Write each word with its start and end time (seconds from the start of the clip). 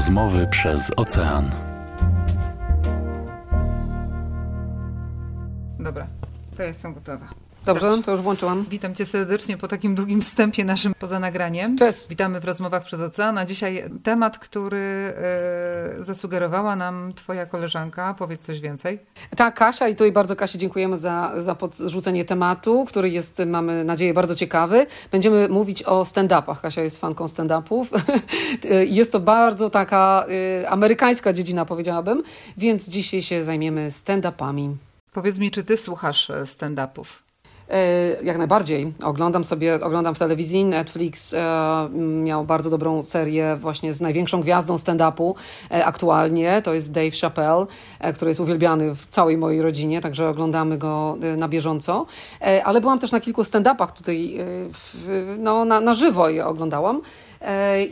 Rozmowy 0.00 0.46
przez 0.46 0.90
ocean. 0.96 1.50
Dobra, 5.78 6.06
to 6.56 6.62
jestem 6.62 6.94
gotowa. 6.94 7.26
Dobrze, 7.64 8.02
to 8.04 8.10
już 8.10 8.20
włączyłam. 8.20 8.64
Witam 8.70 8.94
Cię 8.94 9.06
serdecznie 9.06 9.56
po 9.56 9.68
takim 9.68 9.94
długim 9.94 10.22
wstępie 10.22 10.64
naszym 10.64 10.94
poza 10.98 11.18
nagraniem. 11.18 11.76
Cześć. 11.76 12.08
Witamy 12.08 12.40
w 12.40 12.44
rozmowach 12.44 12.84
przez 12.84 13.00
ocean. 13.00 13.38
A 13.38 13.44
dzisiaj 13.44 13.84
temat, 14.02 14.38
który 14.38 15.14
e, 15.98 16.02
zasugerowała 16.04 16.76
nam 16.76 17.12
Twoja 17.14 17.46
koleżanka. 17.46 18.14
Powiedz 18.18 18.40
coś 18.40 18.60
więcej. 18.60 18.98
Tak, 19.36 19.54
Kasia 19.54 19.88
i 19.88 19.94
tutaj 19.94 20.12
bardzo 20.12 20.36
Kasi 20.36 20.58
dziękujemy 20.58 20.96
za, 20.96 21.32
za 21.36 21.54
podrzucenie 21.54 22.24
tematu, 22.24 22.84
który 22.84 23.10
jest, 23.10 23.42
mamy 23.46 23.84
nadzieję, 23.84 24.14
bardzo 24.14 24.34
ciekawy. 24.34 24.86
Będziemy 25.12 25.48
mówić 25.48 25.82
o 25.82 26.02
stand-upach. 26.02 26.60
Kasia 26.60 26.82
jest 26.82 26.98
fanką 26.98 27.24
stand-upów. 27.24 27.90
jest 29.00 29.12
to 29.12 29.20
bardzo 29.20 29.70
taka 29.70 30.26
y, 30.62 30.68
amerykańska 30.68 31.32
dziedzina, 31.32 31.64
powiedziałabym, 31.64 32.22
więc 32.56 32.88
dzisiaj 32.88 33.22
się 33.22 33.44
zajmiemy 33.44 33.90
stand-upami. 33.90 34.74
Powiedz 35.12 35.38
mi, 35.38 35.50
czy 35.50 35.64
Ty 35.64 35.76
słuchasz 35.76 36.30
e, 36.30 36.46
stand-upów? 36.46 37.29
E, 37.70 38.22
jak 38.22 38.38
najbardziej. 38.38 38.92
Oglądam 39.04 39.44
sobie, 39.44 39.74
oglądam 39.74 40.14
w 40.14 40.18
telewizji. 40.18 40.64
Netflix 40.64 41.34
e, 41.34 41.88
miał 41.94 42.44
bardzo 42.44 42.70
dobrą 42.70 43.02
serię 43.02 43.56
właśnie 43.60 43.94
z 43.94 44.00
największą 44.00 44.40
gwiazdą 44.40 44.74
stand-upu 44.76 45.34
e, 45.70 45.84
aktualnie. 45.84 46.62
To 46.62 46.74
jest 46.74 46.92
Dave 46.92 47.16
Chappelle, 47.20 47.66
który 48.14 48.30
jest 48.30 48.40
uwielbiany 48.40 48.94
w 48.94 49.06
całej 49.06 49.36
mojej 49.38 49.62
rodzinie, 49.62 50.00
także 50.00 50.28
oglądamy 50.28 50.78
go 50.78 51.16
na 51.36 51.48
bieżąco. 51.48 52.06
Ale 52.64 52.80
byłam 52.80 52.98
też 52.98 53.12
na 53.12 53.20
kilku 53.20 53.42
stand-upach 53.42 53.92
tutaj 53.92 54.38
no, 55.38 55.64
na, 55.64 55.80
na 55.80 55.94
żywo 55.94 56.28
je 56.28 56.46
oglądałam. 56.46 57.00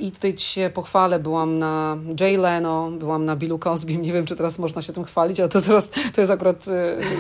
I 0.00 0.12
tutaj 0.12 0.38
się 0.38 0.70
pochwalę, 0.74 1.18
byłam 1.18 1.58
na 1.58 1.96
Jay 2.20 2.36
Leno, 2.36 2.90
byłam 2.90 3.24
na 3.24 3.36
Billu 3.36 3.58
Cosby, 3.58 3.96
nie 3.96 4.12
wiem, 4.12 4.26
czy 4.26 4.36
teraz 4.36 4.58
można 4.58 4.82
się 4.82 4.92
tym 4.92 5.04
chwalić, 5.04 5.40
ale 5.40 5.48
to, 5.48 5.60
zaraz, 5.60 5.90
to 6.14 6.20
jest 6.20 6.32
akurat 6.32 6.64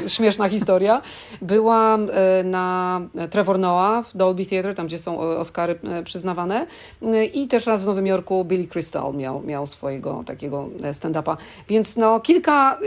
śmieszna 0.06 0.48
historia. 0.48 1.02
Byłam 1.42 2.08
na 2.44 3.00
Trevor 3.30 3.58
Noah 3.58 4.06
w 4.06 4.16
Dolby 4.16 4.46
Theatre, 4.46 4.74
tam 4.74 4.86
gdzie 4.86 4.98
są 4.98 5.18
Oscary 5.20 5.78
przyznawane 6.04 6.66
i 7.34 7.48
też 7.48 7.66
raz 7.66 7.82
w 7.82 7.86
Nowym 7.86 8.06
Jorku 8.06 8.44
Billy 8.44 8.66
Crystal 8.66 9.14
miał, 9.14 9.42
miał 9.42 9.66
swojego 9.66 10.22
takiego 10.26 10.68
stand-upa, 10.92 11.36
więc 11.68 11.96
no 11.96 12.20
kilka, 12.20 12.78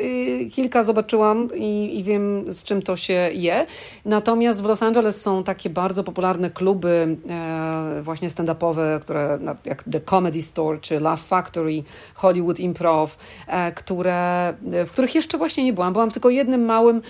kilka 0.51 0.83
zobaczyłam 0.83 1.49
i, 1.55 1.99
i 1.99 2.03
wiem 2.03 2.53
z 2.53 2.63
czym 2.63 2.81
to 2.81 2.97
się 2.97 3.13
je. 3.33 3.65
Natomiast 4.05 4.61
w 4.61 4.65
Los 4.65 4.83
Angeles 4.83 5.21
są 5.21 5.43
takie 5.43 5.69
bardzo 5.69 6.03
popularne 6.03 6.49
kluby 6.49 7.17
właśnie 8.01 8.29
stand-upowe, 8.29 8.99
które 8.99 9.30
jak 9.65 9.83
The 9.91 10.01
Comedy 10.01 10.41
Store 10.41 10.79
czy 10.79 10.99
Laugh 10.99 11.19
Factory, 11.19 11.83
Hollywood 12.13 12.59
Improv, 12.59 13.17
które, 13.75 14.53
w 14.85 14.91
których 14.91 15.15
jeszcze 15.15 15.37
właśnie 15.37 15.63
nie 15.63 15.73
byłam. 15.73 15.93
Byłam 15.93 16.11
tylko 16.11 16.29
jednym 16.29 16.65
małym 16.65 17.01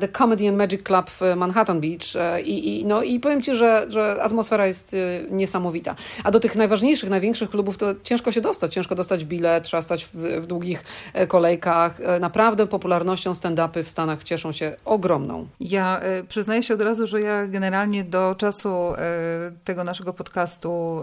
The 0.00 0.08
Comedy 0.08 0.48
and 0.48 0.58
Magic 0.58 0.82
Club 0.82 1.10
w 1.10 1.20
Manhattan 1.36 1.80
Beach 1.80 2.40
i, 2.44 2.80
i, 2.80 2.84
no, 2.84 3.02
i 3.02 3.20
powiem 3.20 3.42
Ci, 3.42 3.54
że, 3.54 3.86
że 3.88 4.22
atmosfera 4.22 4.66
jest 4.66 4.96
niesamowita. 5.30 5.94
A 6.24 6.30
do 6.30 6.40
tych 6.40 6.56
najważniejszych, 6.56 7.10
największych 7.10 7.50
klubów 7.50 7.76
to 7.78 7.86
ciężko 8.02 8.32
się 8.32 8.40
dostać. 8.40 8.74
Ciężko 8.74 8.94
dostać 8.94 9.24
bilet, 9.24 9.64
trzeba 9.64 9.82
stać 9.82 10.04
w, 10.04 10.14
w 10.14 10.46
długich 10.46 10.84
kolejkach. 11.28 11.98
Naprawdę 12.20 12.66
popularnością 12.66 13.32
stand-upy 13.32 13.82
w 13.82 13.88
Stanach 13.88 14.24
cieszą 14.24 14.52
się 14.52 14.76
ogromną. 14.84 15.46
Ja 15.60 16.00
przyznaję 16.28 16.62
się 16.62 16.74
od 16.74 16.82
razu, 16.82 17.06
że 17.06 17.20
ja 17.20 17.46
generalnie 17.46 18.04
do 18.04 18.34
czasu 18.38 18.68
tego 19.64 19.84
naszego 19.84 20.12
podcastu 20.12 21.02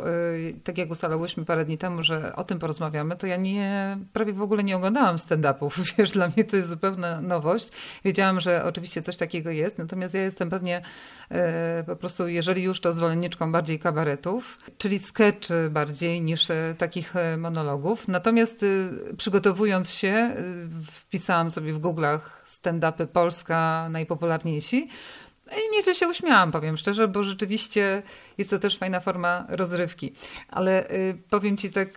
tak 0.64 0.78
jak 0.78 0.92
ustalałyśmy 0.92 1.46
parę 1.46 1.66
dni 1.66 1.78
temu, 1.78 2.04
że 2.04 2.36
o 2.36 2.44
tym 2.44 2.60
porozmawiamy, 2.60 3.16
to 3.16 3.28
ja 3.28 3.38
nie, 3.38 3.98
prawie 4.14 4.34
w 4.34 4.42
ogóle 4.42 4.64
nie 4.64 4.78
oglądałam 4.78 5.16
stand-upów. 5.16 5.80
Wiesz, 5.98 6.12
dla 6.12 6.28
mnie 6.28 6.44
to 6.44 6.56
jest 6.56 6.70
zupełna 6.70 7.22
nowość. 7.22 7.70
Wiedziałam, 8.06 8.42
że 8.42 8.64
oczywiście 8.64 9.02
coś 9.02 9.18
takiego 9.18 9.52
jest, 9.52 9.78
natomiast 9.78 10.14
ja 10.14 10.22
jestem 10.22 10.50
pewnie 10.50 10.82
e, 11.32 11.84
po 11.84 11.96
prostu, 11.96 12.28
jeżeli 12.28 12.64
już, 12.64 12.82
to 12.82 12.94
zwolenniczką 12.94 13.52
bardziej 13.52 13.80
kabaretów, 13.80 14.60
czyli 14.78 15.00
sketchy 15.00 15.70
bardziej 15.70 16.22
niż 16.22 16.50
e, 16.50 16.76
takich 16.78 17.16
e, 17.16 17.38
monologów. 17.38 18.08
Natomiast 18.08 18.66
przygotowując 19.18 19.90
się, 19.90 20.36
wpisałam 20.92 21.52
sobie 21.52 21.74
w 21.74 21.80
Google'ach 21.80 22.20
stand-upy 22.46 23.08
Polska 23.08 23.88
najpopularniejsi. 23.90 24.90
I 25.52 25.76
nieźle 25.76 25.96
się 25.96 26.08
uśmiałam, 26.08 26.52
powiem 26.52 26.78
szczerze, 26.78 27.08
bo 27.08 27.24
rzeczywiście 27.24 28.04
jest 28.38 28.50
to 28.50 28.60
też 28.60 28.78
fajna 28.78 29.00
forma 29.00 29.46
rozrywki. 29.50 30.14
Ale 30.50 30.92
y, 30.92 31.18
powiem 31.30 31.58
Ci 31.58 31.70
tak, 31.70 31.90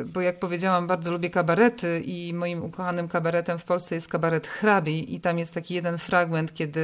y, 0.00 0.04
bo 0.04 0.20
jak 0.20 0.38
powiedziałam, 0.38 0.86
bardzo 0.86 1.12
lubię 1.12 1.30
kabarety 1.30 2.02
i 2.04 2.34
moim 2.34 2.64
ukochanym 2.64 3.08
kabaretem 3.08 3.58
w 3.58 3.64
Polsce 3.64 3.94
jest 3.94 4.08
kabaret 4.08 4.46
Hrabi 4.46 5.14
i 5.14 5.20
tam 5.20 5.38
jest 5.38 5.54
taki 5.54 5.74
jeden 5.74 5.98
fragment, 5.98 6.54
kiedy 6.54 6.80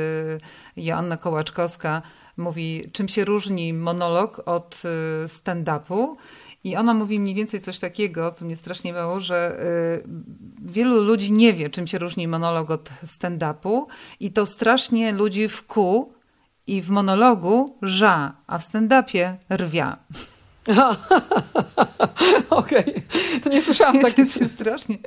Joanna 0.77 1.17
Kołaczkowska 1.17 2.03
mówi, 2.37 2.91
czym 2.93 3.09
się 3.09 3.25
różni 3.25 3.73
monolog 3.73 4.43
od 4.47 4.83
y, 5.25 5.29
stand-upu. 5.29 6.17
I 6.65 6.77
ona 6.77 6.95
mówi 6.95 7.21
mniej 7.21 7.35
więcej 7.35 7.61
coś 7.61 7.79
takiego, 7.79 8.31
co 8.31 8.45
mnie 8.45 8.57
strasznie 8.57 8.93
mało, 8.93 9.21
że 9.21 9.61
y, 10.05 10.09
wielu 10.65 11.01
ludzi 11.01 11.33
nie 11.33 11.53
wie, 11.53 11.71
czym 11.71 11.87
się 11.87 11.99
różni 11.99 12.29
monolog 12.29 12.71
od 12.71 12.91
stand-upu 13.07 13.87
i 14.21 14.33
to 14.33 14.47
strasznie 14.47 15.13
ludzi 15.13 15.49
wku 15.49 16.13
i 16.67 16.83
w 16.83 16.91
monologu 16.91 17.79
ża, 17.83 18.37
a 18.47 18.59
w 18.59 18.69
stand-upie 18.69 19.35
rwia. 19.51 19.97
Okej, 22.51 22.81
okay. 22.81 23.41
to 23.43 23.51
nie 23.51 23.61
słyszałam 23.61 24.01
takiego. 24.01 24.31
się 24.31 24.49
strasznie... 24.49 24.99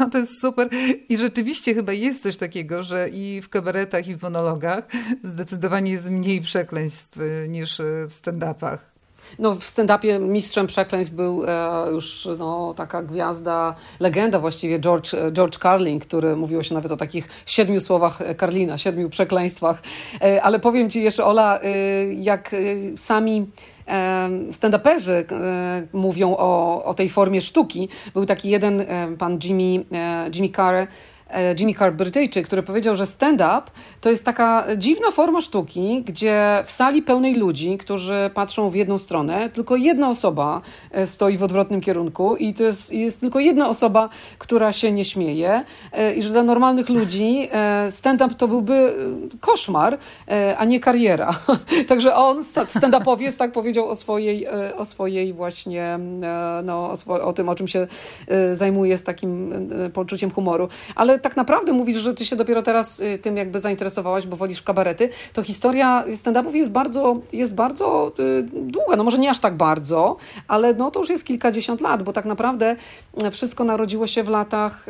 No 0.00 0.10
to 0.10 0.18
jest 0.18 0.40
super. 0.40 0.68
I 1.08 1.16
rzeczywiście 1.16 1.74
chyba 1.74 1.92
jest 1.92 2.22
coś 2.22 2.36
takiego, 2.36 2.82
że 2.82 3.08
i 3.08 3.42
w 3.42 3.48
kabaretach, 3.48 4.08
i 4.08 4.16
w 4.16 4.22
monologach 4.22 4.84
zdecydowanie 5.22 5.92
jest 5.92 6.10
mniej 6.10 6.40
przekleństw 6.40 7.20
y, 7.20 7.46
niż 7.48 7.78
w 8.08 8.12
stand-upach. 8.22 8.95
No, 9.38 9.54
w 9.54 9.64
stand-upie 9.64 10.20
mistrzem 10.20 10.66
przekleństw 10.66 11.14
był 11.14 11.44
e, 11.44 11.86
już 11.90 12.28
no, 12.38 12.74
taka 12.76 13.02
gwiazda, 13.02 13.74
legenda 14.00 14.38
właściwie, 14.38 14.78
George, 14.78 15.12
George 15.32 15.58
Carlin, 15.58 15.98
który 15.98 16.36
mówiło 16.36 16.62
się 16.62 16.74
nawet 16.74 16.92
o 16.92 16.96
takich 16.96 17.28
siedmiu 17.46 17.80
słowach 17.80 18.18
Carlina, 18.40 18.78
siedmiu 18.78 19.10
przekleństwach. 19.10 19.82
E, 20.22 20.42
ale 20.42 20.58
powiem 20.58 20.90
Ci 20.90 21.02
jeszcze, 21.02 21.24
Ola, 21.24 21.60
e, 21.60 22.14
jak 22.14 22.54
e, 22.54 22.56
sami 22.96 23.46
e, 23.88 24.28
stand-uperzy 24.50 25.24
e, 25.32 25.86
mówią 25.92 26.36
o, 26.38 26.84
o 26.84 26.94
tej 26.94 27.08
formie 27.08 27.40
sztuki. 27.40 27.88
Był 28.14 28.26
taki 28.26 28.50
jeden 28.50 28.86
pan 29.18 29.38
Jimmy, 29.44 29.84
Jimmy 30.34 30.48
Carr, 30.48 30.74
E, 30.76 30.88
Jimmy 31.58 31.74
Carr, 31.74 31.92
Brytyjczyk, 31.92 32.46
który 32.46 32.62
powiedział, 32.62 32.96
że 32.96 33.06
stand-up 33.06 33.62
to 34.00 34.10
jest 34.10 34.24
taka 34.24 34.64
dziwna 34.76 35.10
forma 35.10 35.40
sztuki, 35.40 36.02
gdzie 36.06 36.62
w 36.64 36.70
sali 36.70 37.02
pełnej 37.02 37.34
ludzi, 37.34 37.78
którzy 37.78 38.30
patrzą 38.34 38.68
w 38.68 38.74
jedną 38.74 38.98
stronę, 38.98 39.50
tylko 39.50 39.76
jedna 39.76 40.08
osoba 40.08 40.60
e, 40.90 41.06
stoi 41.06 41.36
w 41.36 41.42
odwrotnym 41.42 41.80
kierunku 41.80 42.36
i 42.36 42.54
to 42.54 42.64
jest, 42.64 42.92
jest 42.92 43.20
tylko 43.20 43.40
jedna 43.40 43.68
osoba, 43.68 44.08
która 44.38 44.72
się 44.72 44.92
nie 44.92 45.04
śmieje 45.04 45.64
e, 45.92 46.14
i 46.14 46.22
że 46.22 46.30
dla 46.30 46.42
normalnych 46.42 46.88
ludzi 46.88 47.48
stand-up 47.90 48.34
to 48.34 48.48
byłby 48.48 48.94
koszmar, 49.40 49.98
a 50.58 50.64
nie 50.64 50.80
kariera. 50.80 51.30
Także 51.88 52.14
on, 52.14 52.42
stand-upowiec, 52.42 53.38
tak 53.38 53.52
powiedział 53.52 53.88
o 53.88 53.94
swojej, 53.94 54.46
o 54.76 54.84
swojej 54.84 55.32
właśnie, 55.32 55.98
no, 56.64 56.90
o, 56.90 56.96
swo 56.96 57.24
o 57.24 57.32
tym, 57.32 57.48
o 57.48 57.54
czym 57.54 57.68
się 57.68 57.86
zajmuje 58.52 58.96
z 58.96 59.04
takim 59.04 59.52
poczuciem 59.92 60.30
humoru. 60.30 60.68
Ale 60.94 61.15
tak 61.18 61.36
naprawdę 61.36 61.72
mówisz, 61.72 61.96
że 61.96 62.14
ty 62.14 62.24
się 62.24 62.36
dopiero 62.36 62.62
teraz 62.62 63.00
y, 63.00 63.18
tym 63.18 63.36
jakby 63.36 63.58
zainteresowałaś, 63.58 64.26
bo 64.26 64.36
wolisz 64.36 64.62
kabarety, 64.62 65.08
to 65.32 65.42
historia 65.42 66.04
stand-upów 66.14 66.54
jest 66.54 66.70
bardzo, 66.70 67.20
jest 67.32 67.54
bardzo 67.54 68.12
y, 68.18 68.42
długa. 68.52 68.96
No 68.96 69.04
może 69.04 69.18
nie 69.18 69.30
aż 69.30 69.38
tak 69.38 69.56
bardzo, 69.56 70.16
ale 70.48 70.74
no 70.74 70.90
to 70.90 71.00
już 71.00 71.10
jest 71.10 71.24
kilkadziesiąt 71.24 71.80
lat, 71.80 72.02
bo 72.02 72.12
tak 72.12 72.24
naprawdę 72.24 72.76
y, 73.26 73.30
wszystko 73.30 73.64
narodziło 73.64 74.06
się 74.06 74.22
w 74.22 74.28
latach, 74.28 74.86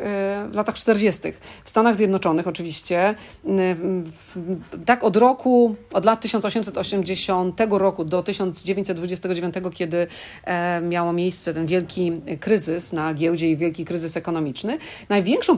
w 0.49 0.55
latach 0.55 0.75
40. 0.75 1.21
W 1.63 1.69
Stanach 1.69 1.95
Zjednoczonych 1.95 2.47
oczywiście. 2.47 3.15
Tak 4.85 5.03
od 5.03 5.15
roku, 5.15 5.75
od 5.93 6.05
lat 6.05 6.21
1880 6.21 7.61
roku 7.69 8.05
do 8.05 8.23
1929, 8.23 9.55
kiedy 9.73 10.07
e, 10.43 10.81
miało 10.81 11.13
miejsce 11.13 11.53
ten 11.53 11.65
wielki 11.65 12.11
kryzys 12.39 12.93
na 12.93 13.13
giełdzie 13.13 13.51
i 13.51 13.57
wielki 13.57 13.85
kryzys 13.85 14.17
ekonomiczny, 14.17 14.77
największą 15.09 15.57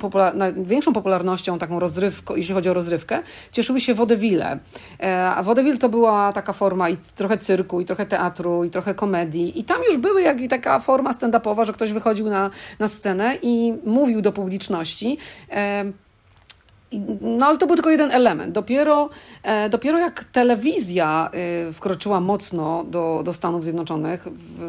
większą 0.66 0.94
popularnością, 0.94 1.60
taką 1.60 1.80
rozrywką, 1.80 2.36
jeśli 2.36 2.54
chodzi 2.54 2.70
o 2.70 2.74
rozrywkę, 2.74 3.20
cieszyły 3.52 3.82
się 3.82 3.94
wodewille. 3.94 4.60
A 5.36 5.44
wodewil 5.44 5.78
to 5.78 5.90
była 5.90 6.34
taka 6.34 6.54
forma 6.54 6.90
i 6.90 6.98
trochę 6.98 7.38
cyrku, 7.38 7.82
i 7.82 7.86
trochę 7.86 8.06
teatru, 8.06 8.64
i 8.64 8.70
trochę 8.70 8.96
komedii. 8.96 9.60
I 9.60 9.64
tam 9.64 9.82
już 9.88 9.98
były 9.98 10.22
jak 10.22 10.42
i 10.42 10.48
taka 10.48 10.80
forma 10.80 11.12
stand-upowa, 11.12 11.66
że 11.66 11.74
ktoś 11.74 11.94
wychodził 11.94 12.30
na, 12.30 12.50
na 12.80 12.88
scenę 12.88 13.38
i 13.42 13.74
mówił 13.86 14.22
do 14.22 14.32
publiczności. 14.32 15.18
No 17.22 17.46
ale 17.46 17.58
to 17.58 17.68
był 17.68 17.76
tylko 17.76 17.90
jeden 17.90 18.12
element. 18.12 18.52
Dopiero, 18.54 19.10
e, 19.44 19.70
dopiero 19.70 20.00
jak 20.00 20.24
telewizja 20.24 21.30
e, 21.34 21.74
wkroczyła 21.74 22.20
mocno 22.22 22.84
do, 22.84 23.22
do 23.26 23.34
Stanów 23.34 23.64
Zjednoczonych 23.64 24.24
w, 24.24 24.60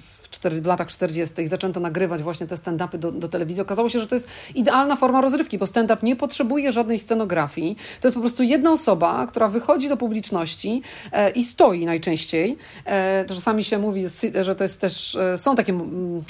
w 0.00 0.13
w 0.50 0.66
latach 0.66 0.88
40. 0.88 1.48
zaczęto 1.48 1.80
nagrywać 1.80 2.22
właśnie 2.22 2.46
te 2.46 2.54
stand-upy 2.54 2.98
do, 2.98 3.12
do 3.12 3.28
telewizji, 3.28 3.62
okazało 3.62 3.88
się, 3.88 4.00
że 4.00 4.06
to 4.06 4.14
jest 4.14 4.28
idealna 4.54 4.96
forma 4.96 5.20
rozrywki, 5.20 5.58
bo 5.58 5.66
stand-up 5.66 6.06
nie 6.06 6.16
potrzebuje 6.16 6.72
żadnej 6.72 6.98
scenografii. 6.98 7.76
To 8.00 8.08
jest 8.08 8.14
po 8.16 8.20
prostu 8.20 8.42
jedna 8.42 8.72
osoba, 8.72 9.26
która 9.26 9.48
wychodzi 9.48 9.88
do 9.88 9.96
publiczności 9.96 10.82
e, 11.12 11.30
i 11.30 11.42
stoi 11.42 11.86
najczęściej. 11.86 12.56
E, 12.84 13.24
czasami 13.24 13.64
się 13.64 13.78
mówi, 13.78 14.04
że 14.42 14.54
to 14.54 14.64
jest 14.64 14.80
też, 14.80 15.14
e, 15.14 15.38
są 15.38 15.56
takie 15.56 15.72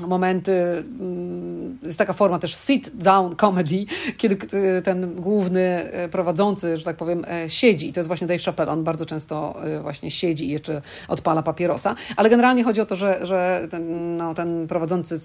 momenty, 0.07 0.53
mm, 0.53 1.79
jest 1.83 1.99
taka 1.99 2.13
forma 2.13 2.39
też 2.39 2.55
sit-down 2.55 3.37
comedy, 3.37 3.85
kiedy 4.17 4.37
e, 4.79 4.83
ten 4.83 5.15
główny 5.15 5.61
e, 5.61 6.09
prowadzący, 6.09 6.77
że 6.77 6.85
tak 6.85 6.97
powiem, 6.97 7.25
siedzi. 7.49 7.89
I 7.89 7.93
to 7.93 8.01
jest 8.01 8.09
właśnie 8.09 8.27
Dave 8.27 8.43
Chappelle. 8.43 8.73
On 8.73 8.85
bardzo 8.85 9.07
często 9.07 9.57
właśnie 9.83 10.11
siedzi 10.11 10.47
i 10.47 10.51
jeszcze 10.51 10.83
odpala 11.09 11.43
papierosa. 11.43 11.95
Ale 12.17 12.31
generalnie 12.31 12.65
chodzi 12.65 12.81
o 12.81 12.87
to, 12.87 12.97
że, 12.97 13.27
że 13.27 13.69
ten, 13.71 13.85
no, 14.05 14.35
ten 14.35 14.67
prowadzący 14.67 15.19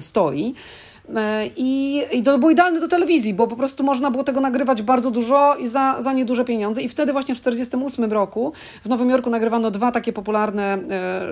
stoi. 0.00 0.54
E, 1.14 1.46
I, 1.56 2.02
I 2.12 2.22
to 2.22 2.38
było 2.38 2.50
idealne 2.50 2.80
do 2.80 2.88
telewizji, 2.88 3.34
bo 3.34 3.46
po 3.46 3.56
prostu 3.56 3.84
można 3.84 4.10
było 4.10 4.24
tego 4.24 4.40
nagrywać 4.40 4.82
bardzo 4.82 5.10
dużo 5.10 5.56
i 5.56 5.68
za, 5.68 6.02
za 6.02 6.12
nieduże 6.12 6.44
pieniądze. 6.44 6.82
I 6.82 6.88
wtedy 6.88 7.12
właśnie 7.12 7.34
w 7.34 7.38
1948 7.38 8.12
roku 8.12 8.52
w 8.84 8.88
Nowym 8.88 9.10
Jorku 9.10 9.30
nagrywano 9.30 9.70
dwa 9.70 9.92
takie 9.92 10.12
popularne 10.12 10.78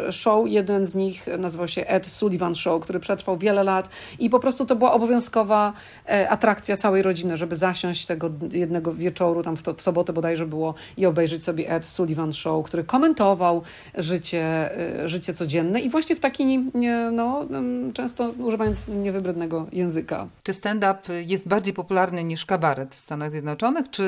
e, 0.09 0.13
show. 0.13 0.49
Jeden 0.49 0.87
z 0.87 0.95
nich 0.95 1.27
nazywał 1.39 1.69
się 1.69 1.87
Ed 1.87 2.07
Sullivan 2.07 2.55
Show, 2.55 2.83
który 2.83 3.01
przetrwał 3.01 3.39
wiele 3.39 3.65
lat 3.65 3.89
i 4.19 4.31
po 4.31 4.41
prostu 4.41 4.67
to 4.67 4.77
była 4.77 4.93
obowiązkowa 4.93 5.73
e, 6.09 6.31
atrakcja 6.31 6.77
całej 6.77 7.03
rodziny, 7.03 7.37
żeby 7.37 7.57
zasiąść 7.57 8.07
tego 8.07 8.31
jednego 8.53 8.93
wieczoru, 8.93 9.43
tam 9.43 9.57
w, 9.57 9.63
to, 9.63 9.75
w 9.75 9.83
sobotę 9.83 10.13
bodajże 10.13 10.47
było 10.47 10.75
i 10.97 11.07
obejrzeć 11.07 11.45
sobie 11.45 11.71
Ed 11.71 11.87
Sullivan 11.87 12.33
Show, 12.33 12.67
który 12.67 12.85
komentował 12.85 13.63
życie, 13.99 14.71
życie 15.07 15.35
codzienne 15.35 15.81
i 15.81 15.91
właśnie 15.91 16.17
w 16.17 16.21
taki, 16.21 16.59
no, 17.13 17.47
często 17.95 18.31
używając 18.39 18.89
niewybrednego 18.89 19.64
języka. 19.73 20.29
Czy 20.43 20.53
stand-up 20.53 20.99
jest 21.27 21.49
bardziej 21.49 21.75
popularny 21.75 22.25
niż 22.25 22.47
kabaret 22.47 22.95
w 22.95 22.99
Stanach 22.99 23.31
Zjednoczonych, 23.31 23.91
czy 23.91 24.05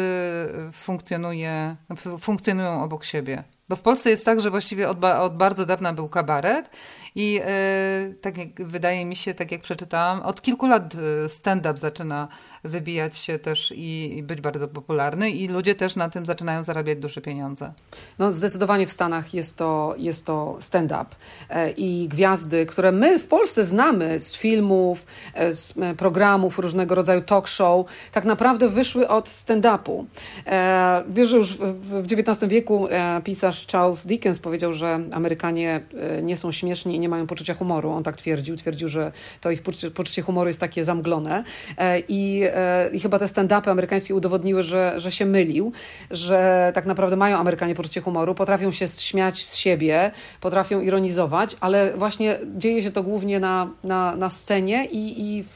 funkcjonuje, 0.73 1.76
funkcjonują 2.20 2.82
obok 2.82 3.05
siebie? 3.05 3.44
Bo 3.69 3.76
w 3.76 3.81
Polsce 3.81 4.11
jest 4.11 4.25
tak, 4.25 4.41
że 4.41 4.50
właściwie 4.50 4.88
od, 4.88 5.05
od 5.05 5.37
bardzo 5.37 5.67
dawna 5.67 5.93
był 5.93 6.08
kabaret 6.08 6.70
i 7.14 7.32
yy, 7.32 8.14
tak 8.20 8.38
jak 8.38 8.69
wydaje 8.69 9.06
mi 9.06 9.17
się, 9.17 9.35
tak 9.35 9.53
jak 9.53 9.61
przeczytałam, 9.61 10.23
od 10.23 10.43
kilku 10.43 10.67
lat 10.67 10.94
e, 10.94 11.29
stand-up 11.29 11.79
zaczyna 11.79 12.29
wybijać 12.67 13.19
się 13.19 13.39
też 13.39 13.73
i, 13.77 14.19
i, 14.19 14.23
być 14.23 14.41
bardzo 14.41 14.69
popularny 14.69 15.31
i 15.31 15.49
ludzie 15.49 15.75
też 15.75 15.97
na 15.97 16.11
tym 16.11 16.27
zaczynają 16.27 16.63
zarabiać 16.63 16.99
duże 16.99 17.21
pieniądze. 17.21 17.73
No 18.19 18.33
zdecydowanie 18.33 18.87
w 18.87 18.93
Stanach 18.93 19.35
jest 19.35 19.57
to, 19.57 19.95
jest 19.99 20.27
to 20.27 20.57
stand-up 20.61 21.07
e, 21.51 21.71
i 21.71 22.09
gwiazdy, 22.09 22.67
które 22.67 22.93
my 22.93 23.19
w 23.19 23.27
Polsce 23.27 23.65
znamy 23.65 24.21
z 24.21 24.37
filmów, 24.37 25.07
z 25.51 25.75
programów, 25.97 26.59
różnego 26.59 26.95
rodzaju 26.95 27.23
talk 27.23 27.49
show, 27.49 27.87
tak 28.13 28.25
naprawdę 28.25 28.69
wyszły 28.69 29.09
od 29.09 29.29
stand-upu. 29.29 30.05
Wiesz, 31.09 31.29
że 31.29 31.37
już 31.37 31.57
w 31.57 32.13
XIX 32.13 32.39
wieku 32.49 32.89
pisarz 33.25 33.67
Charles 33.73 34.07
Dickens 34.07 34.39
powiedział, 34.39 34.73
że 34.73 35.01
Amerykanie 35.13 35.81
nie 36.23 36.37
są 36.37 36.53
śmieszni 36.53 36.97
i 36.97 37.01
nie 37.01 37.09
mają 37.09 37.27
poczucia 37.27 37.55
humoru. 37.55 37.91
On 37.91 38.03
tak 38.03 38.17
twierdził. 38.17 38.57
Twierdził, 38.57 38.89
że 38.89 39.13
to 39.41 39.51
ich 39.51 39.63
poczucie 39.95 40.23
humoru 40.23 40.49
jest 40.49 40.61
takie 40.61 40.85
zamglone. 40.85 41.45
E, 41.79 41.99
I, 42.09 42.43
e, 42.45 42.53
i 42.93 43.00
chyba 43.00 43.19
te 43.19 43.25
stand-upy 43.25 43.70
amerykańskie 43.70 44.14
udowodniły, 44.14 44.62
że, 44.62 45.00
że 45.00 45.12
się 45.12 45.26
mylił, 45.26 45.73
że 46.11 46.70
tak 46.75 46.87
naprawdę 46.87 47.17
mają 47.17 47.37
Amerykanie 47.37 47.75
poczucie 47.75 48.00
humoru, 48.00 48.35
potrafią 48.35 48.73
się 48.73 48.88
śmiać 48.88 49.47
z 49.47 49.56
siebie, 49.56 50.11
potrafią 50.41 50.81
ironizować, 50.81 51.56
ale 51.61 51.97
właśnie 51.97 52.38
dzieje 52.56 52.82
się 52.82 52.91
to 52.91 53.03
głównie 53.03 53.41
na, 53.41 53.70
na, 53.85 54.17
na 54.17 54.31
scenie 54.31 54.85
i, 54.85 55.37
i 55.37 55.43
w, 55.43 55.53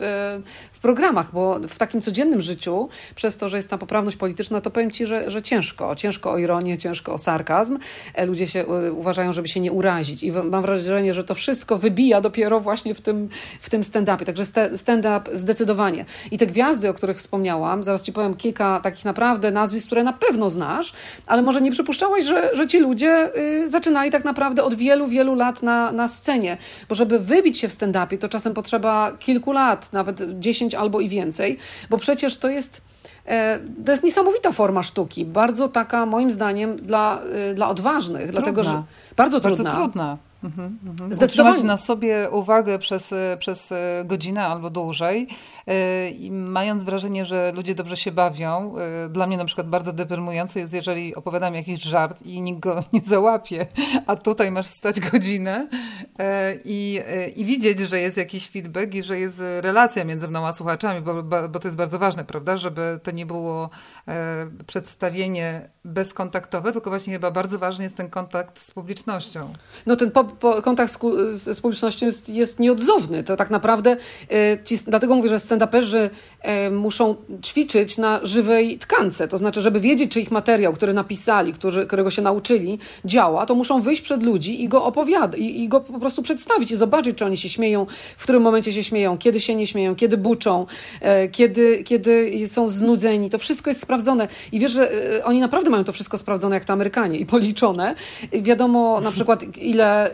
w 0.73 0.81
programach, 0.81 1.33
bo 1.33 1.61
w 1.69 1.79
takim 1.79 2.01
codziennym 2.01 2.41
życiu, 2.41 2.89
przez 3.15 3.37
to, 3.37 3.49
że 3.49 3.57
jest 3.57 3.71
ta 3.71 3.79
poprawność 3.79 4.17
polityczna, 4.17 4.61
to 4.61 4.71
powiem 4.71 4.91
Ci, 4.91 5.07
że, 5.07 5.31
że 5.31 5.43
ciężko. 5.43 5.97
Ciężko 5.97 6.33
o 6.33 6.39
ironię, 6.39 6.79
ciężko 6.79 7.13
o 7.13 7.19
sarkazm. 7.19 7.79
E, 8.15 8.27
ludzie 8.27 8.47
się 8.47 8.67
uważają, 8.93 9.33
żeby 9.33 9.49
się 9.49 9.61
nie 9.61 9.73
urazić. 9.73 10.23
I 10.23 10.33
mam 10.33 10.63
wrażenie, 10.63 11.15
że 11.15 11.25
to 11.25 11.35
wszystko 11.35 11.79
wybija 11.79 12.21
dopiero 12.21 12.61
właśnie 12.61 12.95
w 12.95 13.01
tym, 13.01 13.29
w 13.61 13.71
tym 13.71 13.83
stand-upie. 13.83 14.25
Także 14.25 14.45
stand-up 14.77 15.31
zdecydowanie. 15.33 16.05
I 16.31 16.39
te 16.39 16.47
gwiazdy, 16.47 16.90
o 16.91 16.95
których 16.95 17.19
wspomniałam, 17.19 17.85
zaraz 17.85 18.03
Ci 18.03 18.13
powiem 18.13 18.35
kilka 18.35 18.81
takich 18.81 19.05
naprawdę 19.05 19.51
nazwisk, 19.51 19.87
które 19.87 20.05
na 20.05 20.13
pewno 20.13 20.51
znasz, 20.51 20.93
ale 21.27 21.43
może 21.43 21.61
nie 21.61 21.71
przypuszczałaś, 21.71 22.25
że, 22.25 22.51
że 22.57 22.69
ci 22.69 22.79
ludzie 22.81 23.31
y, 23.37 23.69
zaczynali 23.69 24.11
tak 24.11 24.25
naprawdę 24.25 24.65
od 24.65 24.75
wielu, 24.75 25.07
wielu 25.07 25.35
lat 25.35 25.63
na, 25.63 25.93
na 25.93 26.09
scenie. 26.09 26.57
Bo 26.89 26.95
żeby 26.95 27.19
wybić 27.19 27.59
się 27.59 27.69
w 27.69 27.73
stand-upie, 27.73 28.19
to 28.19 28.29
czasem 28.29 28.55
potrzeba 28.55 29.13
kilku 29.19 29.53
lat, 29.53 29.93
nawet 29.93 30.41
dziesięć 30.41 30.75
albo 30.75 31.01
i 31.01 31.09
więcej, 31.09 31.59
bo 31.91 31.99
przecież 31.99 32.37
to 32.37 32.49
jest 32.49 32.83
e, 33.27 33.59
to 33.85 33.93
jest 33.93 34.05
niesamowita 34.05 34.53
forma 34.53 34.83
sztuki, 34.83 35.25
bardzo 35.25 35.69
taka 35.69 36.07
moim 36.07 36.31
zdaniem 36.31 36.77
dla, 36.77 37.23
y, 37.51 37.55
dla 37.55 37.69
odważnych, 37.69 38.23
trudna. 38.23 38.33
dlatego 38.33 38.63
że 38.63 38.83
bardzo 39.17 39.41
trudna. 39.41 39.65
Bardzo 39.65 39.77
trudna. 39.77 40.30
Mhm, 40.45 40.79
mhm. 40.87 41.15
Zdecydowanie. 41.15 41.65
na 41.65 41.77
sobie 41.77 42.31
uwagę 42.31 42.79
przez, 42.79 43.15
przez 43.39 43.73
godzinę 44.05 44.47
albo 44.47 44.71
dłużej 44.71 45.29
i 46.19 46.31
mając 46.33 46.85
wrażenie, 46.85 47.25
że 47.25 47.53
ludzie 47.53 47.75
dobrze 47.75 47.97
się 47.97 48.13
bawią, 48.13 48.75
y, 49.07 49.09
dla 49.09 49.27
mnie 49.27 49.37
na 49.37 49.45
przykład 49.45 49.69
bardzo 49.69 49.93
deprymujące 49.93 50.61
jest, 50.61 50.75
jeżeli 50.75 51.15
opowiadam 51.15 51.55
jakiś 51.55 51.83
żart 51.83 52.23
i 52.23 52.43
nikt 52.43 52.61
go 52.61 52.81
nie 52.93 53.01
załapie, 53.05 53.67
a 54.07 54.17
tutaj 54.17 54.51
masz 54.51 54.67
stać 54.67 55.01
godzinę 55.01 55.69
y, 55.71 56.25
i, 56.65 57.01
y, 57.27 57.29
i 57.29 57.45
widzieć, 57.45 57.81
że 57.81 58.01
jest 58.01 58.17
jakiś 58.17 58.51
feedback 58.51 58.95
i 58.95 59.03
że 59.03 59.19
jest 59.19 59.39
relacja 59.61 60.05
między 60.05 60.29
mną 60.29 60.47
a 60.47 60.53
słuchaczami, 60.53 61.01
bo, 61.01 61.23
bo 61.23 61.59
to 61.61 61.69
jest 61.69 61.77
bardzo 61.77 61.99
ważne, 61.99 62.25
prawda, 62.25 62.57
żeby 62.57 63.01
to 63.03 63.11
nie 63.11 63.27
było 63.27 63.71
przedstawienie 64.67 65.69
bezkontaktowe, 65.85 66.73
tylko 66.73 66.91
właśnie 66.91 67.13
chyba 67.13 67.31
bardzo 67.31 67.59
ważny 67.59 67.85
jest 67.85 67.97
ten 67.97 68.11
kontakt 68.11 68.61
z 68.61 68.71
publicznością. 68.71 69.53
No 69.87 69.97
ten 69.97 70.11
kontakt 70.63 70.93
z, 70.93 70.99
z, 71.57 71.61
publicznością 71.61 72.07
jest, 72.07 72.29
jest 72.29 72.59
nieodzowny. 72.59 73.25
To 73.25 73.37
tak 73.37 73.51
naprawdę, 73.51 73.97
ci, 74.65 74.79
dlatego 74.87 75.15
mówię, 75.15 75.29
że 75.29 75.37
stand-uperzy 75.37 76.11
e, 76.41 76.71
muszą 76.71 77.17
ćwiczyć 77.43 77.99
na 77.99 78.21
żywej 78.23 78.79
tkance. 78.79 79.29
To 79.29 79.39
znaczy, 79.39 79.61
żeby 79.61 79.81
wiedzieć, 79.81 80.13
czy 80.13 80.21
ich 80.21 80.31
materiał, 80.31 80.73
który 80.73 80.95
napisali, 80.95 81.53
który, 81.53 81.87
którego 81.87 82.11
się 82.11 82.23
nauczyli, 82.23 82.79
działa, 83.05 83.47
to 83.47 83.55
muszą 83.55 83.81
wyjść 83.81 84.03
przed 84.03 84.23
ludzi 84.23 84.65
i 84.65 84.69
go 84.69 84.85
opowiadać, 84.85 85.41
i, 85.41 85.63
i 85.63 85.69
go 85.69 85.81
po 85.81 86.01
prostu 86.01 86.23
przedstawić 86.23 86.71
i 86.71 86.77
zobaczyć, 86.77 87.19
czy 87.19 87.25
oni 87.25 87.37
się 87.37 87.49
śmieją, 87.49 87.87
w 88.17 88.23
którym 88.23 88.43
momencie 88.43 88.73
się 88.73 88.85
śmieją, 88.85 89.19
kiedy 89.19 89.41
się 89.41 89.55
nie 89.55 89.67
śmieją, 89.67 89.97
kiedy 89.97 90.17
buczą, 90.17 90.67
e, 91.01 91.29
kiedy, 91.29 91.85
kiedy 91.85 92.47
są 92.47 92.69
znudzeni. 92.69 93.31
To 93.31 93.39
wszystko 93.39 93.71
jest 93.71 93.83
sprawdzone. 93.83 94.29
I 94.53 94.61
wiesz, 94.61 94.73
że 94.73 94.93
e, 95.19 95.25
oni 95.25 95.41
naprawdę 95.41 95.71
mają 95.71 95.85
to 95.85 95.93
wszystko 95.93 96.19
sprawdzone, 96.19 96.57
jak 96.57 96.65
to 96.65 96.73
Amerykanie, 96.73 97.19
i 97.19 97.27
policzone. 97.27 97.95
Wiadomo 98.33 99.01
na 99.01 99.13
przykład, 99.13 99.57
ile 99.57 100.11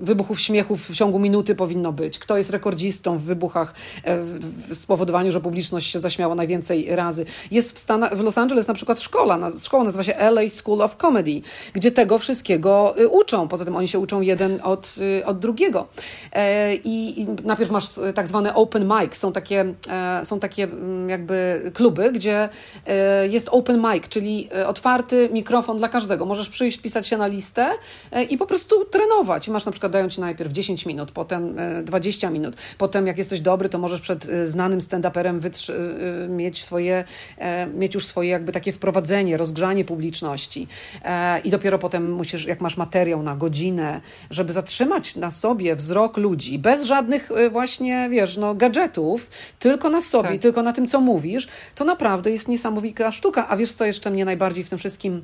wybuchów 0.00 0.40
śmiechów 0.40 0.90
w 0.90 0.94
ciągu 0.94 1.18
minuty 1.18 1.54
powinno 1.54 1.92
być, 1.92 2.18
kto 2.18 2.36
jest 2.36 2.50
rekordzistą 2.50 3.18
w 3.18 3.22
wybuchach 3.22 3.74
w 4.04 4.74
spowodowaniu, 4.74 5.32
że 5.32 5.40
publiczność 5.40 5.90
się 5.90 5.98
zaśmiała 5.98 6.34
najwięcej 6.34 6.96
razy. 6.96 7.24
Jest 7.50 7.72
w, 7.72 7.78
Stanach, 7.78 8.16
w 8.16 8.20
Los 8.20 8.38
Angeles 8.38 8.68
na 8.68 8.74
przykład 8.74 9.00
szkoła, 9.00 9.50
szkoła 9.60 9.84
nazywa 9.84 10.04
się 10.04 10.16
LA 10.16 10.48
School 10.48 10.82
of 10.82 10.96
Comedy, 10.96 11.40
gdzie 11.72 11.90
tego 11.90 12.18
wszystkiego 12.18 12.94
y, 12.98 13.08
uczą. 13.08 13.48
Poza 13.48 13.64
tym 13.64 13.76
oni 13.76 13.88
się 13.88 13.98
uczą 13.98 14.20
jeden 14.20 14.60
od, 14.62 14.94
y, 15.20 15.26
od 15.26 15.38
drugiego. 15.38 15.86
E, 16.32 16.74
I, 16.74 17.26
najpierw 17.44 17.70
masz 17.70 17.98
y, 17.98 18.12
tak 18.12 18.28
zwane 18.28 18.54
open 18.54 18.92
mic, 19.00 19.16
są 19.16 19.32
takie, 19.32 19.74
e, 19.88 20.24
są 20.24 20.40
takie 20.40 20.64
mm, 20.64 21.08
jakby 21.10 21.70
kluby, 21.74 22.12
gdzie 22.12 22.48
e, 22.86 23.28
jest 23.28 23.48
open 23.52 23.82
mic, 23.92 24.08
czyli 24.08 24.48
otwarty 24.66 25.28
mikrofon 25.32 25.78
dla 25.78 25.88
każdego. 25.88 26.24
Możesz 26.24 26.48
przyjść, 26.48 26.78
wpisać 26.78 27.06
się 27.06 27.16
na 27.16 27.26
listę 27.26 27.70
i 28.30 28.38
po 28.38 28.46
prostu 28.46 28.84
trenować. 29.00 29.48
Masz 29.48 29.66
na 29.66 29.72
przykład, 29.72 29.92
dają 29.92 30.08
ci 30.08 30.20
najpierw 30.20 30.52
10 30.52 30.86
minut, 30.86 31.12
potem 31.12 31.56
20 31.84 32.30
minut, 32.30 32.56
potem 32.78 33.06
jak 33.06 33.18
jesteś 33.18 33.40
dobry, 33.40 33.68
to 33.68 33.78
możesz 33.78 34.00
przed 34.00 34.24
y, 34.24 34.46
znanym 34.46 34.78
stand-uperem 34.78 35.40
y, 35.44 36.28
mieć 36.28 36.64
swoje, 36.64 37.04
e, 37.38 37.66
mieć 37.66 37.94
już 37.94 38.06
swoje 38.06 38.30
jakby 38.30 38.52
takie 38.52 38.72
wprowadzenie, 38.72 39.36
rozgrzanie 39.36 39.84
publiczności. 39.84 40.66
E, 41.04 41.40
I 41.40 41.50
dopiero 41.50 41.78
potem 41.78 42.12
musisz, 42.12 42.46
jak 42.46 42.60
masz 42.60 42.76
materiał 42.76 43.22
na 43.22 43.36
godzinę, 43.36 44.00
żeby 44.30 44.52
zatrzymać 44.52 45.16
na 45.16 45.30
sobie 45.30 45.76
wzrok 45.76 46.16
ludzi, 46.16 46.58
bez 46.58 46.84
żadnych 46.84 47.30
właśnie, 47.50 48.08
wiesz, 48.10 48.36
no, 48.36 48.54
gadżetów, 48.54 49.30
tylko 49.58 49.88
na 49.88 50.00
sobie, 50.00 50.28
tak. 50.28 50.40
tylko 50.40 50.62
na 50.62 50.72
tym, 50.72 50.88
co 50.88 51.00
mówisz, 51.00 51.48
to 51.74 51.84
naprawdę 51.84 52.30
jest 52.30 52.48
niesamowita 52.48 53.12
sztuka. 53.12 53.48
A 53.48 53.56
wiesz, 53.56 53.72
co 53.72 53.84
jeszcze 53.84 54.10
mnie 54.10 54.24
najbardziej 54.24 54.64
w 54.64 54.68
tym 54.68 54.78
wszystkim 54.78 55.22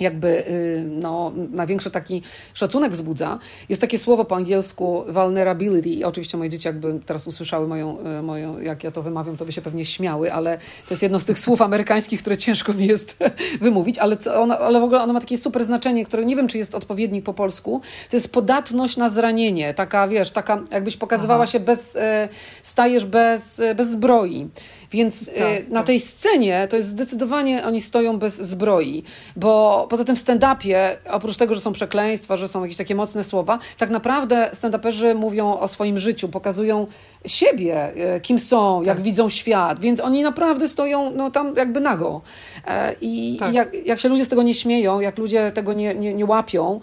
jakby 0.00 0.48
y, 0.48 0.84
no, 0.86 1.32
największy 1.50 1.90
taki 1.90 2.22
szacunek 2.54 2.92
wzbudza, 2.92 3.38
jest 3.68 3.80
takie 3.80 3.98
słowo 3.98 4.24
po 4.24 4.36
angielsku 4.36 5.04
vulnerability. 5.08 6.06
Oczywiście 6.06 6.38
moje 6.38 6.50
dzieci 6.50 6.68
jakby 6.68 7.00
teraz 7.06 7.26
usłyszały 7.26 7.68
moją, 7.68 7.98
y, 8.18 8.22
moją, 8.22 8.60
jak 8.60 8.84
ja 8.84 8.90
to 8.90 9.02
wymawiam, 9.02 9.36
to 9.36 9.44
by 9.44 9.52
się 9.52 9.62
pewnie 9.62 9.84
śmiały, 9.84 10.32
ale 10.32 10.58
to 10.58 10.94
jest 10.94 11.02
jedno 11.02 11.20
z 11.20 11.24
tych 11.24 11.38
słów 11.38 11.62
amerykańskich, 11.62 12.20
które 12.20 12.36
ciężko 12.36 12.72
mi 12.72 12.86
jest 12.86 13.18
wymówić, 13.60 13.98
ale, 13.98 14.16
ono, 14.36 14.58
ale 14.58 14.80
w 14.80 14.84
ogóle 14.84 15.02
ono 15.02 15.12
ma 15.12 15.20
takie 15.20 15.38
super 15.38 15.64
znaczenie, 15.64 16.04
które 16.04 16.24
nie 16.24 16.36
wiem, 16.36 16.48
czy 16.48 16.58
jest 16.58 16.74
odpowiednik 16.74 17.24
po 17.24 17.34
polsku. 17.34 17.80
To 18.10 18.16
jest 18.16 18.32
podatność 18.32 18.96
na 18.96 19.08
zranienie. 19.08 19.74
Taka, 19.74 20.08
wiesz, 20.08 20.30
taka 20.30 20.62
jakbyś 20.70 20.96
pokazywała 20.96 21.42
Aha. 21.42 21.52
się 21.52 21.60
bez, 21.60 21.96
e, 21.96 22.28
stajesz 22.62 23.04
bez, 23.04 23.62
bez 23.76 23.90
zbroi. 23.90 24.48
Więc 24.90 25.26
tak, 25.26 25.36
e, 25.36 25.62
na 25.68 25.80
tak. 25.80 25.86
tej 25.86 26.00
scenie 26.00 26.68
to 26.70 26.76
jest 26.76 26.88
zdecydowanie 26.88 27.64
oni 27.66 27.80
stoją 27.80 28.18
bez 28.18 28.36
zbroi, 28.36 29.02
bo 29.36 29.86
poza 29.90 30.04
tym 30.04 30.16
w 30.16 30.18
stand-upie, 30.18 30.96
oprócz 31.10 31.36
tego, 31.36 31.54
że 31.54 31.60
są 31.60 31.72
przekleństwa, 31.72 32.36
że 32.36 32.48
są 32.48 32.62
jakieś 32.62 32.76
takie 32.76 32.94
mocne 32.94 33.24
słowa, 33.24 33.58
tak 33.78 33.90
naprawdę 33.90 34.50
stand-uperzy 34.54 35.14
mówią 35.14 35.58
o 35.58 35.68
swoim 35.68 35.98
życiu, 35.98 36.28
pokazują 36.28 36.86
siebie, 37.26 37.92
e, 38.14 38.20
kim 38.20 38.38
są, 38.38 38.82
jak 38.82 38.96
tak. 38.96 39.04
widzą 39.04 39.28
świat, 39.28 39.80
więc 39.80 40.00
oni 40.00 40.22
naprawdę 40.22 40.68
stoją 40.68 41.10
no, 41.10 41.30
tam 41.30 41.54
jakby 41.56 41.80
nago. 41.80 42.20
E, 42.66 42.94
I 43.00 43.36
tak. 43.40 43.54
jak, 43.54 43.86
jak 43.86 44.00
się 44.00 44.08
ludzie 44.08 44.24
z 44.24 44.28
tego 44.28 44.42
nie 44.42 44.54
śmieją, 44.54 45.00
jak 45.00 45.18
ludzie 45.18 45.52
tego 45.52 45.72
nie, 45.72 45.94
nie, 45.94 46.14
nie 46.14 46.26
łapią, 46.26 46.80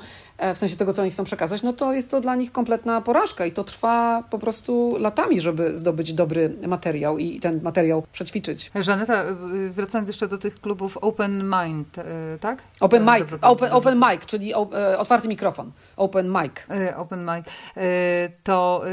w 0.56 0.58
sensie 0.58 0.76
tego, 0.76 0.94
co 0.94 1.02
oni 1.02 1.12
chcą 1.12 1.24
przekazać, 1.24 1.62
no 1.62 1.74
to 1.74 1.94
jest 1.94 2.12
to 2.12 2.22
dla 2.22 2.36
nich 2.36 2.52
kompletna 2.52 3.02
porażka 3.02 3.46
i 3.46 3.52
to 3.52 3.64
trwa 3.64 4.24
po 4.30 4.40
prostu 4.40 4.98
latami, 5.00 5.42
żeby 5.42 5.78
zdobyć 5.78 6.14
dobry 6.14 6.56
materiał 6.68 7.18
i 7.18 7.40
ten 7.40 7.62
materiał 7.64 8.04
przećwiczyć. 8.12 8.72
Żaneta, 8.76 9.24
wracając 9.72 10.08
jeszcze 10.08 10.28
do 10.28 10.38
tych 10.38 10.62
klubów 10.62 10.98
Open 10.98 11.44
Mind, 11.44 11.98
e, 11.98 12.04
tak? 12.40 12.62
Open 12.80 13.04
Mic, 13.04 13.28
open, 13.42 13.72
open 13.72 13.98
mic, 13.98 14.26
czyli 14.26 14.54
e, 14.54 14.98
otwarty 14.98 15.28
mikrofon. 15.28 15.72
Open 15.98 16.28
mic. 16.30 16.68
Open 16.96 17.26
mic. 17.26 17.46
To 18.44 18.84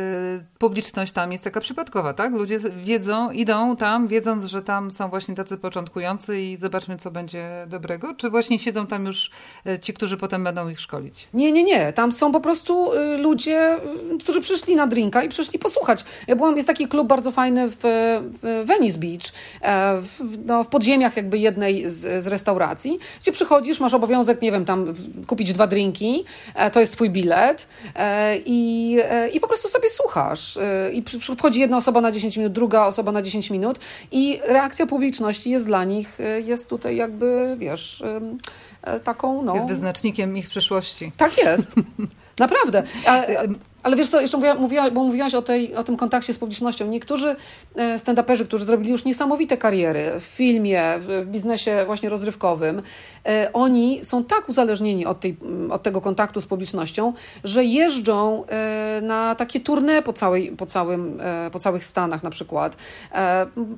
publiczność 0.59 1.13
tam 1.13 1.33
jest 1.33 1.45
taka 1.45 1.61
przypadkowa, 1.61 2.15
tak? 2.15 2.33
Ludzie 2.33 2.59
wiedzą, 2.59 3.31
idą 3.31 3.77
tam, 3.77 4.09
wiedząc, 4.09 4.45
że 4.45 4.63
tam 4.63 4.91
są 4.91 5.09
właśnie 5.09 5.35
tacy 5.35 5.59
początkujący 5.59 6.41
i 6.41 6.57
zobaczmy, 6.57 6.97
co 6.97 7.11
będzie 7.11 7.67
dobrego? 7.69 8.15
Czy 8.15 8.31
właśnie 8.31 8.59
siedzą 8.59 8.87
tam 8.87 9.07
już 9.07 9.31
ci, 9.83 9.95
którzy 9.95 10.17
potem 10.17 10.45
będą 10.45 10.69
ich 10.69 10.81
szkolić? 10.81 11.29
Nie, 11.35 11.53
nie, 11.53 11.65
nie. 11.65 11.93
Tam 11.93 12.13
są 12.13 12.33
po 12.33 12.41
prostu 12.41 12.93
y, 12.93 13.17
ludzie, 13.19 13.77
y, 14.15 14.19
którzy 14.19 14.41
przyszli 14.41 14.77
na 14.77 14.87
drinka 14.87 15.23
i 15.23 15.29
przyszli 15.29 15.59
posłuchać. 15.59 16.05
Ja 16.27 16.37
byłam, 16.37 16.57
jest 16.57 16.67
taki 16.67 16.89
klub 16.89 17.09
bardzo 17.09 17.33
fajny 17.33 17.69
w, 17.69 17.77
w 18.43 18.67
Venice 18.67 18.99
Beach, 18.99 19.23
e, 19.63 20.01
w, 20.01 20.47
no, 20.47 20.65
w 20.65 20.69
podziemiach 20.69 21.17
jakby 21.17 21.39
jednej 21.39 21.89
z, 21.89 22.25
z, 22.25 22.27
restauracji, 22.27 22.99
gdzie 23.23 23.33
przychodzisz, 23.33 23.81
masz 23.81 23.95
obowiązek, 23.95 24.43
nie 24.43 24.53
wiem, 24.53 24.65
tam 24.65 24.95
kupić 25.27 25.53
dwa 25.53 25.67
drinki, 25.67 26.25
e, 26.55 26.71
to 26.71 26.81
jest 26.81 26.93
twój 26.93 27.11
bilet 27.11 27.69
e, 27.95 28.37
i, 28.47 28.97
i 29.33 29.41
po 29.41 29.47
prostu 29.47 29.69
sobie 29.69 29.89
słuchasz. 29.89 30.59
I 30.93 31.03
wchodzi 31.37 31.61
jedna 31.61 31.77
osoba 31.77 32.01
na 32.01 32.13
10 32.13 32.37
minut, 32.37 32.53
druga 32.53 32.87
osoba 32.87 33.13
na 33.13 33.23
10 33.23 33.51
minut 33.51 33.79
i 34.13 34.41
reakcja 34.45 34.87
publiczności 34.87 35.51
jest 35.51 35.67
dla 35.67 35.85
nich, 35.85 36.19
jest 36.45 36.71
tutaj 36.71 36.97
jakby, 36.97 37.57
wiesz 37.59 38.03
taką, 39.05 39.43
no... 39.43 39.55
Jest 39.55 39.67
wyznacznikiem 39.67 40.37
ich 40.37 40.49
przyszłości. 40.49 41.13
Tak 41.17 41.39
jest. 41.39 41.75
Naprawdę. 42.39 42.83
Ale 43.83 43.97
wiesz 43.97 44.09
co, 44.09 44.21
jeszcze 44.21 44.37
mówiła, 44.37 44.55
mówiła, 44.55 44.91
bo 44.91 45.05
mówiłaś 45.05 45.35
o, 45.35 45.43
tej, 45.43 45.75
o 45.75 45.85
tym 45.85 45.97
kontakcie 45.97 46.33
z 46.33 46.39
publicznością. 46.39 46.87
Niektórzy 46.87 47.37
e, 47.75 47.99
stand-uperzy, 47.99 48.45
którzy 48.45 48.65
zrobili 48.65 48.91
już 48.91 49.05
niesamowite 49.05 49.57
kariery 49.57 50.13
w 50.21 50.25
filmie, 50.25 50.95
w, 50.99 51.27
biznesie 51.27 51.83
właśnie 51.87 52.09
rozrywkowym, 52.09 52.83
e, 53.27 53.51
oni 53.53 54.05
są 54.05 54.25
tak 54.25 54.49
uzależnieni 54.49 55.07
od, 55.07 55.21
tej, 55.21 55.37
od 55.71 55.83
tego 55.83 56.01
kontaktu 56.01 56.41
z 56.41 56.47
publicznością, 56.47 57.13
że 57.45 57.65
jeżdżą 57.65 58.45
e, 58.47 59.01
na 59.03 59.35
takie 59.35 59.61
tournée 59.61 60.03
po, 60.03 60.13
całej, 60.13 60.53
po, 60.57 60.67
całym, 60.67 61.21
po 61.53 61.59
całych 61.59 61.85
Stanach 61.85 62.23
na 62.23 62.31
przykład. 62.31 62.77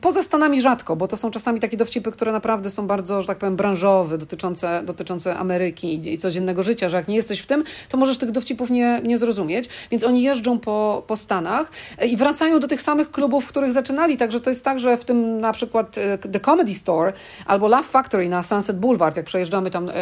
Poza 0.01 0.23
Stanami 0.23 0.63
rzadko, 0.63 0.97
bo 0.97 1.09
to 1.09 1.17
są 1.17 1.31
czasami 1.31 1.61
takie 1.61 1.77
dowcipy, 1.77 2.13
które 2.13 2.33
naprawdę 2.33 2.71
są 2.71 2.87
bardzo, 2.87 3.21
że 3.21 3.27
tak 3.27 3.39
powiem, 3.39 3.57
branżowe, 3.57 4.19
dotyczące, 4.19 4.83
dotyczące 4.85 5.37
Ameryki 5.37 6.13
i 6.13 6.19
codziennego 6.19 6.63
życia, 6.63 6.89
że 6.89 6.97
jak 6.97 7.09
nie 7.09 7.17
jesteś 7.17 7.41
w 7.41 7.47
tym, 7.47 7.65
to 7.89 7.97
możesz 7.97 8.19
tych 8.19 8.31
dowcipów 8.31 8.71
nie, 8.71 9.01
nie 9.05 9.19
zrozumieć. 9.19 9.69
Więc 9.93 10.05
oni 10.05 10.23
jeżdżą 10.23 10.59
po, 10.59 11.03
po 11.07 11.17
Stanach 11.17 11.71
e, 11.99 12.07
i 12.07 12.17
wracają 12.17 12.61
do 12.61 12.69
tych 12.69 12.83
samych 12.83 13.11
klubów, 13.11 13.45
w 13.45 13.49
których 13.49 13.73
zaczynali. 13.73 14.17
Także 14.17 14.41
to 14.41 14.51
jest 14.51 14.65
tak, 14.65 14.79
że 14.79 14.97
w 14.97 15.05
tym 15.05 15.41
na 15.41 15.53
przykład 15.53 15.99
e, 15.99 16.19
The 16.19 16.41
Comedy 16.41 16.75
Store 16.75 17.13
albo 17.47 17.69
Love 17.69 17.83
Factory 17.83 18.29
na 18.29 18.43
Sunset 18.43 18.79
Boulevard, 18.79 19.17
jak 19.17 19.27
przejeżdżamy 19.27 19.71
tam 19.71 19.89
e, 19.89 19.93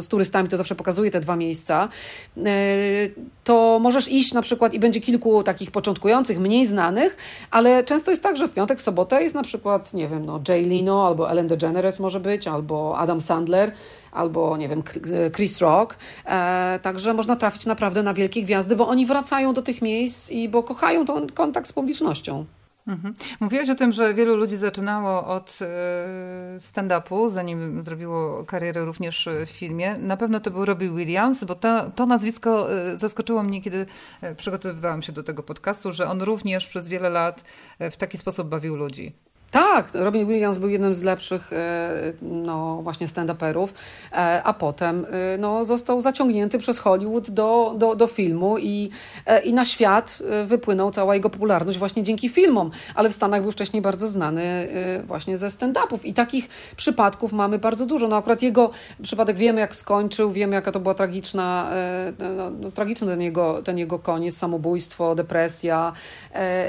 z 0.00 0.08
turystami, 0.08 0.48
to 0.48 0.56
zawsze 0.56 0.74
pokazuje 0.74 1.10
te 1.10 1.20
dwa 1.20 1.36
miejsca, 1.36 1.88
to 3.46 3.78
możesz 3.80 4.08
iść 4.08 4.32
na 4.32 4.42
przykład 4.42 4.74
i 4.74 4.78
będzie 4.78 5.00
kilku 5.00 5.42
takich 5.42 5.70
początkujących, 5.70 6.38
mniej 6.38 6.66
znanych, 6.66 7.16
ale 7.50 7.84
często 7.84 8.10
jest 8.10 8.22
tak, 8.22 8.36
że 8.36 8.48
w 8.48 8.52
piątek, 8.52 8.78
w 8.78 8.82
sobotę 8.82 9.22
jest 9.22 9.34
na 9.34 9.42
przykład, 9.42 9.94
nie 9.94 10.08
wiem, 10.08 10.26
no 10.26 10.40
Jay 10.48 10.64
Leno 10.64 11.06
albo 11.06 11.30
Ellen 11.30 11.48
DeGeneres 11.48 11.98
może 11.98 12.20
być, 12.20 12.48
albo 12.48 12.98
Adam 12.98 13.20
Sandler, 13.20 13.72
albo 14.12 14.56
nie 14.56 14.68
wiem, 14.68 14.82
Chris 15.36 15.60
Rock. 15.60 15.96
E, 16.24 16.78
także 16.82 17.14
można 17.14 17.36
trafić 17.36 17.66
naprawdę 17.66 18.02
na 18.02 18.14
wielkie 18.14 18.42
gwiazdy, 18.42 18.76
bo 18.76 18.88
oni 18.88 19.06
wracają 19.06 19.54
do 19.54 19.62
tych 19.62 19.82
miejsc 19.82 20.30
i 20.30 20.48
bo 20.48 20.62
kochają 20.62 21.04
ten 21.04 21.26
kontakt 21.26 21.68
z 21.68 21.72
publicznością. 21.72 22.44
Mhm. 22.86 23.14
Mówiłaś 23.40 23.70
o 23.70 23.74
tym, 23.74 23.92
że 23.92 24.14
wielu 24.14 24.36
ludzi 24.36 24.56
zaczynało 24.56 25.26
od 25.26 25.58
e, 25.62 25.66
stand-upu, 26.60 27.30
zanim 27.30 27.82
zrobiło 27.82 28.44
karierę 28.44 28.84
również 28.84 29.28
w 29.46 29.50
filmie. 29.50 29.98
Na 29.98 30.16
pewno 30.16 30.40
to 30.40 30.50
był 30.50 30.64
Robbie 30.64 30.90
Williams, 30.90 31.44
bo 31.44 31.54
to, 31.54 31.90
to 31.90 32.06
nazwisko 32.06 32.72
e, 32.72 32.96
zaskoczyło 32.98 33.42
mnie, 33.42 33.62
kiedy 33.62 33.86
e, 34.20 34.34
przygotowywałam 34.34 35.02
się 35.02 35.12
do 35.12 35.22
tego 35.22 35.42
podcastu, 35.42 35.92
że 35.92 36.08
on 36.08 36.22
również 36.22 36.66
przez 36.66 36.88
wiele 36.88 37.10
lat 37.10 37.44
w 37.80 37.96
taki 37.96 38.18
sposób 38.18 38.48
bawił 38.48 38.76
ludzi. 38.76 39.25
Tak, 39.50 39.88
Robin 39.94 40.26
Williams 40.26 40.58
był 40.58 40.68
jednym 40.68 40.94
z 40.94 41.02
lepszych 41.02 41.52
e, 41.52 42.12
no, 42.22 42.82
właśnie 42.82 43.06
stand-uperów, 43.06 43.68
e, 44.12 44.42
a 44.44 44.54
potem 44.54 45.04
e, 45.04 45.38
no, 45.38 45.64
został 45.64 46.00
zaciągnięty 46.00 46.58
przez 46.58 46.78
Hollywood 46.78 47.30
do, 47.30 47.74
do, 47.78 47.94
do 47.94 48.06
filmu 48.06 48.58
i, 48.58 48.90
i 49.44 49.52
na 49.52 49.64
świat 49.64 50.22
wypłynął 50.46 50.90
cała 50.90 51.14
jego 51.14 51.30
popularność 51.30 51.78
właśnie 51.78 52.02
dzięki 52.02 52.28
filmom, 52.28 52.70
ale 52.94 53.10
w 53.10 53.12
Stanach 53.12 53.42
był 53.42 53.52
wcześniej 53.52 53.82
bardzo 53.82 54.08
znany 54.08 54.68
właśnie 55.04 55.38
ze 55.38 55.46
stand-upów 55.46 56.04
i 56.04 56.14
takich 56.14 56.48
przypadków 56.76 57.32
mamy 57.32 57.58
bardzo 57.58 57.86
dużo. 57.86 58.08
No 58.08 58.16
akurat 58.16 58.42
jego 58.42 58.70
przypadek 59.02 59.36
wiemy 59.36 59.60
jak 59.60 59.76
skończył, 59.76 60.30
wiemy 60.30 60.54
jaka 60.54 60.72
to 60.72 60.80
była 60.80 60.94
tragiczna, 60.94 61.70
no, 62.36 62.50
no, 62.50 62.70
tragiczny 62.70 63.06
ten 63.06 63.22
jego, 63.22 63.62
ten 63.62 63.78
jego 63.78 63.98
koniec, 63.98 64.36
samobójstwo, 64.36 65.14
depresja, 65.14 65.92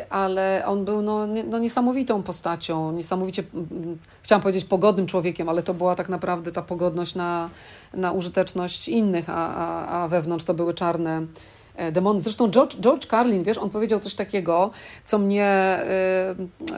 ale 0.09 0.63
on 0.65 0.85
był 0.85 1.01
no, 1.01 1.27
no, 1.27 1.59
niesamowitą 1.59 2.23
postacią 2.23 2.66
niesamowicie, 2.73 3.43
chciałam 4.23 4.41
powiedzieć 4.41 4.65
pogodnym 4.65 5.07
człowiekiem, 5.07 5.49
ale 5.49 5.63
to 5.63 5.73
była 5.73 5.95
tak 5.95 6.09
naprawdę 6.09 6.51
ta 6.51 6.61
pogodność 6.61 7.15
na, 7.15 7.49
na 7.93 8.11
użyteczność 8.11 8.89
innych, 8.89 9.29
a, 9.29 9.55
a, 9.55 10.03
a 10.03 10.07
wewnątrz 10.07 10.45
to 10.45 10.53
były 10.53 10.73
czarne 10.73 11.25
e, 11.75 11.91
demony. 11.91 12.19
Zresztą 12.19 12.51
George, 12.51 12.75
George 12.79 13.05
Carlin, 13.05 13.43
wiesz, 13.43 13.57
on 13.57 13.69
powiedział 13.69 13.99
coś 13.99 14.13
takiego, 14.13 14.71
co 15.03 15.17
mnie, 15.17 15.45
e, 15.45 16.35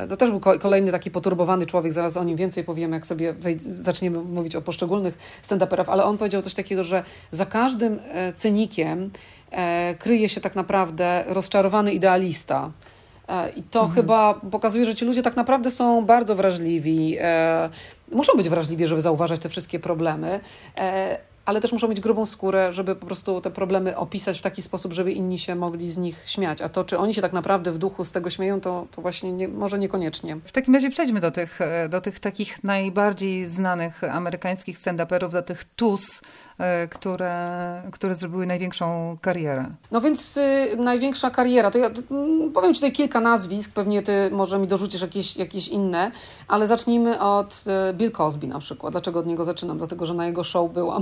to 0.09 0.17
też 0.17 0.29
był 0.29 0.39
kolejny 0.39 0.91
taki 0.91 1.11
poturbowany 1.11 1.65
człowiek, 1.65 1.93
zaraz 1.93 2.17
o 2.17 2.23
nim 2.23 2.37
więcej 2.37 2.63
powiemy, 2.63 2.95
jak 2.95 3.07
sobie 3.07 3.35
zaczniemy 3.73 4.19
mówić 4.19 4.55
o 4.55 4.61
poszczególnych 4.61 5.17
stand-uperach, 5.49 5.85
ale 5.87 6.03
on 6.03 6.17
powiedział 6.17 6.41
coś 6.41 6.53
takiego, 6.53 6.83
że 6.83 7.03
za 7.31 7.45
każdym 7.45 7.99
e, 8.13 8.33
cynikiem 8.33 9.11
kryje 9.99 10.29
się 10.29 10.41
tak 10.41 10.55
naprawdę 10.55 11.23
rozczarowany 11.27 11.93
idealista. 11.93 12.71
E, 13.29 13.49
I 13.49 13.63
to 13.63 13.79
mhm. 13.79 13.95
chyba 13.95 14.33
pokazuje, 14.33 14.85
że 14.85 14.95
ci 14.95 15.05
ludzie 15.05 15.23
tak 15.23 15.35
naprawdę 15.35 15.71
są 15.71 16.05
bardzo 16.05 16.35
wrażliwi. 16.35 17.17
E, 17.19 17.69
muszą 18.11 18.37
być 18.37 18.49
wrażliwi, 18.49 18.87
żeby 18.87 19.01
zauważać 19.01 19.39
te 19.39 19.49
wszystkie 19.49 19.79
problemy, 19.79 20.39
e, 20.77 21.17
ale 21.45 21.61
też 21.61 21.71
muszą 21.71 21.87
mieć 21.87 22.01
grubą 22.01 22.25
skórę, 22.25 22.73
żeby 22.73 22.95
po 22.95 23.05
prostu 23.05 23.41
te 23.41 23.51
problemy 23.51 23.97
opisać 23.97 24.39
w 24.39 24.41
taki 24.41 24.61
sposób, 24.61 24.93
żeby 24.93 25.11
inni 25.11 25.39
się 25.39 25.55
mogli 25.55 25.91
z 25.91 25.97
nich 25.97 26.23
śmiać. 26.25 26.61
A 26.61 26.69
to, 26.69 26.83
czy 26.83 26.97
oni 26.97 27.13
się 27.13 27.21
tak 27.21 27.33
naprawdę 27.33 27.71
w 27.71 27.77
duchu 27.77 28.05
z 28.05 28.11
tego 28.11 28.29
śmieją, 28.29 28.61
to, 28.61 28.87
to 28.91 29.01
właśnie 29.01 29.31
nie, 29.31 29.47
może 29.47 29.79
niekoniecznie. 29.79 30.37
W 30.43 30.51
takim 30.51 30.73
razie 30.73 30.89
przejdźmy 30.89 31.19
do 31.19 31.31
tych, 31.31 31.59
do 31.89 32.01
tych 32.01 32.19
takich 32.19 32.63
najbardziej 32.63 33.47
znanych 33.47 34.03
amerykańskich 34.03 34.79
stand-uperów, 34.79 35.31
do 35.31 35.41
tych 35.41 35.63
TUS, 35.63 36.21
które, 36.89 37.83
które 37.91 38.15
zrobiły 38.15 38.45
największą 38.45 39.17
karierę. 39.21 39.65
No 39.91 40.01
więc 40.01 40.37
y, 40.37 40.77
największa 40.77 41.29
kariera, 41.29 41.71
to 41.71 41.77
ja 41.77 41.89
y, 41.89 41.93
powiem 42.53 42.73
Ci 42.73 42.79
tutaj 42.79 42.91
kilka 42.91 43.19
nazwisk, 43.19 43.73
pewnie 43.73 44.03
Ty 44.03 44.29
może 44.31 44.59
mi 44.59 44.67
dorzucisz 44.67 45.01
jakieś, 45.01 45.37
jakieś 45.37 45.67
inne, 45.67 46.11
ale 46.47 46.67
zacznijmy 46.67 47.19
od 47.19 47.63
y, 47.89 47.93
Bill 47.93 48.11
Cosby 48.11 48.47
na 48.47 48.59
przykład. 48.59 48.91
Dlaczego 48.91 49.19
od 49.19 49.27
niego 49.27 49.45
zaczynam? 49.45 49.77
Dlatego, 49.77 50.05
że 50.05 50.13
na 50.13 50.27
jego 50.27 50.43
show 50.43 50.73
byłam. 50.73 51.01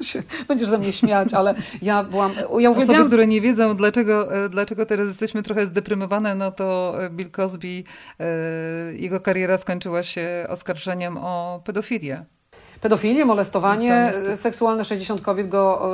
będziesz 0.48 0.68
ze 0.68 0.78
mnie 0.78 0.92
śmiać, 0.92 1.34
ale 1.34 1.54
ja 1.82 2.04
byłam... 2.04 2.32
Ja 2.36 2.46
uwielbiam... 2.70 2.96
Osoby, 2.96 3.06
które 3.06 3.26
nie 3.26 3.40
wiedzą, 3.40 3.76
dlaczego, 3.76 4.34
e, 4.34 4.48
dlaczego 4.48 4.86
teraz 4.86 5.08
jesteśmy 5.08 5.42
trochę 5.42 5.66
zdeprymowane, 5.66 6.34
no 6.34 6.52
to 6.52 6.94
e, 7.04 7.10
Bill 7.10 7.30
Cosby, 7.30 7.84
jego 8.92 9.20
kariera 9.20 9.58
skończyła 9.58 10.02
się 10.02 10.46
oskarżeniem 10.48 11.16
o 11.16 11.60
pedofilię. 11.64 12.24
Pedofilię, 12.80 13.24
molestowanie, 13.24 14.12
no 14.28 14.36
seksualne 14.36 14.84
60 14.84 15.20
kobiet 15.20 15.48
go 15.48 15.92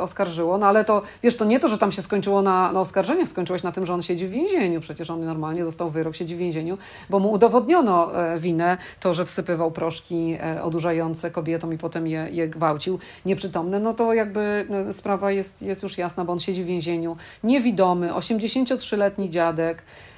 oskarżyło, 0.00 0.58
no 0.58 0.66
ale 0.66 0.84
to, 0.84 1.02
wiesz, 1.22 1.36
to 1.36 1.44
nie 1.44 1.60
to, 1.60 1.68
że 1.68 1.78
tam 1.78 1.92
się 1.92 2.02
skończyło 2.02 2.42
na, 2.42 2.72
na 2.72 2.80
oskarżeniach, 2.80 3.28
skończyło 3.28 3.58
się 3.58 3.64
na 3.64 3.72
tym, 3.72 3.86
że 3.86 3.94
on 3.94 4.02
siedzi 4.02 4.26
w 4.26 4.30
więzieniu, 4.30 4.80
przecież 4.80 5.10
on 5.10 5.24
normalnie 5.24 5.64
dostał 5.64 5.90
wyrok, 5.90 6.16
siedzi 6.16 6.36
w 6.36 6.38
więzieniu, 6.38 6.78
bo 7.10 7.18
mu 7.18 7.32
udowodniono 7.32 8.10
winę, 8.38 8.76
to, 9.00 9.14
że 9.14 9.24
wsypywał 9.24 9.70
proszki 9.70 10.38
odurzające 10.62 11.30
kobietom 11.30 11.72
i 11.72 11.78
potem 11.78 12.06
je, 12.06 12.28
je 12.30 12.48
gwałcił, 12.48 12.98
nieprzytomne, 13.26 13.80
no 13.80 13.94
to 13.94 14.14
jakby 14.14 14.66
no, 14.68 14.92
sprawa 14.92 15.32
jest, 15.32 15.62
jest 15.62 15.82
już 15.82 15.98
jasna, 15.98 16.24
bo 16.24 16.32
on 16.32 16.40
siedzi 16.40 16.64
w 16.64 16.66
więzieniu, 16.66 17.16
niewidomy, 17.44 18.12
83-letni 18.12 19.30
dziadek, 19.30 19.82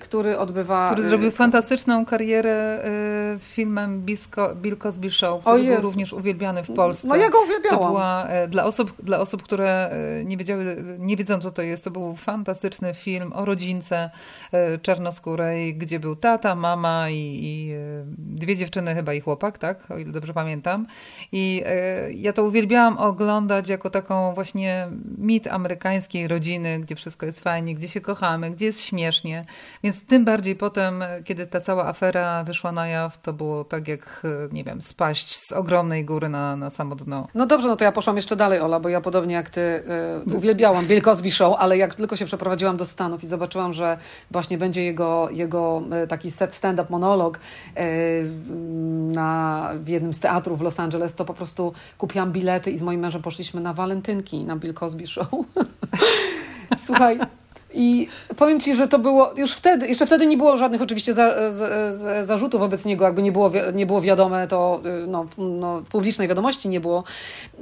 który 0.00 0.38
odbywa... 0.38 0.90
Który 0.90 1.08
zrobił 1.08 1.28
e, 1.28 1.30
fantastyczną 1.30 2.04
karierę 2.04 2.50
e, 2.84 3.38
filmem 3.38 4.02
Bill 4.54 4.76
Cosby 4.76 5.10
Show, 5.10 5.40
który 5.40 5.64
był 5.64 5.80
również 5.80 6.12
uwielbiany 6.12 6.64
w 6.64 6.72
Polsce. 6.74 7.08
No 7.08 7.16
ja 7.16 7.30
go 7.30 7.40
uwielbiałam. 7.40 7.78
To 7.78 7.86
była, 7.86 8.28
dla, 8.48 8.64
osób, 8.64 8.92
dla 9.02 9.18
osób, 9.18 9.42
które 9.42 9.90
nie, 10.24 10.36
wiedziały, 10.36 10.84
nie 10.98 11.16
wiedzą 11.16 11.40
co 11.40 11.50
to 11.50 11.62
jest, 11.62 11.84
to 11.84 11.90
był 11.90 12.16
fantastyczny 12.16 12.94
film 12.94 13.32
o 13.32 13.44
rodzince 13.44 14.10
czarnoskórej, 14.82 15.74
gdzie 15.74 16.00
był 16.00 16.16
tata, 16.16 16.54
mama 16.54 17.10
i, 17.10 17.38
i 17.42 17.72
dwie 18.18 18.56
dziewczyny 18.56 18.94
chyba 18.94 19.14
i 19.14 19.20
chłopak, 19.20 19.58
tak? 19.58 19.90
O 19.90 19.98
ile 19.98 20.12
dobrze 20.12 20.34
pamiętam. 20.34 20.86
I 21.32 21.62
ja 22.14 22.32
to 22.32 22.44
uwielbiałam 22.44 22.98
oglądać 22.98 23.68
jako 23.68 23.90
taką 23.90 24.34
właśnie 24.34 24.88
mit 25.18 25.46
amerykańskiej 25.46 26.28
rodziny, 26.28 26.80
gdzie 26.80 26.94
wszystko 26.94 27.26
jest 27.26 27.40
fajnie, 27.40 27.74
gdzie 27.74 27.88
się 27.88 28.00
kochamy, 28.00 28.50
gdzie 28.50 28.66
jest 28.66 28.80
śmiesznie, 28.80 29.44
więc 29.84 30.04
tym 30.04 30.24
bardziej 30.24 30.56
potem, 30.56 31.04
kiedy 31.24 31.46
ta 31.46 31.60
cała 31.60 31.86
afera 31.86 32.44
wyszła 32.44 32.72
na 32.72 32.86
jaw, 32.86 33.22
to 33.22 33.32
było 33.32 33.64
tak 33.64 33.88
jak, 33.88 34.22
nie 34.52 34.64
wiem, 34.64 34.80
spaść 34.80 35.38
z 35.40 35.52
ogromnej 35.52 36.04
góry 36.04 36.28
na, 36.28 36.56
na 36.56 36.70
samo 36.70 36.94
dno. 36.94 37.28
No 37.34 37.46
dobrze, 37.46 37.68
no 37.68 37.76
to 37.76 37.84
ja 37.84 37.92
poszłam 37.92 38.16
jeszcze 38.16 38.36
dalej, 38.36 38.60
Ola, 38.60 38.80
bo 38.80 38.88
ja 38.88 39.00
podobnie 39.00 39.34
jak 39.34 39.50
ty 39.50 39.60
y, 39.60 40.36
uwielbiałam 40.36 40.86
Bill 40.86 41.02
Cosby 41.02 41.30
Show, 41.30 41.56
ale 41.58 41.78
jak 41.78 41.94
tylko 41.94 42.16
się 42.16 42.24
przeprowadziłam 42.24 42.76
do 42.76 42.84
Stanów 42.84 43.24
i 43.24 43.26
zobaczyłam, 43.26 43.72
że 43.72 43.98
właśnie 44.30 44.58
będzie 44.58 44.84
jego, 44.84 45.28
jego 45.30 45.82
taki 46.08 46.30
set 46.30 46.54
stand-up 46.54 46.86
monolog 46.90 47.38
y, 47.78 48.24
na, 49.14 49.70
w 49.74 49.88
jednym 49.88 50.12
z 50.12 50.20
teatrów 50.20 50.58
w 50.58 50.62
Los 50.62 50.80
Angeles, 50.80 51.14
to 51.14 51.21
po 51.24 51.34
prostu 51.34 51.72
kupiłam 51.98 52.32
bilety 52.32 52.70
i 52.70 52.78
z 52.78 52.82
moim 52.82 53.00
mężem 53.00 53.22
poszliśmy 53.22 53.60
na 53.60 53.72
walentynki 53.72 54.44
na 54.44 54.56
Bill 54.56 54.74
Cosby 54.74 55.06
Show. 55.06 55.28
Słuchaj, 56.76 57.18
i 57.74 58.08
powiem 58.36 58.60
Ci, 58.60 58.74
że 58.74 58.88
to 58.88 58.98
było 58.98 59.32
już 59.36 59.52
wtedy, 59.52 59.88
jeszcze 59.88 60.06
wtedy 60.06 60.26
nie 60.26 60.36
było 60.36 60.56
żadnych 60.56 60.82
oczywiście 60.82 61.14
za, 61.14 61.50
za, 61.50 62.22
zarzutów 62.22 62.60
wobec 62.60 62.84
niego, 62.84 63.04
jakby 63.04 63.22
nie 63.22 63.32
było, 63.32 63.50
nie 63.74 63.86
było 63.86 64.00
wiadome, 64.00 64.48
to 64.48 64.80
y, 64.86 65.06
no, 65.06 65.26
no, 65.38 65.82
publicznej 65.90 66.28
wiadomości 66.28 66.68
nie 66.68 66.80
było, 66.80 67.04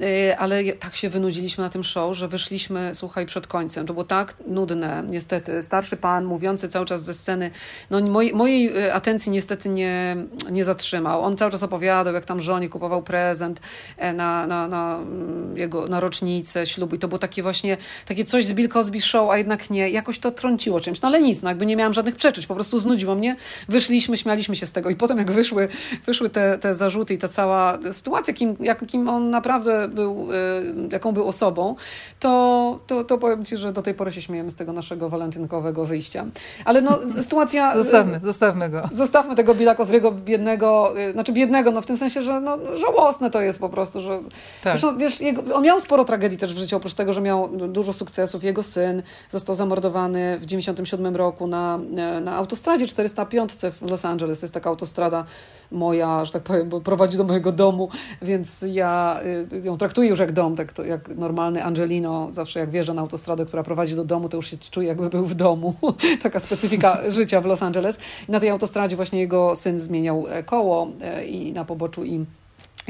y, 0.02 0.38
ale 0.38 0.64
tak 0.72 0.96
się 0.96 1.08
wynudziliśmy 1.08 1.64
na 1.64 1.70
tym 1.70 1.84
show, 1.84 2.16
że 2.16 2.28
wyszliśmy, 2.28 2.94
słuchaj, 2.94 3.26
przed 3.26 3.46
końcem. 3.46 3.86
To 3.86 3.92
było 3.92 4.04
tak 4.04 4.34
nudne, 4.46 5.04
niestety. 5.08 5.62
Starszy 5.62 5.96
pan 5.96 6.24
mówiący 6.24 6.68
cały 6.68 6.86
czas 6.86 7.02
ze 7.02 7.14
sceny, 7.14 7.50
no 7.90 8.00
mojej, 8.00 8.34
mojej 8.34 8.86
y, 8.86 8.94
atencji 8.94 9.32
niestety 9.32 9.68
nie, 9.68 10.16
nie 10.50 10.64
zatrzymał. 10.64 11.22
On 11.22 11.36
cały 11.36 11.50
czas 11.50 11.62
opowiadał, 11.62 12.14
jak 12.14 12.24
tam 12.24 12.40
żonie 12.40 12.68
kupował 12.68 13.02
prezent 13.02 13.60
e, 13.96 14.12
na, 14.12 14.46
na, 14.46 14.68
na 14.68 14.96
mm, 14.96 15.56
jego 15.56 15.88
na 15.88 16.00
rocznicę 16.00 16.66
ślubu 16.66 16.96
i 16.96 16.98
to 16.98 17.08
było 17.08 17.18
takie 17.18 17.42
właśnie, 17.42 17.76
takie 18.06 18.24
coś 18.24 18.44
z 18.44 18.52
Bill 18.52 18.68
Cosby 18.68 19.00
Show, 19.00 19.30
a 19.30 19.38
jednak 19.38 19.70
nie 19.70 19.90
jakoś 20.00 20.18
to 20.18 20.30
trąciło 20.30 20.80
czymś. 20.80 21.02
No 21.02 21.08
ale 21.08 21.22
nic, 21.22 21.42
no 21.42 21.48
jakby 21.48 21.66
nie 21.66 21.76
miałam 21.76 21.92
żadnych 21.92 22.16
przeczuć, 22.16 22.46
po 22.46 22.54
prostu 22.54 22.78
znudziło 22.78 23.14
mnie. 23.14 23.36
Wyszliśmy, 23.68 24.16
śmialiśmy 24.16 24.56
się 24.56 24.66
z 24.66 24.72
tego 24.72 24.90
i 24.90 24.96
potem 24.96 25.18
jak 25.18 25.30
wyszły, 25.30 25.68
wyszły 26.06 26.30
te, 26.30 26.58
te 26.58 26.74
zarzuty 26.74 27.14
i 27.14 27.18
ta 27.18 27.28
cała 27.28 27.78
sytuacja, 27.92 28.34
kim, 28.34 28.56
jakim 28.60 29.08
on 29.08 29.30
naprawdę 29.30 29.88
był, 29.88 30.32
y, 30.32 30.88
jaką 30.92 31.12
był 31.12 31.28
osobą, 31.28 31.76
to, 32.20 32.78
to, 32.86 33.04
to 33.04 33.18
powiem 33.18 33.44
Ci, 33.44 33.56
że 33.56 33.72
do 33.72 33.82
tej 33.82 33.94
pory 33.94 34.12
się 34.12 34.22
śmiejemy 34.22 34.50
z 34.50 34.56
tego 34.56 34.72
naszego 34.72 35.08
walentynkowego 35.08 35.84
wyjścia. 35.84 36.26
Ale 36.64 36.82
no 36.82 36.98
sytuacja... 37.22 37.76
Zostawmy, 37.76 38.20
zostawmy 38.24 38.70
go. 38.70 38.88
Zostawmy 38.92 39.34
tego 39.34 39.54
Billa 39.54 39.74
Cosby'ego 39.74 40.14
biednego, 40.14 40.98
y, 40.98 41.12
znaczy 41.12 41.32
biednego, 41.32 41.70
no 41.70 41.82
w 41.82 41.86
tym 41.86 41.96
sensie, 41.96 42.22
że 42.22 42.40
no, 42.40 42.58
żałosne 42.76 43.30
to 43.30 43.40
jest 43.40 43.60
po 43.60 43.68
prostu, 43.68 44.00
że 44.00 44.20
tak. 44.64 44.78
Zresztą, 44.78 44.98
wiesz, 44.98 45.20
jego, 45.20 45.54
on 45.54 45.62
miał 45.62 45.80
sporo 45.80 46.04
tragedii 46.04 46.38
też 46.38 46.54
w 46.54 46.58
życiu, 46.58 46.76
oprócz 46.76 46.94
tego, 46.94 47.12
że 47.12 47.20
miał 47.20 47.48
dużo 47.48 47.92
sukcesów. 47.92 48.44
Jego 48.44 48.62
syn 48.62 49.02
został 49.30 49.56
zamordowany 49.56 49.89
zbudowany 49.90 50.38
w 50.38 50.46
1997 50.46 51.16
roku 51.16 51.46
na, 51.46 51.78
na 52.20 52.36
autostradzie 52.36 52.86
405 52.86 53.52
w 53.52 53.90
Los 53.90 54.04
Angeles. 54.04 54.42
Jest 54.42 54.54
taka 54.54 54.70
autostrada 54.70 55.24
moja, 55.70 56.24
że 56.24 56.32
tak 56.32 56.42
powiem, 56.42 56.70
prowadzi 56.84 57.18
do 57.18 57.24
mojego 57.24 57.52
domu, 57.52 57.88
więc 58.22 58.64
ja 58.72 59.20
y, 59.52 59.60
ją 59.64 59.76
traktuję 59.76 60.08
już 60.08 60.18
jak 60.18 60.32
dom, 60.32 60.56
tak 60.56 60.72
to 60.72 60.84
jak 60.84 61.08
normalny 61.08 61.64
Angelino. 61.64 62.28
Zawsze 62.32 62.60
jak 62.60 62.70
wjeżdża 62.70 62.94
na 62.94 63.00
autostradę, 63.00 63.46
która 63.46 63.62
prowadzi 63.62 63.96
do 63.96 64.04
domu, 64.04 64.28
to 64.28 64.36
już 64.36 64.50
się 64.50 64.58
czuje 64.58 64.88
jakby 64.88 65.10
był 65.10 65.26
w 65.26 65.34
domu. 65.34 65.74
Taka 66.22 66.40
specyfika 66.40 66.98
życia 67.08 67.40
w 67.40 67.44
Los 67.44 67.62
Angeles. 67.62 67.98
I 68.28 68.32
na 68.32 68.40
tej 68.40 68.48
autostradzie 68.48 68.96
właśnie 68.96 69.20
jego 69.20 69.54
syn 69.54 69.78
zmieniał 69.78 70.26
e, 70.28 70.42
koło 70.42 70.88
e, 71.00 71.26
i 71.26 71.52
na 71.52 71.64
poboczu 71.64 72.04
i 72.04 72.24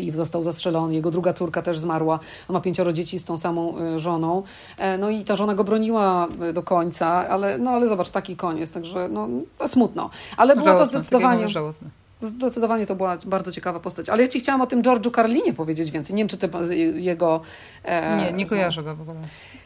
i 0.01 0.13
został 0.13 0.43
zastrzelony. 0.43 0.95
Jego 0.95 1.11
druga 1.11 1.33
córka 1.33 1.63
też 1.63 1.79
zmarła. 1.79 2.19
On 2.49 2.55
ma 2.55 2.61
pięcioro 2.61 2.93
dzieci 2.93 3.19
z 3.19 3.25
tą 3.25 3.39
samą 3.39 3.79
y, 3.79 3.99
żoną. 3.99 4.43
E, 4.79 4.99
no 4.99 5.11
i 5.11 5.25
ta 5.25 5.37
żona 5.37 5.55
go 5.55 5.65
broniła 5.65 6.29
y, 6.51 6.53
do 6.53 6.63
końca, 6.63 7.07
ale, 7.07 7.59
no, 7.59 7.71
ale 7.71 7.89
zobacz, 7.89 8.11
taki 8.11 8.37
koniec, 8.37 8.73
także 8.73 9.09
no, 9.09 9.29
smutno. 9.67 10.11
Ale 10.37 10.57
było 10.57 10.75
to 10.75 10.87
zdecydowanie... 10.87 11.47
Zdecydowanie 12.21 12.87
to 12.87 12.95
była 12.95 13.19
bardzo 13.27 13.53
ciekawa 13.53 13.81
postać. 13.81 14.09
Ale 14.09 14.23
ja 14.23 14.29
ci 14.29 14.41
chciałam 14.41 14.61
o 14.61 14.67
tym 14.67 14.83
George'u 14.83 15.15
Carlinie 15.15 15.53
powiedzieć 15.53 15.91
więcej. 15.91 16.15
Nie 16.15 16.21
wiem, 16.21 16.29
czy 16.29 16.39
ty 16.39 16.77
jego... 17.01 17.41
E, 17.85 18.17
nie, 18.17 18.33
nie 18.33 18.47
kojarzę 18.47 18.83
go 18.83 18.97
w 18.97 19.01
ogóle. 19.01 19.21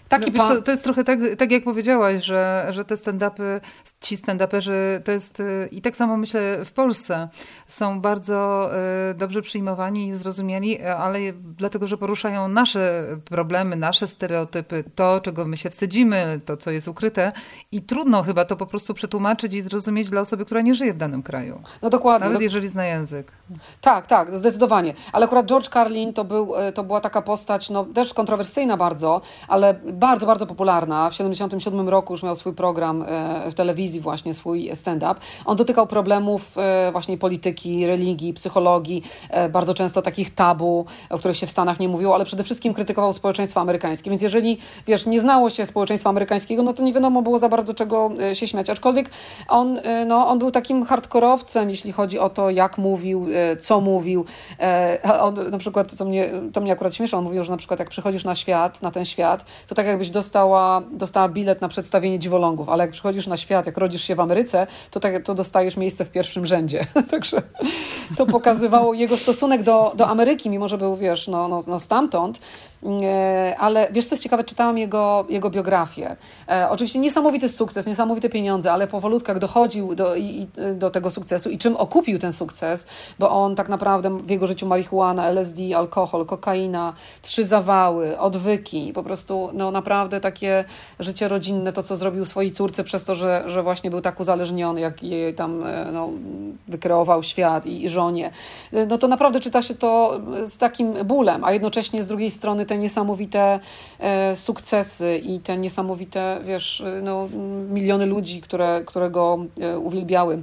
Taki 0.08 0.32
no, 0.32 0.38
pan... 0.38 0.62
To 0.62 0.70
jest 0.70 0.84
trochę 0.84 1.04
tak, 1.04 1.18
tak 1.38 1.50
jak 1.50 1.64
powiedziałaś, 1.64 2.24
że, 2.24 2.66
że 2.70 2.84
te 2.84 2.94
stand-upy, 2.94 3.60
ci 4.00 4.16
stand-uperzy, 4.16 5.02
to 5.04 5.12
jest 5.12 5.42
i 5.70 5.82
tak 5.82 5.96
samo 5.96 6.16
myślę 6.16 6.64
w 6.64 6.72
Polsce, 6.72 7.28
są 7.68 8.00
bardzo 8.00 8.70
y, 9.10 9.14
dobrze 9.14 9.42
przyjmowani 9.42 10.08
i 10.08 10.12
zrozumiani, 10.12 10.82
ale 10.82 11.18
dlatego, 11.56 11.86
że 11.86 11.98
poruszają 11.98 12.48
nasze 12.48 13.04
problemy, 13.24 13.76
nasze 13.76 14.06
stereotypy, 14.06 14.84
to, 14.94 15.20
czego 15.20 15.44
my 15.46 15.56
się 15.56 15.70
wstydzimy, 15.70 16.40
to, 16.44 16.56
co 16.56 16.70
jest 16.70 16.88
ukryte 16.88 17.32
i 17.72 17.82
trudno 17.82 18.22
chyba 18.22 18.44
to 18.44 18.56
po 18.56 18.66
prostu 18.66 18.94
przetłumaczyć 18.94 19.54
i 19.54 19.62
zrozumieć 19.62 20.10
dla 20.10 20.20
osoby, 20.20 20.44
która 20.44 20.60
nie 20.60 20.74
żyje 20.74 20.94
w 20.94 20.96
danym 20.96 21.22
kraju. 21.22 21.62
No 21.82 21.90
dokładnie. 21.90 22.28
Nawet 22.28 22.42
jeżeli 22.44 22.68
zna 22.68 22.84
język. 22.84 23.32
Tak, 23.80 24.06
tak, 24.06 24.36
zdecydowanie. 24.36 24.94
Ale 25.12 25.24
akurat 25.24 25.46
George 25.46 25.68
Carlin 25.68 26.12
to, 26.12 26.24
był, 26.24 26.54
y, 26.68 26.72
to 26.72 26.84
była 26.84 27.00
taka 27.00 27.22
postać, 27.22 27.70
no 27.70 27.84
też 27.84 28.14
kontrowersyjna 28.14 28.76
bardzo, 28.76 29.20
ale 29.48 29.74
bardzo, 29.74 30.26
bardzo 30.26 30.46
popularna. 30.46 31.10
W 31.10 31.14
77 31.14 31.88
roku 31.88 32.12
już 32.12 32.22
miał 32.22 32.36
swój 32.36 32.52
program 32.52 33.02
y, 33.02 33.50
w 33.50 33.54
telewizji 33.54 34.00
właśnie, 34.00 34.34
swój 34.34 34.70
stand-up. 34.74 35.14
On 35.44 35.56
dotykał 35.56 35.86
problemów 35.86 36.56
właśnie 36.92 37.18
polityki, 37.18 37.86
religii, 37.86 38.34
psychologii, 38.34 39.02
e, 39.30 39.48
bardzo 39.48 39.74
często 39.74 40.02
takich 40.02 40.34
tabu, 40.34 40.86
o 41.10 41.18
których 41.18 41.36
się 41.36 41.46
w 41.46 41.50
Stanach 41.50 41.80
nie 41.80 41.88
mówiło, 41.88 42.14
ale 42.14 42.24
przede 42.24 42.44
wszystkim 42.44 42.74
krytykował 42.74 43.12
społeczeństwo 43.12 43.60
amerykańskie. 43.60 44.10
Więc 44.10 44.22
jeżeli, 44.22 44.58
wiesz, 44.86 45.06
nie 45.06 45.20
znało 45.20 45.50
się 45.50 45.66
społeczeństwa 45.66 46.10
amerykańskiego, 46.10 46.62
no 46.62 46.72
to 46.72 46.82
nie 46.82 46.92
wiadomo 46.92 47.22
było 47.22 47.38
za 47.38 47.48
bardzo 47.48 47.74
czego 47.74 48.10
e, 48.30 48.34
się 48.34 48.46
śmiać. 48.46 48.70
Aczkolwiek 48.70 49.10
on, 49.48 49.78
e, 49.78 50.04
no, 50.04 50.28
on 50.28 50.38
był 50.38 50.50
takim 50.50 50.84
hardkorowcem, 50.84 51.70
jeśli 51.70 51.92
chodzi 51.92 52.18
o 52.18 52.30
to, 52.34 52.50
jak 52.50 52.78
mówił, 52.78 53.26
co 53.60 53.80
mówił. 53.80 54.24
On 55.20 55.50
na 55.50 55.58
przykład, 55.58 55.92
co 55.92 56.04
mnie, 56.04 56.30
to 56.52 56.60
mnie 56.60 56.72
akurat 56.72 56.94
śmieszy, 56.94 57.16
on 57.16 57.24
mówił, 57.24 57.44
że 57.44 57.50
na 57.50 57.56
przykład 57.56 57.80
jak 57.80 57.88
przychodzisz 57.88 58.24
na 58.24 58.34
świat, 58.34 58.82
na 58.82 58.90
ten 58.90 59.04
świat, 59.04 59.44
to 59.68 59.74
tak 59.74 59.86
jakbyś 59.86 60.10
dostała, 60.10 60.82
dostała 60.92 61.28
bilet 61.28 61.60
na 61.60 61.68
przedstawienie 61.68 62.18
dziwolągów, 62.18 62.68
ale 62.68 62.84
jak 62.84 62.90
przychodzisz 62.90 63.26
na 63.26 63.36
świat, 63.36 63.66
jak 63.66 63.78
rodzisz 63.78 64.02
się 64.02 64.14
w 64.14 64.20
Ameryce, 64.20 64.66
to, 64.90 65.00
tak, 65.00 65.22
to 65.22 65.34
dostajesz 65.34 65.76
miejsce 65.76 66.04
w 66.04 66.10
pierwszym 66.10 66.46
rzędzie. 66.46 66.86
Także 67.10 67.42
to 68.16 68.26
pokazywało 68.26 68.94
jego 68.94 69.16
stosunek 69.16 69.62
do, 69.62 69.92
do 69.96 70.06
Ameryki, 70.08 70.50
mimo 70.50 70.68
że 70.68 70.78
był, 70.78 70.96
wiesz, 70.96 71.28
no, 71.28 71.48
no, 71.48 71.60
no 71.66 71.78
stamtąd, 71.78 72.40
E, 72.73 72.73
ale 73.58 73.88
wiesz, 73.92 74.06
co 74.06 74.14
jest 74.14 74.22
ciekawe, 74.22 74.44
czytałam 74.44 74.78
jego, 74.78 75.26
jego 75.28 75.50
biografię. 75.50 76.16
E, 76.48 76.70
oczywiście 76.70 76.98
niesamowity 76.98 77.48
sukces, 77.48 77.86
niesamowite 77.86 78.28
pieniądze, 78.28 78.72
ale 78.72 78.86
powolutku 78.86 79.30
jak 79.30 79.38
dochodził 79.38 79.94
do, 79.94 80.16
i, 80.16 80.46
do 80.74 80.90
tego 80.90 81.10
sukcesu 81.10 81.50
i 81.50 81.58
czym 81.58 81.76
okupił 81.76 82.18
ten 82.18 82.32
sukces, 82.32 82.86
bo 83.18 83.30
on 83.30 83.54
tak 83.56 83.68
naprawdę 83.68 84.18
w 84.18 84.30
jego 84.30 84.46
życiu 84.46 84.66
marihuana, 84.66 85.28
LSD, 85.28 85.76
alkohol, 85.76 86.26
kokaina, 86.26 86.92
trzy 87.22 87.44
zawały, 87.44 88.18
odwyki, 88.18 88.92
po 88.92 89.02
prostu 89.02 89.50
no 89.52 89.70
naprawdę 89.70 90.20
takie 90.20 90.64
życie 90.98 91.28
rodzinne, 91.28 91.72
to 91.72 91.82
co 91.82 91.96
zrobił 91.96 92.24
swojej 92.24 92.52
córce 92.52 92.84
przez 92.84 93.04
to, 93.04 93.14
że, 93.14 93.44
że 93.46 93.62
właśnie 93.62 93.90
był 93.90 94.00
tak 94.00 94.20
uzależniony, 94.20 94.80
jak 94.80 95.02
jej 95.02 95.34
tam 95.34 95.66
e, 95.66 95.92
no, 95.92 96.10
wykreował 96.68 97.22
świat 97.22 97.66
i, 97.66 97.84
i 97.84 97.88
żonie. 97.88 98.30
No 98.88 98.98
to 98.98 99.08
naprawdę 99.08 99.40
czyta 99.40 99.62
się 99.62 99.74
to 99.74 100.20
z 100.44 100.58
takim 100.58 100.92
bólem, 101.04 101.44
a 101.44 101.52
jednocześnie 101.52 102.02
z 102.02 102.08
drugiej 102.08 102.30
strony 102.30 102.66
ten 102.66 102.73
te 102.74 102.78
niesamowite 102.78 103.60
e, 103.98 104.36
sukcesy 104.36 105.18
i 105.18 105.40
te 105.40 105.56
niesamowite, 105.56 106.40
wiesz, 106.44 106.82
no, 107.02 107.28
miliony 107.68 108.06
ludzi, 108.06 108.40
które, 108.40 108.82
które 108.86 109.10
go 109.10 109.38
e, 109.60 109.78
uwielbiały. 109.78 110.42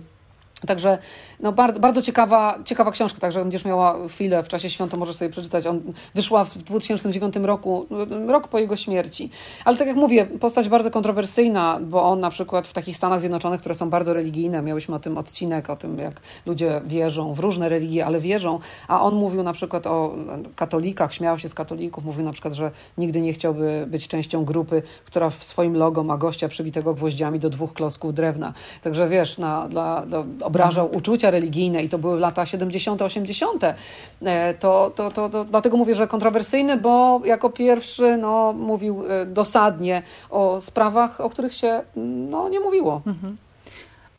Także 0.67 0.97
no 1.41 1.51
bardzo, 1.51 1.79
bardzo 1.79 2.01
ciekawa, 2.01 2.59
ciekawa 2.65 2.91
książka, 2.91 3.19
także 3.19 3.39
będziesz 3.39 3.65
miała 3.65 4.07
chwilę 4.07 4.43
w 4.43 4.47
czasie 4.47 4.69
świąt, 4.69 4.91
to 4.91 4.97
możesz 4.97 5.15
sobie 5.15 5.29
przeczytać. 5.31 5.67
On 5.67 5.81
wyszła 6.15 6.43
w 6.43 6.57
2009 6.57 7.35
roku, 7.35 7.85
rok 8.27 8.47
po 8.47 8.59
jego 8.59 8.75
śmierci. 8.75 9.29
Ale 9.65 9.77
tak 9.77 9.87
jak 9.87 9.97
mówię, 9.97 10.25
postać 10.25 10.69
bardzo 10.69 10.91
kontrowersyjna, 10.91 11.79
bo 11.81 12.03
on 12.03 12.19
na 12.19 12.29
przykład 12.29 12.67
w 12.67 12.73
takich 12.73 12.97
Stanach 12.97 13.19
Zjednoczonych, 13.19 13.59
które 13.59 13.75
są 13.75 13.89
bardzo 13.89 14.13
religijne, 14.13 14.61
miałyśmy 14.61 14.95
o 14.95 14.99
tym 14.99 15.17
odcinek, 15.17 15.69
o 15.69 15.77
tym 15.77 15.97
jak 15.97 16.21
ludzie 16.45 16.81
wierzą 16.85 17.33
w 17.33 17.39
różne 17.39 17.69
religie, 17.69 18.05
ale 18.05 18.19
wierzą, 18.19 18.59
a 18.87 19.01
on 19.01 19.15
mówił 19.15 19.43
na 19.43 19.53
przykład 19.53 19.87
o 19.87 20.15
katolikach, 20.55 21.13
śmiał 21.13 21.37
się 21.37 21.49
z 21.49 21.53
katolików, 21.53 22.05
mówił 22.05 22.25
na 22.25 22.31
przykład, 22.31 22.53
że 22.53 22.71
nigdy 22.97 23.21
nie 23.21 23.33
chciałby 23.33 23.85
być 23.87 24.07
częścią 24.07 24.45
grupy, 24.45 24.81
która 25.05 25.29
w 25.29 25.43
swoim 25.43 25.77
logo 25.77 26.03
ma 26.03 26.17
gościa 26.17 26.47
przybitego 26.47 26.93
gwoździami 26.93 27.39
do 27.39 27.49
dwóch 27.49 27.73
klocków 27.73 28.13
drewna. 28.13 28.53
Także 28.81 29.09
wiesz, 29.09 29.37
na, 29.37 29.67
dla, 29.67 30.05
dla 30.05 30.23
obrażał 30.43 30.95
uczucia 30.95 31.30
religijne 31.31 31.83
i 31.83 31.89
to 31.89 31.97
były 31.97 32.19
lata 32.19 32.45
70., 32.45 33.01
80., 33.01 33.63
e, 33.63 34.53
to, 34.53 34.91
to, 34.95 35.11
to, 35.11 35.29
to 35.29 35.45
dlatego 35.45 35.77
mówię, 35.77 35.95
że 35.95 36.07
kontrowersyjny, 36.07 36.77
bo 36.77 37.21
jako 37.25 37.49
pierwszy 37.49 38.17
no, 38.17 38.53
mówił 38.53 39.03
e, 39.09 39.25
dosadnie 39.25 40.03
o 40.29 40.61
sprawach, 40.61 41.21
o 41.21 41.29
których 41.29 41.53
się 41.53 41.81
no, 41.95 42.49
nie 42.49 42.59
mówiło. 42.59 43.01
Mhm. 43.07 43.37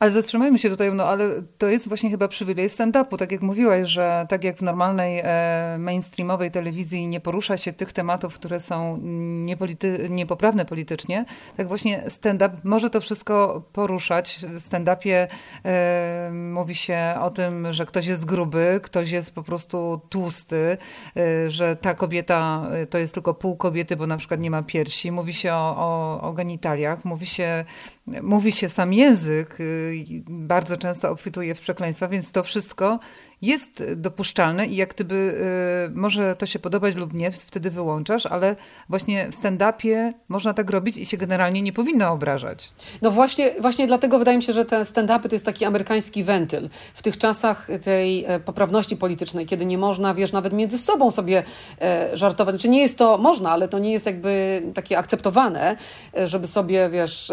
Ale 0.02 0.10
zatrzymajmy 0.10 0.58
się 0.58 0.70
tutaj, 0.70 0.92
no 0.92 1.04
ale 1.04 1.42
to 1.58 1.68
jest 1.68 1.88
właśnie 1.88 2.10
chyba 2.10 2.28
przywilej 2.28 2.68
stand-upu, 2.68 3.16
tak 3.16 3.32
jak 3.32 3.42
mówiłaś, 3.42 3.88
że 3.88 4.26
tak 4.28 4.44
jak 4.44 4.56
w 4.56 4.62
normalnej 4.62 5.20
e, 5.24 5.76
mainstreamowej 5.78 6.50
telewizji 6.50 7.06
nie 7.08 7.20
porusza 7.20 7.56
się 7.56 7.72
tych 7.72 7.92
tematów, 7.92 8.34
które 8.34 8.60
są 8.60 8.98
niepolity 9.44 10.06
niepoprawne 10.10 10.64
politycznie, 10.64 11.24
tak 11.56 11.68
właśnie 11.68 12.02
stand-up 12.08 12.56
może 12.64 12.90
to 12.90 13.00
wszystko 13.00 13.62
poruszać. 13.72 14.38
W 14.48 14.60
stand-upie 14.60 15.26
e, 15.64 16.30
mówi 16.32 16.74
się 16.74 16.98
o 17.20 17.30
tym, 17.30 17.72
że 17.72 17.86
ktoś 17.86 18.06
jest 18.06 18.24
gruby, 18.24 18.80
ktoś 18.82 19.10
jest 19.10 19.34
po 19.34 19.42
prostu 19.42 20.00
tłusty, 20.08 20.76
e, 21.16 21.50
że 21.50 21.76
ta 21.76 21.94
kobieta 21.94 22.66
e, 22.72 22.86
to 22.86 22.98
jest 22.98 23.14
tylko 23.14 23.34
pół 23.34 23.56
kobiety, 23.56 23.96
bo 23.96 24.06
na 24.06 24.16
przykład 24.16 24.40
nie 24.40 24.50
ma 24.50 24.62
piersi. 24.62 25.12
Mówi 25.12 25.34
się 25.34 25.52
o, 25.52 25.76
o, 25.76 26.20
o 26.20 26.32
genitaliach, 26.32 27.04
mówi 27.04 27.26
się 27.26 27.64
mówi 28.06 28.52
się 28.52 28.68
sam 28.68 28.92
język, 28.92 29.60
y, 29.60 30.04
bardzo 30.28 30.76
często 30.76 31.10
obfituje 31.10 31.54
w 31.54 31.60
przekleństwa, 31.60 32.08
więc 32.08 32.32
to 32.32 32.42
wszystko 32.42 32.98
jest 33.42 33.84
dopuszczalne 33.96 34.66
i 34.66 34.76
jak 34.76 34.94
gdyby 34.94 35.14
y, 35.14 35.94
może 35.94 36.36
to 36.36 36.46
się 36.46 36.58
podobać 36.58 36.94
lub 36.94 37.14
nie, 37.14 37.30
wtedy 37.30 37.70
wyłączasz, 37.70 38.26
ale 38.26 38.56
właśnie 38.88 39.28
w 39.30 39.42
stand-upie 39.42 40.12
można 40.28 40.54
tak 40.54 40.70
robić 40.70 40.96
i 40.96 41.06
się 41.06 41.16
generalnie 41.16 41.62
nie 41.62 41.72
powinno 41.72 42.10
obrażać. 42.10 42.72
No 43.02 43.10
właśnie, 43.10 43.50
właśnie 43.60 43.86
dlatego 43.86 44.18
wydaje 44.18 44.36
mi 44.36 44.42
się, 44.42 44.52
że 44.52 44.64
te 44.64 44.80
stand-upy 44.84 45.28
to 45.28 45.34
jest 45.34 45.46
taki 45.46 45.64
amerykański 45.64 46.24
wentyl. 46.24 46.68
W 46.94 47.02
tych 47.02 47.18
czasach 47.18 47.68
tej 47.84 48.24
e, 48.24 48.40
poprawności 48.40 48.96
politycznej, 48.96 49.46
kiedy 49.46 49.66
nie 49.66 49.78
można, 49.78 50.14
wiesz, 50.14 50.32
nawet 50.32 50.52
między 50.52 50.78
sobą 50.78 51.10
sobie 51.10 51.42
e, 51.80 52.16
żartować. 52.16 52.54
Znaczy 52.54 52.68
nie 52.68 52.80
jest 52.80 52.98
to, 52.98 53.18
można, 53.18 53.50
ale 53.50 53.68
to 53.68 53.78
nie 53.78 53.92
jest 53.92 54.06
jakby 54.06 54.62
takie 54.74 54.98
akceptowane, 54.98 55.76
e, 56.16 56.28
żeby 56.28 56.46
sobie, 56.46 56.90
wiesz, 56.90 57.32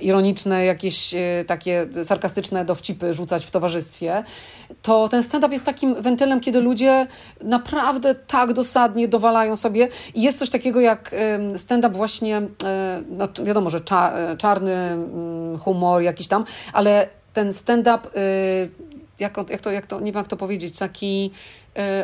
ironiczne, 0.00 0.64
jakieś 0.64 1.14
takie 1.46 1.86
sarkastyczne 2.04 2.64
dowcipy 2.64 3.14
rzucać 3.14 3.44
w 3.44 3.50
towarzystwie, 3.50 4.24
to 4.82 5.08
ten 5.08 5.19
ten 5.20 5.28
stand-up 5.28 5.52
jest 5.52 5.64
takim 5.64 6.02
wentylem, 6.02 6.40
kiedy 6.40 6.60
ludzie 6.60 7.06
naprawdę 7.42 8.14
tak 8.14 8.52
dosadnie 8.52 9.08
dowalają 9.08 9.56
sobie. 9.56 9.88
I 10.14 10.22
jest 10.22 10.38
coś 10.38 10.50
takiego 10.50 10.80
jak 10.80 11.14
stand-up 11.56 11.96
właśnie, 11.96 12.36
e, 12.36 13.02
no 13.10 13.28
wiadomo, 13.44 13.70
że 13.70 13.80
e, 13.90 14.36
czarny 14.36 14.72
mm, 14.72 15.58
humor 15.58 16.02
jakiś 16.02 16.26
tam, 16.26 16.44
ale 16.72 17.08
ten 17.32 17.52
stand-up, 17.52 18.08
y, 18.16 18.70
jak, 19.18 19.36
jak, 19.48 19.60
to, 19.60 19.70
jak 19.70 19.86
to, 19.86 20.00
nie 20.00 20.12
wiem 20.12 20.18
jak 20.18 20.28
to 20.28 20.36
powiedzieć, 20.36 20.78
taki 20.78 21.30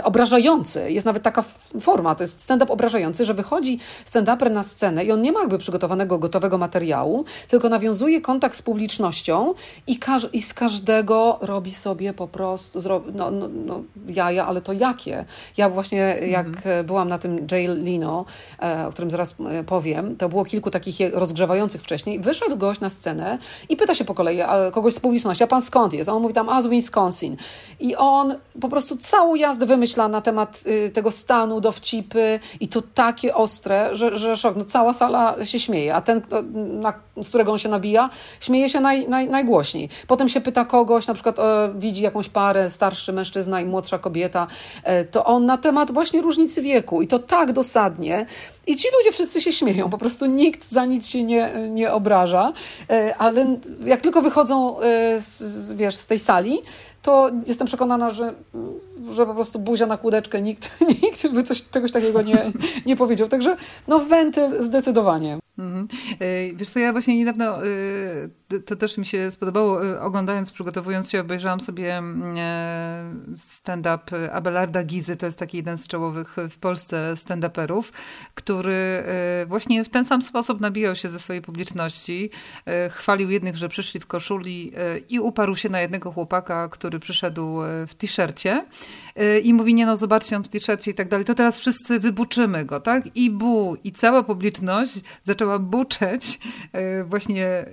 obrażający. 0.03 0.93
Jest 0.93 1.07
nawet 1.07 1.23
taka 1.23 1.45
forma, 1.81 2.15
to 2.15 2.23
jest 2.23 2.43
stand-up 2.43 2.73
obrażający, 2.73 3.25
że 3.25 3.35
wychodzi 3.35 3.79
stand-uper 4.05 4.53
na 4.53 4.63
scenę 4.63 5.05
i 5.05 5.13
on 5.13 5.23
nie 5.23 5.33
ma 5.33 5.41
jakby 5.41 5.59
przygotowanego, 5.59 6.19
gotowego 6.19 6.59
materiału, 6.59 7.25
tylko 7.49 7.69
nawiązuje 7.69 8.21
kontakt 8.21 8.57
z 8.57 8.63
publicznością 8.63 9.55
i, 9.87 9.99
każ 9.99 10.29
i 10.33 10.43
z 10.43 10.55
każdego 10.55 11.39
robi 11.41 11.75
sobie 11.75 12.13
po 12.13 12.29
prostu 12.29 12.81
no, 13.15 13.31
no, 13.31 13.49
no, 13.67 13.83
jaja, 14.09 14.47
ale 14.47 14.61
to 14.61 14.73
jakie? 14.73 15.25
Ja 15.57 15.71
właśnie 15.71 15.99
jak 16.27 16.47
mhm. 16.47 16.87
byłam 16.87 17.09
na 17.09 17.19
tym 17.19 17.47
Jay 17.51 17.67
Lino, 17.67 18.25
e, 18.63 18.87
o 18.87 18.91
którym 18.91 19.11
zaraz 19.11 19.35
e, 19.51 19.65
powiem, 19.65 20.17
to 20.17 20.29
było 20.29 20.45
kilku 20.45 20.71
takich 20.71 20.97
rozgrzewających 21.13 21.83
wcześniej, 21.83 22.21
wyszedł 22.21 22.57
gość 22.57 22.81
na 22.81 22.91
scenę 22.91 23.39
i 23.69 23.77
pyta 23.77 23.95
się 23.95 24.05
po 24.05 24.15
kolei 24.15 24.39
kogoś 24.73 24.95
z 24.95 25.01
publiczności, 25.01 25.45
a 25.45 25.47
pan 25.47 25.63
skąd 25.63 25.93
jest? 25.93 26.09
A 26.09 26.13
on 26.13 26.23
mówi 26.23 26.35
tam, 26.35 26.49
a 26.49 26.63
z 26.63 26.67
Wisconsin. 26.67 27.37
I 27.81 27.97
on 27.97 28.35
po 28.61 28.69
prostu 28.69 28.97
całą 28.97 29.35
jazdę 29.35 29.56
wymyśla 29.65 30.09
na 30.09 30.21
temat 30.21 30.63
y, 30.67 30.91
tego 30.91 31.11
stanu, 31.11 31.61
dowcipy 31.61 32.41
i 32.61 32.69
to 32.69 32.83
takie 32.83 33.35
ostre, 33.35 33.89
że, 33.93 34.17
że 34.17 34.37
szok. 34.37 34.57
No, 34.57 34.65
cała 34.65 34.93
sala 34.93 35.45
się 35.45 35.61
śmieje, 35.61 35.95
a 35.95 36.01
ten, 36.01 36.23
na, 36.55 36.93
z 37.23 37.29
którego 37.29 37.53
on 37.53 37.59
się 37.59 37.69
nabija, 37.69 38.11
śmieje 38.41 38.69
się 38.69 38.81
naj, 38.81 39.09
naj, 39.09 39.29
najgłośniej. 39.29 39.89
Potem 40.07 40.29
się 40.29 40.41
pyta 40.41 40.65
kogoś, 40.65 41.07
na 41.07 41.15
przykład 41.15 41.39
e, 41.39 41.73
widzi 41.75 42.03
jakąś 42.03 42.29
parę, 42.29 42.71
starszy 42.71 43.13
mężczyzna 43.13 43.61
i 43.61 43.65
młodsza 43.65 43.99
kobieta, 43.99 44.47
e, 44.85 45.05
to 45.05 45.25
on 45.25 45.47
na 45.47 45.57
temat 45.59 45.91
właśnie 45.91 46.23
różnicy 46.23 46.63
wieku 46.63 47.03
i 47.03 47.09
to 47.09 47.19
tak 47.19 47.53
dosadnie, 47.53 48.27
i 48.67 48.77
ci 48.77 48.89
ludzie 48.99 49.13
wszyscy 49.13 49.41
się 49.41 49.53
śmieją, 49.53 49.91
po 49.91 49.99
prostu 49.99 50.27
nikt 50.27 50.69
za 50.69 50.85
nic 50.85 51.09
się 51.09 51.23
nie, 51.23 51.53
nie 51.69 51.93
obraża, 51.93 52.53
e, 52.91 53.17
ale 53.19 53.59
jak 53.85 54.01
tylko 54.01 54.23
wychodzą 54.23 54.81
e, 54.81 55.21
z, 55.21 55.73
wiesz, 55.73 55.97
z 55.97 56.07
tej 56.07 56.19
sali, 56.19 56.63
to 57.07 57.31
jestem 57.47 57.67
przekonana, 57.67 58.11
że, 58.11 58.35
że 59.11 59.27
po 59.27 59.35
prostu 59.35 59.59
buzia 59.59 59.87
na 59.87 59.97
kłódeczkę 59.97 60.43
nikt, 60.43 60.81
nikt 61.03 61.29
by 61.29 61.43
coś, 61.43 61.69
czegoś 61.71 61.93
takiego 61.93 62.23
nie, 62.23 62.53
nie 62.87 62.97
powiedział. 62.97 63.29
Także 63.29 63.57
no 63.89 63.99
wentyl 63.99 64.63
zdecydowanie. 64.63 65.39
Mhm. 65.59 65.89
E, 66.21 66.55
wiesz 66.55 66.69
co, 66.69 66.79
ja 66.79 66.93
właśnie 66.93 67.19
niedawno, 67.19 67.45
e, 67.45 67.69
to 68.67 68.77
też 68.77 68.99
mi 68.99 69.07
się 69.07 69.31
spodobało, 69.31 69.87
e, 69.87 70.01
oglądając, 70.01 70.51
przygotowując 70.51 71.11
się, 71.11 71.21
obejrzałam 71.21 71.61
sobie 71.61 71.97
mm, 71.97 73.37
stand-up 73.49 74.33
Abelarda 74.33 74.85
Gizy, 74.85 75.17
to 75.17 75.27
jest 75.27 75.39
taki 75.39 75.57
jeden 75.57 75.79
z 75.79 75.89
czołowych 75.89 76.37
w 76.51 76.59
Polsce 76.59 77.15
stand-uperów, 77.17 77.83
który 78.35 79.05
właśnie 79.47 79.85
w 79.85 79.89
ten 79.89 80.05
sam 80.05 80.23
sposób 80.23 80.61
nabijał 80.61 80.97
się 80.97 81.09
ze 81.09 81.19
swojej 81.19 81.43
publiczności, 81.43 82.31
chwalił 82.91 83.31
jednych, 83.31 83.57
że 83.57 83.69
przyszli 83.69 84.01
w 84.01 84.07
koszuli 84.07 84.73
i 85.09 85.21
uparł 85.21 85.57
się 85.57 85.69
na 85.69 85.81
jednego 85.81 86.13
chłopaka, 86.13 86.69
który 86.69 86.99
przyszedł 86.99 87.57
w 87.87 87.95
t-shircie 87.99 88.65
i 89.43 89.55
mówi, 89.55 89.75
nie 89.75 89.87
no, 89.87 89.97
zobaczcie, 89.97 90.37
on 90.37 90.45
w 90.45 90.49
t-shircie 90.49 90.91
i 90.91 90.95
tak 90.95 91.09
dalej, 91.09 91.25
to 91.25 91.35
teraz 91.35 91.59
wszyscy 91.59 92.01
wybuczymy 92.01 92.65
go, 92.65 92.81
tak? 92.81 93.17
I 93.17 93.31
bu, 93.31 93.77
i 93.85 93.93
cała 93.93 94.23
publiczność 94.23 95.01
zaczęła 95.23 95.59
buczeć, 95.59 96.39
e, 96.73 97.05
właśnie, 97.05 97.67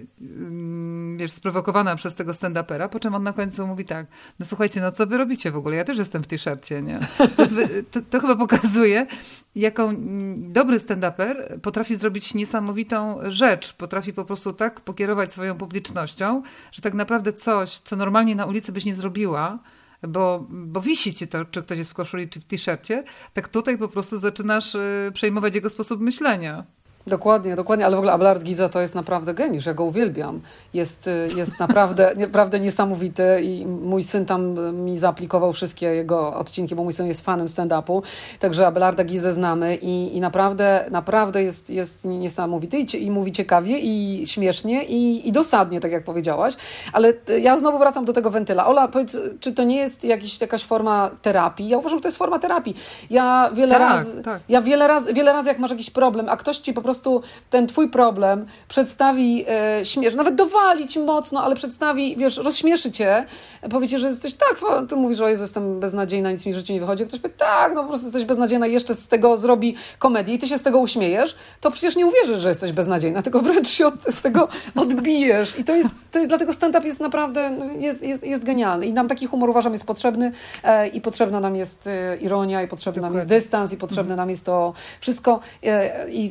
wiesz, 1.18 1.32
sprowokowana 1.32 1.96
przez 1.96 2.16
tego 2.16 2.32
stand-upera, 2.32 2.90
po 2.90 3.00
czym 3.00 3.16
on 3.16 3.24
na 3.24 3.34
końcu 3.34 3.68
mówi 3.68 3.86
tak, 3.86 4.08
no 4.40 4.46
słuchajcie, 4.46 4.82
no 4.82 4.92
co 4.92 5.08
wy 5.08 5.18
robicie 5.18 5.52
w 5.52 5.56
ogóle? 5.56 5.76
Ja 5.76 5.84
też 5.84 5.98
jestem 5.98 6.24
w 6.24 6.28
t-shircie, 6.28 6.82
nie? 6.82 7.00
To, 7.38 7.46
to, 7.92 8.00
to 8.10 8.20
chyba 8.20 8.36
pokazuje, 8.36 9.08
jaką 9.56 9.90
mm, 9.90 10.54
dobry 10.54 10.78
stand-uper 10.78 11.60
potrafi 11.62 11.96
zrobić 11.96 12.34
niesamowitą 12.34 13.20
rzecz, 13.24 13.74
potrafi 13.74 14.14
po 14.14 14.26
prostu 14.26 14.54
tak 14.54 14.82
pokierować 14.82 15.32
swoją 15.32 15.58
publicznością, 15.58 16.44
że 16.72 16.82
tak 16.82 16.94
naprawdę 16.94 17.34
coś, 17.34 17.80
co 17.80 17.96
normalnie 17.96 18.36
na 18.36 18.46
ulicy 18.46 18.72
byś 18.72 18.86
nie 18.86 18.96
zrobiła, 18.96 19.60
bo, 20.08 20.48
bo 20.50 20.82
wisi 20.82 21.14
ci 21.14 21.28
to, 21.28 21.46
czy 21.46 21.62
ktoś 21.62 21.78
jest 21.78 21.92
w 21.92 21.94
koszuli, 21.94 22.30
czy 22.30 22.40
w 22.40 22.46
t-shircie, 22.46 23.04
tak 23.34 23.48
tutaj 23.48 23.78
po 23.78 23.88
prostu 23.88 24.18
zaczynasz 24.18 24.76
y, 24.76 25.12
przejmować 25.14 25.56
jego 25.56 25.70
sposób 25.70 26.02
myślenia. 26.02 26.64
Dokładnie, 27.08 27.56
dokładnie, 27.56 27.86
ale 27.86 27.96
w 27.96 28.00
ogóle 28.00 28.14
Abelard 28.14 28.44
Giza 28.44 28.70
to 28.70 28.82
jest 28.82 28.96
naprawdę 28.96 29.34
geniusz, 29.34 29.66
ja 29.66 29.74
go 29.74 29.84
uwielbiam. 29.84 30.42
Jest, 30.74 31.08
y, 31.08 31.28
jest 31.36 31.60
naprawdę, 31.60 32.14
naprawdę 32.16 32.60
niesamowity 32.60 33.24
i 33.44 33.66
mój 33.66 34.04
syn 34.04 34.26
tam 34.26 34.74
mi 34.86 34.98
zaaplikował 34.98 35.54
wszystkie 35.54 35.86
jego 35.86 36.34
odcinki, 36.34 36.76
bo 36.76 36.84
mój 36.84 36.94
syn 36.94 37.08
jest 37.08 37.22
fanem 37.22 37.48
stand-upu, 37.48 38.02
także 38.40 38.68
Abelarda 38.68 39.04
Gizę 39.04 39.34
znamy 39.34 39.76
i, 39.76 40.18
i 40.18 40.22
naprawdę, 40.22 40.86
naprawdę 40.92 41.44
jest, 41.44 41.70
jest 41.70 42.06
niesamowity 42.06 42.80
i, 42.80 43.04
i 43.06 43.12
mówi 43.12 43.32
ciekawie 43.32 43.80
i 43.80 44.24
śmiesznie 44.28 44.84
i, 44.84 45.28
i 45.28 45.32
dosadnie, 45.32 45.80
tak 45.80 45.92
jak 45.92 46.04
powiedziałaś, 46.04 46.54
ale 46.94 47.14
ja 47.42 47.58
znowu 47.58 47.80
wracam 47.80 48.06
do 48.06 48.14
tego 48.14 48.30
wentyla. 48.30 48.68
Ola, 48.68 48.88
powiedz, 48.88 49.18
czy 49.40 49.52
to 49.52 49.64
nie 49.64 49.78
jest 49.78 50.04
jakiś, 50.04 50.42
jakaś 50.42 50.64
forma 50.64 51.10
terapii? 51.22 51.70
Ja 51.70 51.78
uważam, 51.78 52.00
że 52.00 52.02
to 52.04 52.08
jest 52.08 52.18
forma 52.18 52.40
terapii. 52.40 52.76
Ja 53.10 53.50
wiele 53.54 53.72
tak, 53.72 53.82
razy, 53.82 54.24
tak. 54.24 54.42
ja 54.50 54.62
wiele 54.62 54.88
razy, 54.88 55.14
wiele 55.14 55.34
razy 55.34 55.48
jak 55.48 55.60
masz 55.60 55.72
jakiś 55.72 55.90
problem, 55.90 56.30
a 56.30 56.38
ktoś 56.38 56.58
ci 56.58 56.74
po 56.74 56.82
prostu 56.82 56.93
prostu 56.94 57.22
ten 57.50 57.68
twój 57.68 57.90
problem 57.90 58.46
przedstawi 58.68 59.46
e, 59.50 59.86
śmiesz, 59.86 60.16
nawet 60.16 60.36
dowali 60.36 60.88
ci 60.88 61.00
mocno, 61.00 61.44
ale 61.44 61.56
przedstawi, 61.56 62.18
wiesz, 62.18 62.38
rozśmieszy 62.38 62.92
cię, 62.92 63.26
powiecie, 63.70 64.00
że 64.00 64.08
jesteś 64.08 64.34
tak, 64.34 64.60
ty 64.90 64.96
mówisz, 64.96 65.18
że 65.18 65.32
jestem 65.32 65.80
beznadziejna, 65.80 66.32
nic 66.32 66.46
mi 66.46 66.54
w 66.54 66.56
życiu 66.56 66.74
nie 66.74 66.80
wychodzi, 66.80 67.06
ktoś 67.06 67.20
powie, 67.20 67.34
tak, 67.34 67.76
no 67.76 67.82
po 67.82 67.88
prostu 67.88 68.08
jesteś 68.08 68.26
beznadziejna 68.26 68.68
jeszcze 68.68 68.96
z 68.96 69.08
tego 69.08 69.38
zrobi 69.38 69.76
komedię 70.00 70.34
i 70.34 70.40
ty 70.40 70.48
się 70.48 70.58
z 70.58 70.62
tego 70.62 70.80
uśmiejesz, 70.80 71.36
to 71.62 71.72
przecież 71.72 71.96
nie 71.96 72.06
uwierzysz, 72.06 72.40
że 72.40 72.50
jesteś 72.50 72.72
beznadziejna, 72.72 73.22
tylko 73.22 73.40
wręcz 73.40 73.68
się 73.68 73.88
od, 73.88 73.94
z 74.10 74.22
tego 74.22 74.48
odbijesz. 74.76 75.60
I 75.60 75.64
to 75.64 75.76
jest, 75.76 75.90
to 76.12 76.20
jest 76.20 76.30
dlatego 76.30 76.54
stand-up 76.54 76.88
jest 76.88 77.00
naprawdę, 77.00 77.50
no, 77.50 77.66
jest, 77.66 78.04
jest, 78.04 78.24
jest 78.24 78.44
genialny. 78.44 78.86
I 78.86 78.94
nam 78.94 79.08
taki 79.08 79.26
humor 79.26 79.50
uważam 79.50 79.74
jest 79.74 79.88
potrzebny 79.88 80.32
e, 80.64 80.88
i 80.88 81.02
potrzebna 81.02 81.40
nam 81.40 81.56
jest 81.56 81.88
e, 81.88 82.18
ironia 82.18 82.64
i 82.64 82.68
potrzebny 82.68 83.02
Dokładnie. 83.02 83.18
nam 83.18 83.30
jest 83.30 83.46
dystans 83.46 83.74
i 83.74 83.78
potrzebne 83.78 84.16
nam 84.16 84.30
jest 84.30 84.46
to 84.46 84.74
wszystko 85.00 85.40
e, 85.64 86.10
i, 86.10 86.26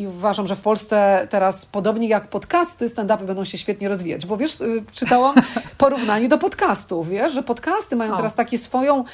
i, 0.00 0.03
i 0.04 0.06
uważam, 0.06 0.46
że 0.46 0.56
w 0.56 0.60
Polsce 0.60 1.26
teraz 1.30 1.66
podobnie 1.66 2.08
jak 2.08 2.28
podcasty, 2.28 2.88
stand-upy 2.88 3.24
będą 3.24 3.44
się 3.44 3.58
świetnie 3.58 3.88
rozwijać, 3.88 4.26
bo 4.26 4.36
wiesz, 4.36 4.58
czytałam 4.92 5.34
porównanie 5.78 6.28
do 6.28 6.38
podcastów, 6.38 7.08
wiesz, 7.08 7.32
że 7.32 7.42
podcasty 7.42 7.96
mają 7.96 8.12
o. 8.12 8.16
teraz 8.16 8.34
takie 8.34 8.58
swoją 8.58 9.04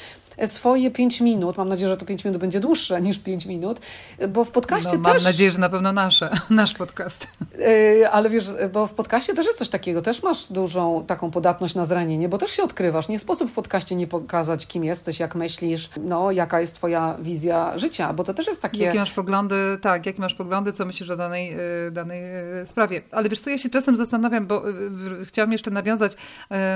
swoje 0.45 0.91
5 0.91 1.21
minut. 1.21 1.57
Mam 1.57 1.69
nadzieję, 1.69 1.89
że 1.89 1.97
to 1.97 2.05
5 2.05 2.25
minut 2.25 2.41
będzie 2.41 2.59
dłuższe 2.59 3.01
niż 3.01 3.19
5 3.19 3.45
minut, 3.45 3.79
bo 4.29 4.43
w 4.43 4.51
podcaście 4.51 4.97
no, 4.97 5.03
też... 5.03 5.23
Mam 5.23 5.31
nadzieję, 5.31 5.51
że 5.51 5.59
na 5.59 5.69
pewno 5.69 5.91
nasze, 5.91 6.29
nasz 6.49 6.73
podcast. 6.73 7.27
Yy, 7.57 8.09
ale 8.11 8.29
wiesz, 8.29 8.45
bo 8.73 8.87
w 8.87 8.93
podcaście 8.93 9.33
też 9.33 9.45
jest 9.45 9.59
coś 9.59 9.69
takiego, 9.69 10.01
też 10.01 10.23
masz 10.23 10.51
dużą 10.51 11.05
taką 11.07 11.31
podatność 11.31 11.75
na 11.75 11.85
zranienie, 11.85 12.29
bo 12.29 12.37
też 12.37 12.51
się 12.51 12.63
odkrywasz. 12.63 13.07
Nie 13.07 13.19
sposób 13.19 13.51
w 13.51 13.53
podcaście 13.53 13.95
nie 13.95 14.07
pokazać, 14.07 14.67
kim 14.67 14.83
jesteś, 14.83 15.19
jak 15.19 15.35
myślisz, 15.35 15.89
no, 16.01 16.31
jaka 16.31 16.61
jest 16.61 16.75
twoja 16.75 17.17
wizja 17.19 17.79
życia, 17.79 18.13
bo 18.13 18.23
to 18.23 18.33
też 18.33 18.47
jest 18.47 18.61
takie... 18.61 18.83
Jakie 18.83 18.99
masz 18.99 19.11
poglądy, 19.11 19.55
tak, 19.81 20.05
jakie 20.05 20.21
masz 20.21 20.33
poglądy, 20.33 20.71
co 20.71 20.85
myślisz 20.85 21.09
o 21.09 21.15
danej, 21.15 21.53
y, 21.87 21.91
danej 21.91 22.23
y, 22.61 22.65
sprawie. 22.65 23.01
Ale 23.11 23.29
wiesz 23.29 23.39
co, 23.39 23.49
ja 23.49 23.57
się 23.57 23.69
czasem 23.69 23.97
zastanawiam, 23.97 24.47
bo 24.47 24.69
y, 24.69 25.25
chciałam 25.25 25.51
jeszcze 25.51 25.71
nawiązać, 25.71 26.13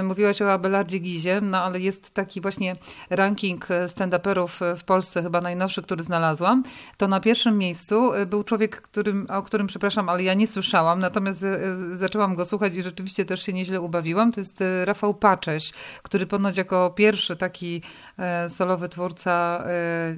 mówiłaś 0.03 0.41
o 0.41 0.51
Abelardzie 0.51 0.99
Gizie, 0.99 1.41
no 1.41 1.57
ale 1.57 1.79
jest 1.79 2.09
taki 2.09 2.41
właśnie 2.41 2.75
ranking 3.09 3.44
stand-uperów 3.87 4.59
w 4.77 4.83
Polsce, 4.83 5.23
chyba 5.23 5.41
najnowszy, 5.41 5.81
który 5.81 6.03
znalazłam, 6.03 6.63
to 6.97 7.07
na 7.07 7.19
pierwszym 7.19 7.57
miejscu 7.57 8.11
był 8.27 8.43
człowiek, 8.43 8.81
którym, 8.81 9.27
o 9.29 9.43
którym, 9.43 9.67
przepraszam, 9.67 10.09
ale 10.09 10.23
ja 10.23 10.33
nie 10.33 10.47
słyszałam, 10.47 10.99
natomiast 10.99 11.43
e, 11.43 11.59
zaczęłam 11.93 12.35
go 12.35 12.45
słuchać 12.45 12.75
i 12.75 12.81
rzeczywiście 12.81 13.25
też 13.25 13.43
się 13.43 13.53
nieźle 13.53 13.81
ubawiłam. 13.81 14.31
To 14.31 14.39
jest 14.39 14.61
e, 14.61 14.85
Rafał 14.85 15.13
Pacześ, 15.13 15.71
który 16.03 16.27
ponoć 16.27 16.57
jako 16.57 16.89
pierwszy 16.89 17.35
taki 17.35 17.81
e, 18.19 18.49
solowy 18.49 18.89
twórca, 18.89 19.63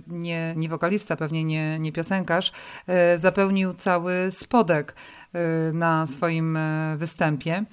nie, 0.07 0.53
nie 0.55 0.69
wokalista, 0.69 1.15
pewnie 1.15 1.43
nie, 1.43 1.79
nie 1.79 1.91
piosenkarz, 1.91 2.51
zapełnił 3.17 3.73
cały 3.73 4.13
spodek 4.31 4.95
na 5.73 6.07
swoim 6.07 6.59
występie. 6.97 7.65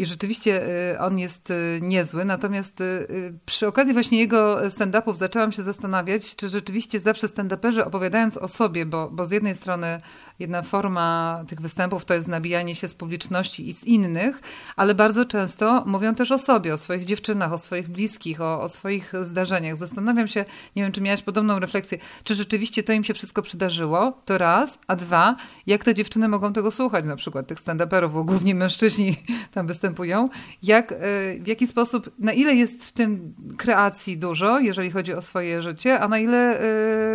I 0.00 0.06
rzeczywiście 0.06 0.62
y, 0.92 0.98
on 1.00 1.18
jest 1.18 1.50
y, 1.50 1.78
niezły, 1.82 2.24
natomiast 2.24 2.80
y, 2.80 3.38
przy 3.46 3.66
okazji 3.66 3.92
właśnie 3.92 4.18
jego 4.18 4.70
stand-upów 4.70 5.16
zaczęłam 5.16 5.52
się 5.52 5.62
zastanawiać, 5.62 6.36
czy 6.36 6.48
rzeczywiście 6.48 7.00
zawsze 7.00 7.26
stand-uperzy 7.26 7.80
opowiadając 7.80 8.36
o 8.36 8.48
sobie, 8.48 8.86
bo, 8.86 9.10
bo 9.10 9.26
z 9.26 9.30
jednej 9.30 9.56
strony 9.56 10.00
jedna 10.40 10.62
forma 10.62 11.44
tych 11.48 11.60
występów 11.60 12.04
to 12.04 12.14
jest 12.14 12.28
nabijanie 12.28 12.74
się 12.74 12.88
z 12.88 12.94
publiczności 12.94 13.68
i 13.68 13.74
z 13.74 13.84
innych, 13.84 14.40
ale 14.76 14.94
bardzo 14.94 15.24
często 15.24 15.84
mówią 15.86 16.14
też 16.14 16.32
o 16.32 16.38
sobie, 16.38 16.74
o 16.74 16.78
swoich 16.78 17.04
dziewczynach, 17.04 17.52
o 17.52 17.58
swoich 17.58 17.88
bliskich, 17.88 18.40
o, 18.40 18.60
o 18.60 18.68
swoich 18.68 19.12
zdarzeniach. 19.22 19.78
Zastanawiam 19.78 20.28
się, 20.28 20.44
nie 20.76 20.82
wiem, 20.82 20.92
czy 20.92 21.00
miałaś 21.00 21.22
podobną 21.22 21.58
refleksję, 21.58 21.98
czy 22.24 22.34
rzeczywiście 22.34 22.82
to 22.82 22.92
im 22.92 23.04
się 23.04 23.14
wszystko 23.14 23.42
przydarzyło, 23.42 24.22
to 24.24 24.38
raz, 24.38 24.78
a 24.86 24.96
dwa, 24.96 25.36
jak 25.66 25.84
te 25.84 25.94
dziewczyny 25.94 26.28
mogą 26.28 26.52
tego 26.52 26.70
słuchać, 26.70 27.04
na 27.04 27.16
przykład 27.16 27.46
tych 27.46 27.58
stand-uperów, 27.58 28.12
bo 28.12 28.24
głównie 28.24 28.54
mężczyźni 28.54 29.16
tam 29.54 29.66
występują, 29.66 30.28
jak, 30.62 30.92
e, 30.92 30.96
w 31.40 31.46
jaki 31.46 31.66
sposób, 31.66 32.10
na 32.18 32.32
ile 32.32 32.54
jest 32.54 32.84
w 32.84 32.92
tym 32.92 33.34
kreacji 33.58 34.18
dużo, 34.18 34.58
jeżeli 34.58 34.90
chodzi 34.90 35.14
o 35.14 35.22
swoje 35.22 35.62
życie, 35.62 36.00
a 36.00 36.08
na 36.08 36.18
ile 36.18 36.60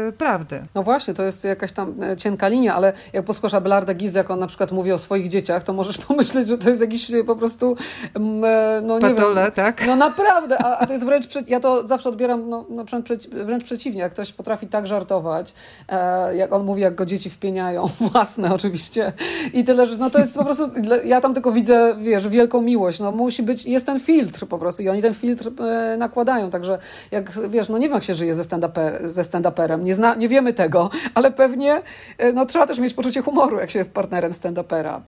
yy, 0.05 0.11
prawdy. 0.11 0.63
No 0.75 0.83
właśnie, 0.83 1.13
to 1.13 1.23
jest 1.23 1.43
jakaś 1.43 1.71
tam 1.71 2.03
e, 2.03 2.17
cienka 2.17 2.47
linia, 2.47 2.75
ale 2.75 2.93
jak 3.15 3.25
posłuchasz 3.25 3.53
Abelarda 3.53 3.93
Gizy, 3.93 4.17
jak 4.17 4.31
on 4.31 4.39
na 4.39 4.47
przykład 4.47 4.71
mówi 4.71 4.91
o 4.91 4.97
swoich 4.97 5.29
dzieciach, 5.29 5.63
to 5.63 5.73
możesz 5.73 5.97
pomyśleć, 6.07 6.47
że 6.47 6.57
to 6.57 6.69
jest 6.69 6.81
jakiś 6.81 7.11
po 7.25 7.35
prostu, 7.35 7.75
mm, 8.13 8.43
e, 8.43 8.81
no 8.81 8.99
nie 8.99 9.15
Patole, 9.15 9.43
wiem. 9.43 9.51
tak? 9.51 9.87
No 9.87 9.95
naprawdę, 9.95 10.57
a, 10.61 10.77
a, 10.77 10.87
to 10.87 10.93
jest 10.93 11.05
wręcz, 11.05 11.27
ja 11.47 11.59
to 11.59 11.87
zawsze 11.87 12.09
odbieram 12.09 12.49
no, 12.49 12.65
no 12.69 12.85
wręcz, 13.31 13.63
przeciwnie, 13.63 14.01
jak 14.01 14.11
ktoś 14.11 14.33
potrafi 14.33 14.67
tak 14.67 14.87
żartować, 14.87 15.53
e, 15.89 16.35
jak 16.35 16.53
on 16.53 16.65
mówi, 16.65 16.81
jak 16.81 16.95
go 16.95 17.05
dzieci 17.05 17.29
wpieniają, 17.29 17.85
własne 18.11 18.53
oczywiście 18.53 19.13
i 19.53 19.63
tyle, 19.63 19.85
że 19.85 19.97
no 19.97 20.09
to 20.09 20.19
jest 20.19 20.37
po 20.37 20.45
prostu, 20.45 20.63
ja 21.05 21.21
tam 21.21 21.33
tylko 21.33 21.51
widzę, 21.51 21.95
wiesz, 22.01 22.27
wielką 22.27 22.61
miłość, 22.61 22.99
no 22.99 23.11
musi 23.11 23.43
być, 23.43 23.65
jest 23.65 23.85
ten 23.85 23.99
filtr 23.99 24.47
po 24.47 24.57
prostu 24.57 24.83
i 24.83 24.89
oni 24.89 25.01
ten 25.01 25.13
filtr 25.13 25.51
e, 25.61 25.97
nakładają, 25.97 26.49
także 26.49 26.77
jak, 27.11 27.31
wiesz, 27.49 27.69
no 27.69 27.77
nie 27.77 27.87
wiem, 27.87 27.95
jak 27.95 28.03
się 28.03 28.15
żyje 28.15 28.35
ze 28.35 28.41
stand-uperem, 28.43 29.23
stand 29.23 29.83
nie, 29.83 29.95
zna, 29.95 30.15
nie 30.15 30.29
wiemy 30.29 30.53
tego, 30.53 30.89
ale 31.13 31.31
pewnie, 31.31 31.81
no 32.33 32.45
trzeba 32.45 32.67
też 32.67 32.79
mieć 32.79 32.93
poczucie 33.05 33.21
humoru, 33.21 33.59
jak 33.59 33.69
się 33.69 33.79
jest 33.79 33.93
partnerem 33.93 34.31
stand-upera. 34.31 35.01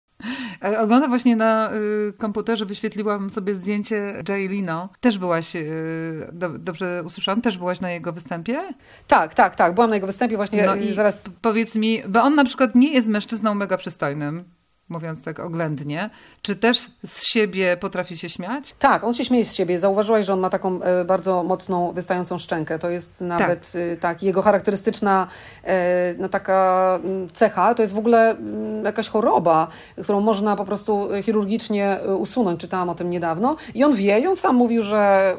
E, 0.63 0.79
oglądam 0.79 1.09
właśnie 1.09 1.35
na 1.35 1.71
y, 1.73 2.13
komputerze, 2.17 2.65
wyświetliłam 2.65 3.29
sobie 3.29 3.55
zdjęcie 3.55 4.23
Jay 4.29 4.47
Lino. 4.47 4.89
Też 4.99 5.17
byłaś, 5.17 5.55
y, 5.55 6.29
do, 6.33 6.49
dobrze 6.49 7.03
usłyszałam, 7.05 7.41
też 7.41 7.57
byłaś 7.57 7.81
na 7.81 7.91
jego 7.91 8.13
występie? 8.13 8.59
Tak, 9.07 9.33
tak, 9.33 9.55
tak. 9.55 9.73
Byłam 9.73 9.89
na 9.89 9.95
jego 9.95 10.07
występie 10.07 10.35
właśnie 10.35 10.65
no 10.65 10.75
i 10.75 10.93
zaraz... 10.93 11.23
Powiedz 11.41 11.75
mi, 11.75 12.03
bo 12.07 12.23
on 12.23 12.35
na 12.35 12.45
przykład 12.45 12.75
nie 12.75 12.93
jest 12.93 13.07
mężczyzną 13.07 13.55
mega 13.55 13.77
przystojnym 13.77 14.43
mówiąc 14.89 15.23
tak 15.23 15.39
oględnie. 15.39 16.09
Czy 16.41 16.55
też 16.55 16.87
z 17.05 17.23
siebie 17.23 17.77
potrafi 17.77 18.17
się 18.17 18.29
śmiać? 18.29 18.75
Tak, 18.79 19.03
on 19.03 19.13
się 19.13 19.25
śmieje 19.25 19.45
z 19.45 19.53
siebie. 19.53 19.79
Zauważyłaś, 19.79 20.25
że 20.25 20.33
on 20.33 20.39
ma 20.39 20.49
taką 20.49 20.81
e, 20.81 21.05
bardzo 21.05 21.43
mocną, 21.43 21.91
wystającą 21.91 22.37
szczękę. 22.37 22.79
To 22.79 22.89
jest 22.89 23.21
nawet 23.21 23.71
tak, 23.71 23.81
e, 23.81 23.97
tak 23.97 24.23
jego 24.23 24.41
charakterystyczna 24.41 25.27
e, 25.63 26.15
no, 26.17 26.29
taka 26.29 26.99
mm, 27.03 27.29
cecha. 27.29 27.75
To 27.75 27.83
jest 27.83 27.93
w 27.93 27.97
ogóle 27.97 28.29
mm, 28.29 28.85
jakaś 28.85 29.09
choroba, 29.09 29.67
którą 30.03 30.21
można 30.21 30.55
po 30.55 30.65
prostu 30.65 31.09
chirurgicznie 31.23 31.99
usunąć. 32.17 32.59
Czytałam 32.59 32.89
o 32.89 32.95
tym 32.95 33.09
niedawno. 33.09 33.55
I 33.73 33.83
on 33.83 33.93
wie, 33.93 34.19
i 34.19 34.27
on 34.27 34.35
sam 34.35 34.55
mówił, 34.55 34.83
że 34.83 35.35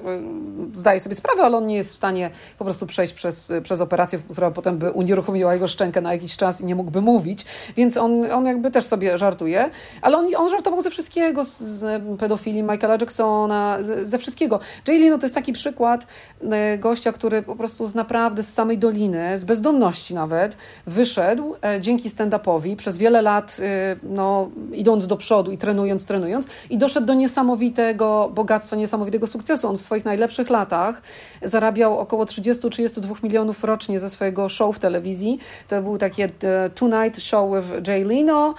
zdaje 0.72 1.00
sobie 1.00 1.14
sprawę, 1.14 1.42
ale 1.42 1.56
on 1.56 1.66
nie 1.66 1.76
jest 1.76 1.92
w 1.92 1.96
stanie 1.96 2.30
po 2.58 2.64
prostu 2.64 2.86
przejść 2.86 3.12
przez, 3.12 3.52
przez 3.62 3.80
operację, 3.80 4.18
która 4.18 4.50
potem 4.50 4.78
by 4.78 4.90
unieruchomiła 4.90 5.54
jego 5.54 5.68
szczękę 5.68 6.00
na 6.00 6.12
jakiś 6.12 6.36
czas 6.36 6.60
i 6.60 6.64
nie 6.64 6.74
mógłby 6.74 7.00
mówić. 7.00 7.44
Więc 7.76 7.96
on, 7.96 8.32
on 8.32 8.46
jakby 8.46 8.70
też 8.70 8.84
sobie 8.84 9.18
żartuje 9.18 9.37
żartuje, 9.38 9.70
ale 10.02 10.16
on, 10.16 10.26
on 10.36 10.50
żartował 10.50 10.80
ze 10.80 10.90
wszystkiego, 10.90 11.44
z, 11.44 12.02
pedofilii 12.18 12.62
Michaela 12.62 12.96
Jacksona, 13.00 13.78
ze 14.00 14.18
wszystkiego. 14.18 14.60
Jay 14.88 14.98
Leno 14.98 15.18
to 15.18 15.26
jest 15.26 15.34
taki 15.34 15.52
przykład 15.52 16.06
e, 16.50 16.78
gościa, 16.78 17.12
który 17.12 17.42
po 17.42 17.56
prostu 17.56 17.86
z 17.86 17.94
naprawdę 17.94 18.42
z 18.42 18.54
samej 18.54 18.78
doliny, 18.78 19.38
z 19.38 19.44
bezdomności 19.44 20.14
nawet, 20.14 20.56
wyszedł 20.86 21.54
e, 21.64 21.80
dzięki 21.80 22.10
stand-upowi 22.10 22.76
przez 22.76 22.98
wiele 22.98 23.22
lat, 23.22 23.56
e, 23.60 23.96
no, 24.02 24.50
idąc 24.72 25.06
do 25.06 25.16
przodu 25.16 25.52
i 25.52 25.58
trenując, 25.58 26.04
trenując 26.04 26.46
i 26.70 26.78
doszedł 26.78 27.06
do 27.06 27.14
niesamowitego 27.14 28.30
bogactwa, 28.34 28.76
niesamowitego 28.76 29.26
sukcesu. 29.26 29.68
On 29.68 29.78
w 29.78 29.82
swoich 29.82 30.04
najlepszych 30.04 30.50
latach 30.50 31.02
zarabiał 31.42 31.98
około 31.98 32.24
30-32 32.24 33.24
milionów 33.24 33.64
rocznie 33.64 34.00
ze 34.00 34.10
swojego 34.10 34.48
show 34.48 34.76
w 34.76 34.78
telewizji. 34.78 35.38
To 35.68 35.82
był 35.82 35.98
takie 35.98 36.28
Tonight 36.74 37.22
Show 37.22 37.50
with 37.54 37.88
Jay 37.88 38.04
Leno 38.04 38.54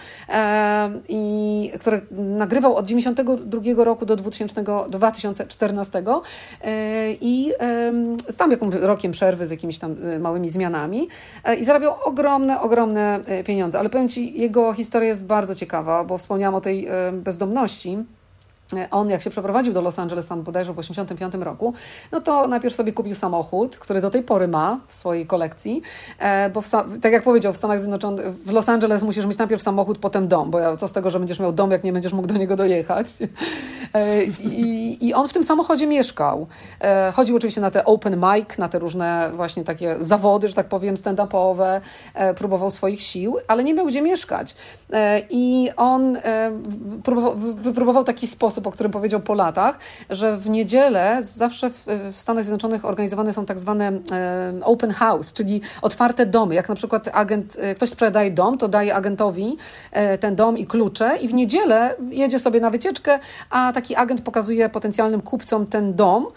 i 1.10 1.72
który 1.80 2.02
nagrywał 2.12 2.76
od 2.76 2.86
1992 2.86 3.84
roku 3.84 4.06
do 4.06 4.16
2000, 4.16 4.64
2014 4.90 6.04
e, 6.62 7.12
i 7.22 7.52
z 8.30 8.38
tam 8.38 8.52
jakimś 8.52 8.74
rokiem 8.76 9.12
przerwy 9.12 9.46
z 9.46 9.52
jakimiś 9.52 9.78
tam 9.78 9.96
e, 10.04 10.20
małymi 10.20 10.50
zmianami 10.50 11.08
e, 11.44 11.56
i 11.56 11.66
zarabiał 11.66 11.96
ogromne, 12.06 12.62
ogromne 12.62 13.20
pieniądze. 13.46 13.80
Ale 13.80 13.90
powiem 13.90 14.10
Ci, 14.10 14.40
jego 14.40 14.74
historia 14.74 15.10
jest 15.10 15.26
bardzo 15.26 15.56
ciekawa, 15.56 16.04
bo 16.04 16.18
wspomniałam 16.18 16.56
o 16.56 16.62
tej 16.62 16.88
bezdomności. 17.14 17.98
On, 18.92 19.10
jak 19.10 19.22
się 19.22 19.30
przeprowadził 19.30 19.74
do 19.74 19.82
Los 19.82 20.00
Angeles, 20.00 20.28
tam 20.28 20.44
bodajże 20.44 20.74
w 20.74 20.76
1985 20.76 21.46
roku, 21.46 21.74
no 22.12 22.22
to 22.22 22.48
najpierw 22.48 22.76
sobie 22.76 22.94
kupił 22.94 23.16
samochód, 23.16 23.78
który 23.78 24.02
do 24.02 24.10
tej 24.10 24.24
pory 24.24 24.48
ma 24.48 24.80
w 24.88 24.96
swojej 24.96 25.28
kolekcji, 25.28 25.82
e, 26.20 26.50
bo 26.50 26.62
w, 26.62 26.70
tak 27.02 27.12
jak 27.12 27.24
powiedział, 27.24 27.54
w 27.54 27.58
Stanach 27.58 27.80
Zjednoczonych, 27.80 28.34
w 28.34 28.52
Los 28.52 28.70
Angeles 28.70 29.04
musisz 29.04 29.26
mieć 29.26 29.38
najpierw 29.38 29.62
samochód, 29.62 29.98
potem 29.98 30.28
dom, 30.28 30.52
bo 30.52 30.78
co 30.78 30.88
z 30.88 30.92
tego, 30.92 31.10
że 31.10 31.20
będziesz 31.20 31.40
miał 31.40 31.52
dom, 31.52 31.72
jak 31.72 31.84
nie 31.84 31.94
będziesz 31.94 32.14
mógł 32.14 32.28
do 32.28 32.38
niego 32.38 32.56
dojechać. 32.56 33.14
E, 33.94 34.24
I, 34.24 35.08
i 35.08 35.14
on 35.14 35.28
w 35.28 35.34
tym 35.34 35.44
samochodzie 35.44 35.88
mieszkał. 35.88 36.48
E, 36.82 37.12
chodził 37.12 37.36
oczywiście 37.36 37.62
na 37.62 37.72
te 37.72 37.86
open 37.86 38.16
mic, 38.16 38.58
na 38.58 38.70
te 38.70 38.80
różne 38.80 39.32
właśnie 39.36 39.64
takie 39.64 39.96
zawody, 40.00 40.48
że 40.48 40.54
tak 40.54 40.68
powiem, 40.68 40.96
stand-upowe, 40.96 41.82
próbował 42.36 42.72
swoich 42.72 43.02
sił, 43.02 43.38
ale 43.48 43.64
nie 43.64 43.74
miał 43.74 43.86
gdzie 43.86 44.02
mieszkać. 44.02 44.56
I 45.30 45.70
on 45.78 46.18
wypróbował 47.56 48.04
taki 48.04 48.28
sposób, 48.28 48.59
sposób, 48.60 48.68
o 48.68 48.72
którym 48.72 48.92
powiedział 48.92 49.20
po 49.20 49.34
latach, 49.34 49.80
że 50.10 50.38
w 50.38 50.50
niedzielę 50.50 51.18
zawsze 51.22 51.70
w, 51.70 51.86
w 52.12 52.18
Stanach 52.18 52.44
Zjednoczonych 52.44 52.86
organizowane 52.86 53.34
są 53.34 53.46
tak 53.46 53.60
zwane 53.60 53.92
e, 54.12 54.60
open 54.64 54.92
house, 54.92 55.34
czyli 55.34 55.62
otwarte 55.82 56.26
domy. 56.26 56.56
Jak 56.56 56.70
na 56.70 56.76
przykład 56.76 57.10
agent, 57.14 57.58
e, 57.60 57.76
ktoś 57.76 57.90
sprzedaje 57.90 58.32
dom, 58.32 58.58
to 58.58 58.68
daje 58.68 58.96
agentowi 58.96 59.58
e, 59.92 60.18
ten 60.18 60.36
dom 60.36 60.58
i 60.58 60.68
klucze 60.68 61.18
i 61.22 61.28
w 61.28 61.34
niedzielę 61.34 61.96
jedzie 62.12 62.40
sobie 62.40 62.60
na 62.60 62.70
wycieczkę, 62.70 63.20
a 63.50 63.72
taki 63.74 63.96
agent 63.96 64.22
pokazuje 64.22 64.70
potencjalnym 64.70 65.22
kupcom 65.22 65.66
ten 65.66 65.96
dom 65.96 66.28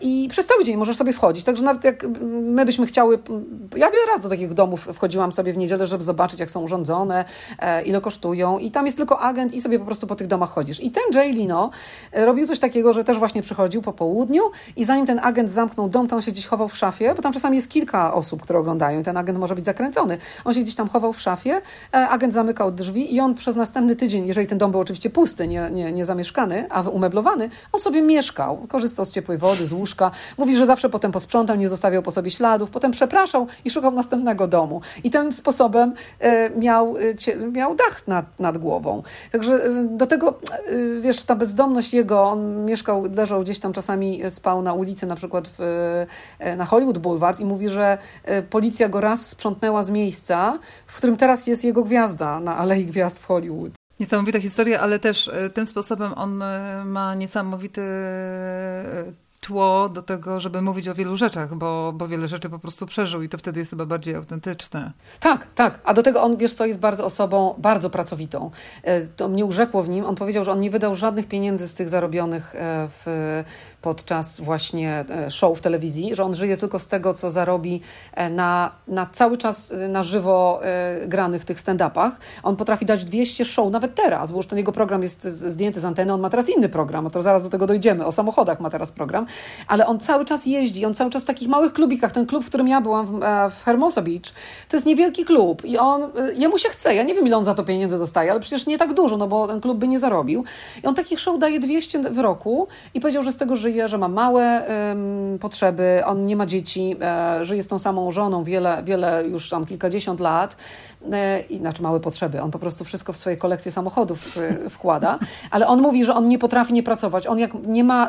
i 0.00 0.28
przez 0.30 0.46
cały 0.46 0.64
dzień 0.64 0.76
możesz 0.76 0.96
sobie 0.96 1.12
wchodzić. 1.12 1.44
Także 1.44 1.64
nawet 1.64 1.84
jak 1.84 2.06
my 2.30 2.64
byśmy 2.64 2.86
chciały, 2.86 3.18
ja 3.76 3.90
wiele 3.90 4.06
razy 4.08 4.22
do 4.22 4.28
takich 4.28 4.54
domów 4.54 4.88
wchodziłam 4.92 5.32
sobie 5.32 5.52
w 5.52 5.56
niedzielę, 5.56 5.86
żeby 5.86 6.04
zobaczyć, 6.04 6.40
jak 6.40 6.50
są 6.50 6.62
urządzone, 6.62 7.24
e, 7.58 7.82
ile 7.82 8.00
kosztują 8.00 8.58
i 8.58 8.70
tam 8.70 8.86
jest 8.86 8.96
tylko 8.96 9.20
agent 9.20 9.54
i 9.54 9.60
sobie 9.60 9.78
po 9.78 9.84
prostu 9.84 10.06
po 10.06 10.16
tych 10.16 10.26
domach 10.26 10.50
chodzisz. 10.50 10.80
I 10.80 10.90
ten 10.90 11.02
Jay 11.14 11.30
Lino 11.30 11.70
e, 12.12 12.26
robił 12.26 12.46
coś 12.46 12.58
takiego, 12.58 12.92
że 12.92 13.04
też 13.04 13.18
właśnie 13.18 13.42
przychodził 13.42 13.82
po 13.82 13.92
południu 13.92 14.42
i 14.76 14.84
zanim 14.84 15.06
ten 15.06 15.20
agent 15.22 15.50
zamknął 15.50 15.88
dom, 15.88 16.08
to 16.08 16.16
on 16.16 16.22
się 16.22 16.32
gdzieś 16.32 16.46
chował 16.46 16.68
w 16.68 16.76
szafie, 16.76 17.14
bo 17.16 17.22
tam 17.22 17.32
czasami 17.32 17.56
jest 17.56 17.70
kilka 17.70 18.14
osób, 18.14 18.42
które 18.42 18.58
oglądają 18.58 19.00
i 19.00 19.02
ten 19.02 19.16
agent 19.16 19.38
może 19.38 19.54
być 19.54 19.64
zakręcony. 19.64 20.18
On 20.44 20.54
się 20.54 20.60
gdzieś 20.60 20.74
tam 20.74 20.88
chował 20.88 21.12
w 21.12 21.20
szafie, 21.20 21.60
agent 21.92 22.34
zamykał 22.34 22.72
drzwi 22.72 23.14
i 23.14 23.20
on 23.20 23.34
przez 23.34 23.56
następny 23.56 23.96
tydzień, 23.96 24.26
jeżeli 24.26 24.46
ten 24.46 24.58
dom 24.58 24.70
był 24.70 24.80
oczywiście 24.80 25.10
pusty, 25.10 25.48
nie, 25.48 25.70
nie, 25.72 25.92
nie 25.92 26.06
zamieszkany, 26.06 26.66
a 26.70 26.80
umeblowany, 26.80 27.50
on 27.72 27.80
sobie 27.80 28.02
mieszkał, 28.02 28.66
korzystał 28.68 29.04
z 29.04 29.12
ciepłej 29.12 29.38
wody, 29.38 29.55
z 29.64 29.72
łóżka. 29.72 30.10
Mówi, 30.38 30.56
że 30.56 30.66
zawsze 30.66 30.88
potem 30.88 31.12
posprzątał, 31.12 31.56
nie 31.56 31.68
zostawiał 31.68 32.02
po 32.02 32.10
sobie 32.10 32.30
śladów, 32.30 32.70
potem 32.70 32.92
przepraszał 32.92 33.46
i 33.64 33.70
szukał 33.70 33.92
następnego 33.92 34.48
domu. 34.48 34.80
I 35.04 35.10
tym 35.10 35.32
sposobem 35.32 35.94
e, 36.20 36.50
miał, 36.50 36.96
e, 36.96 37.36
miał 37.50 37.74
dach 37.74 38.06
nad, 38.06 38.40
nad 38.40 38.58
głową. 38.58 39.02
Także 39.32 39.54
e, 39.54 39.88
do 39.90 40.06
tego, 40.06 40.38
wiesz, 41.00 41.22
ta 41.22 41.36
bezdomność 41.36 41.94
jego, 41.94 42.22
on 42.22 42.64
mieszkał, 42.64 43.04
leżał 43.16 43.40
gdzieś 43.40 43.58
tam 43.58 43.72
czasami, 43.72 44.22
spał 44.30 44.62
na 44.62 44.72
ulicy, 44.72 45.06
na 45.06 45.16
przykład 45.16 45.48
w, 45.58 45.58
na 46.56 46.64
Hollywood 46.64 46.98
Boulevard 46.98 47.40
i 47.40 47.44
mówi, 47.44 47.68
że 47.68 47.98
policja 48.50 48.88
go 48.88 49.00
raz 49.00 49.26
sprzątnęła 49.26 49.82
z 49.82 49.90
miejsca, 49.90 50.58
w 50.86 50.96
którym 50.96 51.16
teraz 51.16 51.46
jest 51.46 51.64
jego 51.64 51.82
gwiazda 51.82 52.40
na 52.40 52.56
Alei 52.56 52.86
Gwiazd 52.86 53.18
w 53.18 53.24
Hollywood. 53.24 53.72
Niesamowita 54.00 54.40
historia, 54.40 54.80
ale 54.80 54.98
też 54.98 55.30
tym 55.54 55.66
sposobem 55.66 56.12
on 56.16 56.42
ma 56.84 57.14
niesamowity 57.14 57.82
tło 59.46 59.88
do 59.88 60.02
tego, 60.02 60.40
żeby 60.40 60.62
mówić 60.62 60.88
o 60.88 60.94
wielu 60.94 61.16
rzeczach, 61.16 61.54
bo, 61.54 61.92
bo 61.96 62.08
wiele 62.08 62.28
rzeczy 62.28 62.50
po 62.50 62.58
prostu 62.58 62.86
przeżył 62.86 63.22
i 63.22 63.28
to 63.28 63.38
wtedy 63.38 63.60
jest 63.60 63.70
chyba 63.70 63.86
bardziej 63.86 64.14
autentyczne. 64.14 64.92
Tak, 65.20 65.46
tak. 65.54 65.80
A 65.84 65.94
do 65.94 66.02
tego 66.02 66.22
on, 66.22 66.36
wiesz 66.36 66.54
co, 66.54 66.66
jest 66.66 66.80
bardzo 66.80 67.04
osobą 67.04 67.54
bardzo 67.58 67.90
pracowitą. 67.90 68.50
E, 68.82 69.06
to 69.06 69.28
mnie 69.28 69.44
urzekło 69.44 69.82
w 69.82 69.88
nim. 69.88 70.04
On 70.04 70.14
powiedział, 70.14 70.44
że 70.44 70.52
on 70.52 70.60
nie 70.60 70.70
wydał 70.70 70.94
żadnych 70.94 71.28
pieniędzy 71.28 71.68
z 71.68 71.74
tych 71.74 71.88
zarobionych 71.88 72.54
e, 72.54 72.88
w, 72.88 73.44
podczas 73.86 74.40
właśnie 74.40 75.04
e, 75.10 75.30
show 75.30 75.58
w 75.58 75.60
telewizji, 75.60 76.14
że 76.14 76.24
on 76.24 76.34
żyje 76.34 76.56
tylko 76.56 76.78
z 76.78 76.86
tego, 76.86 77.14
co 77.14 77.30
zarobi 77.30 77.80
na, 78.30 78.70
na 78.88 79.06
cały 79.12 79.36
czas 79.36 79.74
na 79.88 80.02
żywo 80.02 80.60
granych 81.06 81.44
tych 81.44 81.58
stand-upach. 81.60 82.10
On 82.42 82.56
potrafi 82.56 82.86
dać 82.86 83.04
200 83.04 83.44
show 83.44 83.72
nawet 83.72 83.94
teraz, 83.94 84.32
bo 84.32 84.36
już 84.36 84.46
ten 84.46 84.58
jego 84.58 84.72
program 84.72 85.02
jest 85.02 85.24
zdjęty 85.24 85.80
z 85.80 85.84
anteny, 85.84 86.12
on 86.12 86.20
ma 86.20 86.30
teraz 86.30 86.48
inny 86.48 86.68
program, 86.68 87.10
to 87.10 87.22
zaraz 87.22 87.42
do 87.42 87.50
tego 87.50 87.66
dojdziemy. 87.66 88.06
O 88.06 88.12
samochodach 88.12 88.60
ma 88.60 88.70
teraz 88.70 88.92
program 88.92 89.26
ale 89.66 89.86
on 89.86 90.00
cały 90.00 90.24
czas 90.24 90.46
jeździ, 90.46 90.84
on 90.84 90.94
cały 90.94 91.10
czas 91.10 91.22
w 91.22 91.26
takich 91.26 91.48
małych 91.48 91.72
klubikach, 91.72 92.12
ten 92.12 92.26
klub, 92.26 92.44
w 92.44 92.48
którym 92.48 92.68
ja 92.68 92.80
byłam 92.80 93.06
w, 93.06 93.22
e, 93.22 93.50
w 93.50 94.02
Beach, 94.02 94.32
to 94.68 94.76
jest 94.76 94.86
niewielki 94.86 95.24
klub 95.24 95.64
i 95.64 95.78
on, 95.78 96.02
e, 96.02 96.34
jemu 96.34 96.58
się 96.58 96.68
chce, 96.68 96.94
ja 96.94 97.02
nie 97.02 97.14
wiem 97.14 97.26
ile 97.26 97.36
on 97.36 97.44
za 97.44 97.54
to 97.54 97.64
pieniędzy 97.64 97.98
dostaje, 97.98 98.30
ale 98.30 98.40
przecież 98.40 98.66
nie 98.66 98.78
tak 98.78 98.94
dużo, 98.94 99.16
no 99.16 99.28
bo 99.28 99.46
ten 99.46 99.60
klub 99.60 99.78
by 99.78 99.88
nie 99.88 99.98
zarobił 99.98 100.44
i 100.84 100.86
on 100.86 100.94
takich 100.94 101.20
show 101.20 101.38
daje 101.38 101.60
200 101.60 102.02
w 102.02 102.18
roku 102.18 102.68
i 102.94 103.00
powiedział, 103.00 103.22
że 103.22 103.32
z 103.32 103.36
tego 103.36 103.56
żyje, 103.56 103.75
że 103.84 103.98
ma 103.98 104.08
małe 104.08 104.66
potrzeby, 105.40 106.02
on 106.04 106.26
nie 106.26 106.36
ma 106.36 106.46
dzieci, 106.46 106.96
e, 107.00 107.44
żyje 107.44 107.62
z 107.62 107.66
tą 107.66 107.78
samą 107.78 108.10
żoną 108.10 108.44
wiele, 108.44 108.82
wiele 108.84 109.24
już 109.28 109.50
tam 109.50 109.66
kilkadziesiąt 109.66 110.20
lat, 110.20 110.56
e, 111.12 111.40
i 111.40 111.58
znaczy 111.58 111.82
małe 111.82 112.00
potrzeby, 112.00 112.42
on 112.42 112.50
po 112.50 112.58
prostu 112.58 112.84
wszystko 112.84 113.12
w 113.12 113.16
swoje 113.16 113.36
kolekcje 113.36 113.72
samochodów 113.72 114.38
e, 114.38 114.70
wkłada, 114.70 115.18
ale 115.50 115.66
on 115.66 115.82
mówi, 115.82 116.04
że 116.04 116.14
on 116.14 116.28
nie 116.28 116.38
potrafi 116.38 116.72
nie 116.72 116.82
pracować, 116.82 117.26
on 117.26 117.38
jak 117.38 117.50
nie 117.66 117.84
ma 117.84 118.08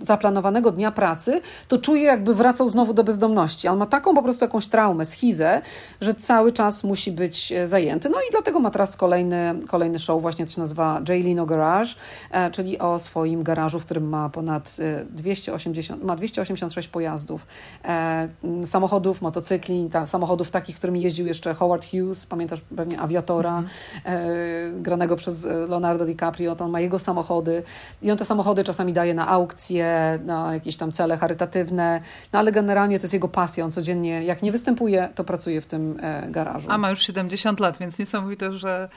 zaplanowanego, 0.00 0.72
dnia 0.72 0.90
pracy, 0.90 1.40
to 1.68 1.78
czuje 1.78 2.02
jakby 2.02 2.34
wracał 2.34 2.68
znowu 2.68 2.94
do 2.94 3.04
bezdomności. 3.04 3.68
On 3.68 3.78
ma 3.78 3.86
taką 3.86 4.14
po 4.14 4.22
prostu 4.22 4.44
jakąś 4.44 4.66
traumę, 4.66 5.04
schizę, 5.04 5.62
że 6.00 6.14
cały 6.14 6.52
czas 6.52 6.84
musi 6.84 7.12
być 7.12 7.52
e, 7.52 7.66
zajęty. 7.66 8.08
No 8.08 8.18
i 8.28 8.30
dlatego 8.30 8.60
ma 8.60 8.70
teraz 8.70 8.96
kolejny, 8.96 9.54
kolejny 9.68 9.98
show, 9.98 10.22
właśnie 10.22 10.46
to 10.46 10.52
się 10.52 10.60
nazywa 10.60 11.00
Jay 11.08 11.20
Lino 11.20 11.46
Garage, 11.46 11.90
e, 12.30 12.50
czyli 12.50 12.78
o 12.78 12.98
swoim 12.98 13.42
garażu, 13.42 13.80
w 13.80 13.84
którym 13.84 14.08
ma 14.08 14.28
ponad 14.28 14.76
280, 15.10 16.02
e, 16.02 16.06
ma 16.06 16.16
286 16.16 16.88
pojazdów, 16.88 17.46
samochodów, 18.64 19.22
motocykli, 19.22 19.88
ta, 19.92 20.06
samochodów 20.06 20.50
takich, 20.50 20.76
którymi 20.76 21.02
jeździł 21.02 21.26
jeszcze 21.26 21.54
Howard 21.54 21.86
Hughes, 21.90 22.26
pamiętasz 22.26 22.60
pewnie 22.76 23.00
Aviatora, 23.00 23.62
mm. 24.04 24.82
granego 24.82 25.16
przez 25.16 25.44
Leonardo 25.44 26.04
DiCaprio, 26.04 26.56
to 26.56 26.64
on 26.64 26.70
ma 26.70 26.80
jego 26.80 26.98
samochody 26.98 27.62
i 28.02 28.10
on 28.10 28.18
te 28.18 28.24
samochody 28.24 28.64
czasami 28.64 28.92
daje 28.92 29.14
na 29.14 29.28
aukcje, 29.28 30.18
na 30.24 30.54
jakieś 30.54 30.76
tam 30.76 30.92
cele 30.92 31.16
charytatywne, 31.16 32.00
no 32.32 32.38
ale 32.38 32.52
generalnie 32.52 32.98
to 32.98 33.04
jest 33.04 33.14
jego 33.14 33.28
pasja. 33.28 33.64
On 33.64 33.70
codziennie, 33.70 34.24
jak 34.24 34.42
nie 34.42 34.52
występuje, 34.52 35.08
to 35.14 35.24
pracuje 35.24 35.60
w 35.60 35.66
tym 35.66 35.98
e, 36.02 36.30
garażu. 36.30 36.68
A 36.70 36.78
ma 36.78 36.90
już 36.90 37.02
70 37.02 37.60
lat, 37.60 37.78
więc 37.78 37.98
niesamowite, 37.98 38.52
że 38.52 38.88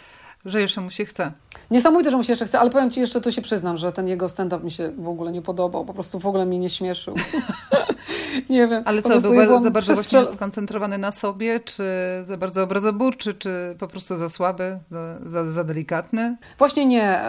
że 0.46 0.62
jeszcze 0.62 0.82
mu 0.82 0.92
się 0.92 1.06
chce. 1.06 1.32
Niesamowite, 1.72 2.12
że 2.12 2.18
mu 2.18 2.24
się 2.24 2.32
jeszcze 2.32 2.46
chce, 2.46 2.60
ale 2.60 2.70
powiem 2.70 2.92
Ci 2.92 3.00
jeszcze, 3.00 3.22
tu 3.22 3.32
się 3.32 3.42
przyznam, 3.42 3.78
że 3.78 3.92
ten 3.92 4.08
jego 4.08 4.30
stand-up 4.30 4.64
mi 4.64 4.72
się 4.72 4.92
w 4.98 5.08
ogóle 5.08 5.32
nie 5.32 5.42
podobał, 5.42 5.86
po 5.86 5.94
prostu 5.94 6.20
w 6.20 6.26
ogóle 6.26 6.46
mnie 6.46 6.60
nie 6.60 6.70
śmieszył. 6.70 7.16
nie 8.50 8.68
wiem. 8.68 8.84
Ale 8.86 9.02
co, 9.02 9.22
był 9.22 9.34
ja 9.34 9.62
za 9.62 9.72
bardzo 9.72 9.94
właśnie 9.94 10.26
skoncentrowany 10.26 10.98
na 10.98 11.12
sobie, 11.12 11.60
czy 11.60 11.84
za 12.26 12.38
bardzo 12.38 12.64
obrazoburczy, 12.64 13.34
czy 13.34 13.76
po 13.80 13.88
prostu 13.88 14.18
za 14.18 14.30
słaby, 14.30 14.80
za, 14.92 15.20
za, 15.30 15.52
za 15.52 15.64
delikatny? 15.64 16.38
Właśnie 16.58 16.86
nie. 16.86 17.20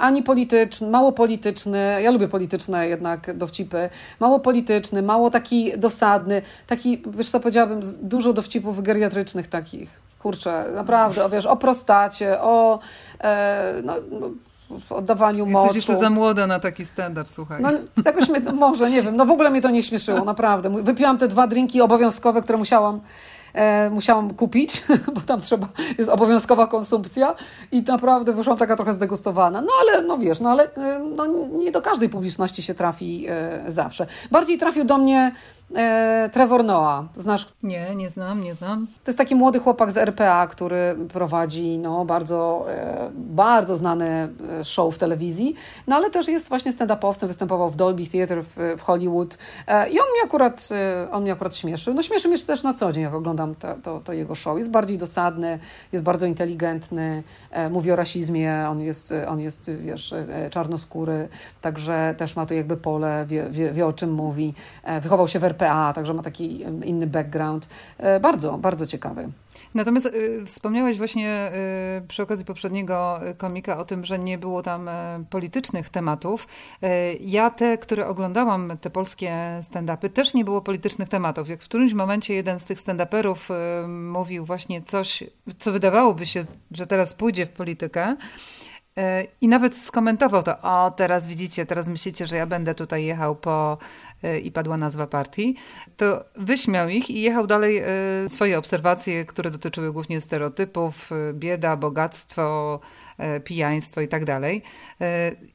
Ani 0.00 0.22
polityczny, 0.22 0.90
mało 0.90 1.12
polityczny, 1.12 2.02
ja 2.02 2.10
lubię 2.10 2.28
polityczne 2.28 2.88
jednak 2.88 3.36
dowcipy, 3.36 3.90
mało 4.20 4.40
polityczny, 4.40 5.02
mało 5.02 5.30
taki 5.30 5.78
dosadny, 5.78 6.42
taki, 6.66 7.02
wiesz 7.06 7.30
co 7.30 7.40
powiedziałabym, 7.40 7.80
dużo 8.02 8.32
dowcipów 8.32 8.82
geriatrycznych 8.82 9.46
takich 9.46 10.03
kurczę, 10.24 10.64
naprawdę, 10.74 11.24
o, 11.24 11.28
wiesz, 11.28 11.46
o 11.46 11.56
prostacie, 11.56 12.40
o 12.40 12.78
e, 13.20 13.74
no, 13.82 13.94
oddawaniu 14.90 15.38
Jesteś 15.38 15.52
moczu. 15.52 15.74
jeszcze 15.74 15.96
za 15.96 16.10
młoda 16.10 16.46
na 16.46 16.60
taki 16.60 16.86
stand-up, 16.86 17.30
słuchaj. 17.30 17.62
No, 17.62 17.70
jakoś 18.04 18.28
mnie, 18.28 18.40
może, 18.66 18.90
nie 18.90 19.02
wiem, 19.02 19.16
no 19.16 19.26
w 19.26 19.30
ogóle 19.30 19.50
mnie 19.50 19.60
to 19.60 19.70
nie 19.70 19.82
śmieszyło, 19.82 20.24
naprawdę. 20.24 20.82
Wypiłam 20.82 21.18
te 21.18 21.28
dwa 21.28 21.46
drinki 21.46 21.80
obowiązkowe, 21.80 22.42
które 22.42 22.58
musiałam 22.58 23.00
e, 23.54 23.90
musiałam 23.90 24.34
kupić, 24.34 24.84
bo 25.14 25.20
tam 25.20 25.40
trzeba, 25.40 25.68
jest 25.98 26.10
obowiązkowa 26.10 26.66
konsumpcja 26.66 27.34
i 27.72 27.82
naprawdę 27.82 28.32
wyszłam 28.32 28.58
taka 28.58 28.76
trochę 28.76 28.92
zdegustowana. 28.92 29.60
No 29.60 29.72
ale, 29.80 30.02
no 30.02 30.18
wiesz, 30.18 30.40
no 30.40 30.50
ale 30.50 30.74
e, 30.74 30.98
no, 31.16 31.26
nie 31.58 31.72
do 31.72 31.82
każdej 31.82 32.08
publiczności 32.08 32.62
się 32.62 32.74
trafi 32.74 33.26
e, 33.28 33.64
zawsze. 33.68 34.06
Bardziej 34.30 34.58
trafił 34.58 34.84
do 34.84 34.98
mnie 34.98 35.32
Trevor 36.32 36.64
Noah, 36.64 37.04
znasz? 37.16 37.46
Nie, 37.62 37.94
nie 37.94 38.10
znam, 38.10 38.42
nie 38.42 38.54
znam. 38.54 38.86
To 39.04 39.10
jest 39.10 39.18
taki 39.18 39.34
młody 39.34 39.58
chłopak 39.58 39.92
z 39.92 39.96
RPA, 39.96 40.46
który 40.46 40.96
prowadzi 41.12 41.78
no, 41.78 42.04
bardzo, 42.04 42.66
e, 42.68 43.10
bardzo 43.14 43.76
znany 43.76 44.28
e, 44.60 44.64
show 44.64 44.94
w 44.94 44.98
telewizji, 44.98 45.54
no 45.86 45.96
ale 45.96 46.10
też 46.10 46.28
jest 46.28 46.48
właśnie 46.48 46.72
stand-upowcem, 46.72 47.26
występował 47.26 47.70
w 47.70 47.76
Dolby 47.76 48.06
Theatre 48.06 48.42
w, 48.42 48.56
w 48.78 48.82
Hollywood 48.82 49.38
i 49.68 50.00
on 50.00 50.06
mnie 50.12 50.22
akurat, 50.24 50.68
on 51.12 51.22
mnie 51.22 51.32
akurat 51.32 51.56
śmieszy. 51.56 51.94
No 51.94 52.02
śmieszy 52.02 52.28
mnie 52.28 52.38
też 52.38 52.62
na 52.62 52.74
co 52.74 52.92
dzień, 52.92 53.02
jak 53.02 53.14
oglądam 53.14 53.54
to, 53.54 53.74
to, 53.82 54.00
to 54.00 54.12
jego 54.12 54.34
show. 54.34 54.58
Jest 54.58 54.70
bardziej 54.70 54.98
dosadny, 54.98 55.58
jest 55.92 56.04
bardzo 56.04 56.26
inteligentny, 56.26 57.22
mówi 57.70 57.92
o 57.92 57.96
rasizmie, 57.96 58.66
on 58.68 58.80
jest, 58.80 59.14
on 59.28 59.40
jest 59.40 59.70
wiesz, 59.70 60.14
czarnoskóry, 60.50 61.28
także 61.60 62.14
też 62.18 62.36
ma 62.36 62.46
tu 62.46 62.54
jakby 62.54 62.76
pole, 62.76 63.24
wie, 63.28 63.50
wie, 63.50 63.72
wie 63.72 63.86
o 63.86 63.92
czym 63.92 64.12
mówi. 64.12 64.54
Wychował 65.00 65.28
się 65.28 65.38
w 65.38 65.44
RPA, 65.54 65.92
także 65.92 66.14
ma 66.14 66.22
taki 66.22 66.60
inny 66.84 67.06
background. 67.06 67.68
E, 67.98 68.20
bardzo, 68.20 68.58
bardzo 68.58 68.86
ciekawy. 68.86 69.28
Natomiast 69.74 70.06
y, 70.06 70.46
wspomniałeś 70.46 70.98
właśnie 70.98 71.52
y, 71.98 72.08
przy 72.08 72.22
okazji 72.22 72.44
poprzedniego 72.44 73.20
komika 73.38 73.78
o 73.78 73.84
tym, 73.84 74.04
że 74.04 74.18
nie 74.18 74.38
było 74.38 74.62
tam 74.62 74.88
y, 74.88 74.92
politycznych 75.30 75.88
tematów. 75.88 76.48
Y, 76.82 76.86
ja 77.20 77.50
te, 77.50 77.78
które 77.78 78.06
oglądałam, 78.06 78.72
te 78.80 78.90
polskie 78.90 79.60
stand-upy, 79.62 80.10
też 80.10 80.34
nie 80.34 80.44
było 80.44 80.60
politycznych 80.60 81.08
tematów. 81.08 81.48
Jak 81.48 81.62
w 81.62 81.64
którymś 81.64 81.92
momencie 81.92 82.34
jeden 82.34 82.60
z 82.60 82.64
tych 82.64 82.80
stand-uperów 82.80 83.54
y, 83.84 83.88
mówił 83.88 84.44
właśnie 84.44 84.82
coś, 84.82 85.24
co 85.58 85.72
wydawałoby 85.72 86.26
się, 86.26 86.44
że 86.72 86.86
teraz 86.86 87.14
pójdzie 87.14 87.46
w 87.46 87.50
politykę, 87.50 88.10
y, 88.10 88.16
i 89.40 89.48
nawet 89.48 89.76
skomentował 89.76 90.42
to, 90.42 90.60
o 90.60 90.90
teraz 90.90 91.26
widzicie, 91.26 91.66
teraz 91.66 91.88
myślicie, 91.88 92.26
że 92.26 92.36
ja 92.36 92.46
będę 92.46 92.74
tutaj 92.74 93.04
jechał 93.04 93.36
po 93.36 93.78
i 94.42 94.52
padła 94.52 94.76
nazwa 94.76 95.06
partii, 95.06 95.56
to 95.96 96.24
wyśmiał 96.36 96.88
ich 96.88 97.10
i 97.10 97.22
jechał 97.22 97.46
dalej 97.46 97.82
swoje 98.28 98.58
obserwacje, 98.58 99.24
które 99.24 99.50
dotyczyły 99.50 99.92
głównie 99.92 100.20
stereotypów, 100.20 101.10
bieda, 101.32 101.76
bogactwo, 101.76 102.80
pijaństwo 103.44 104.00
i 104.00 104.08
tak 104.08 104.24
dalej. 104.24 104.62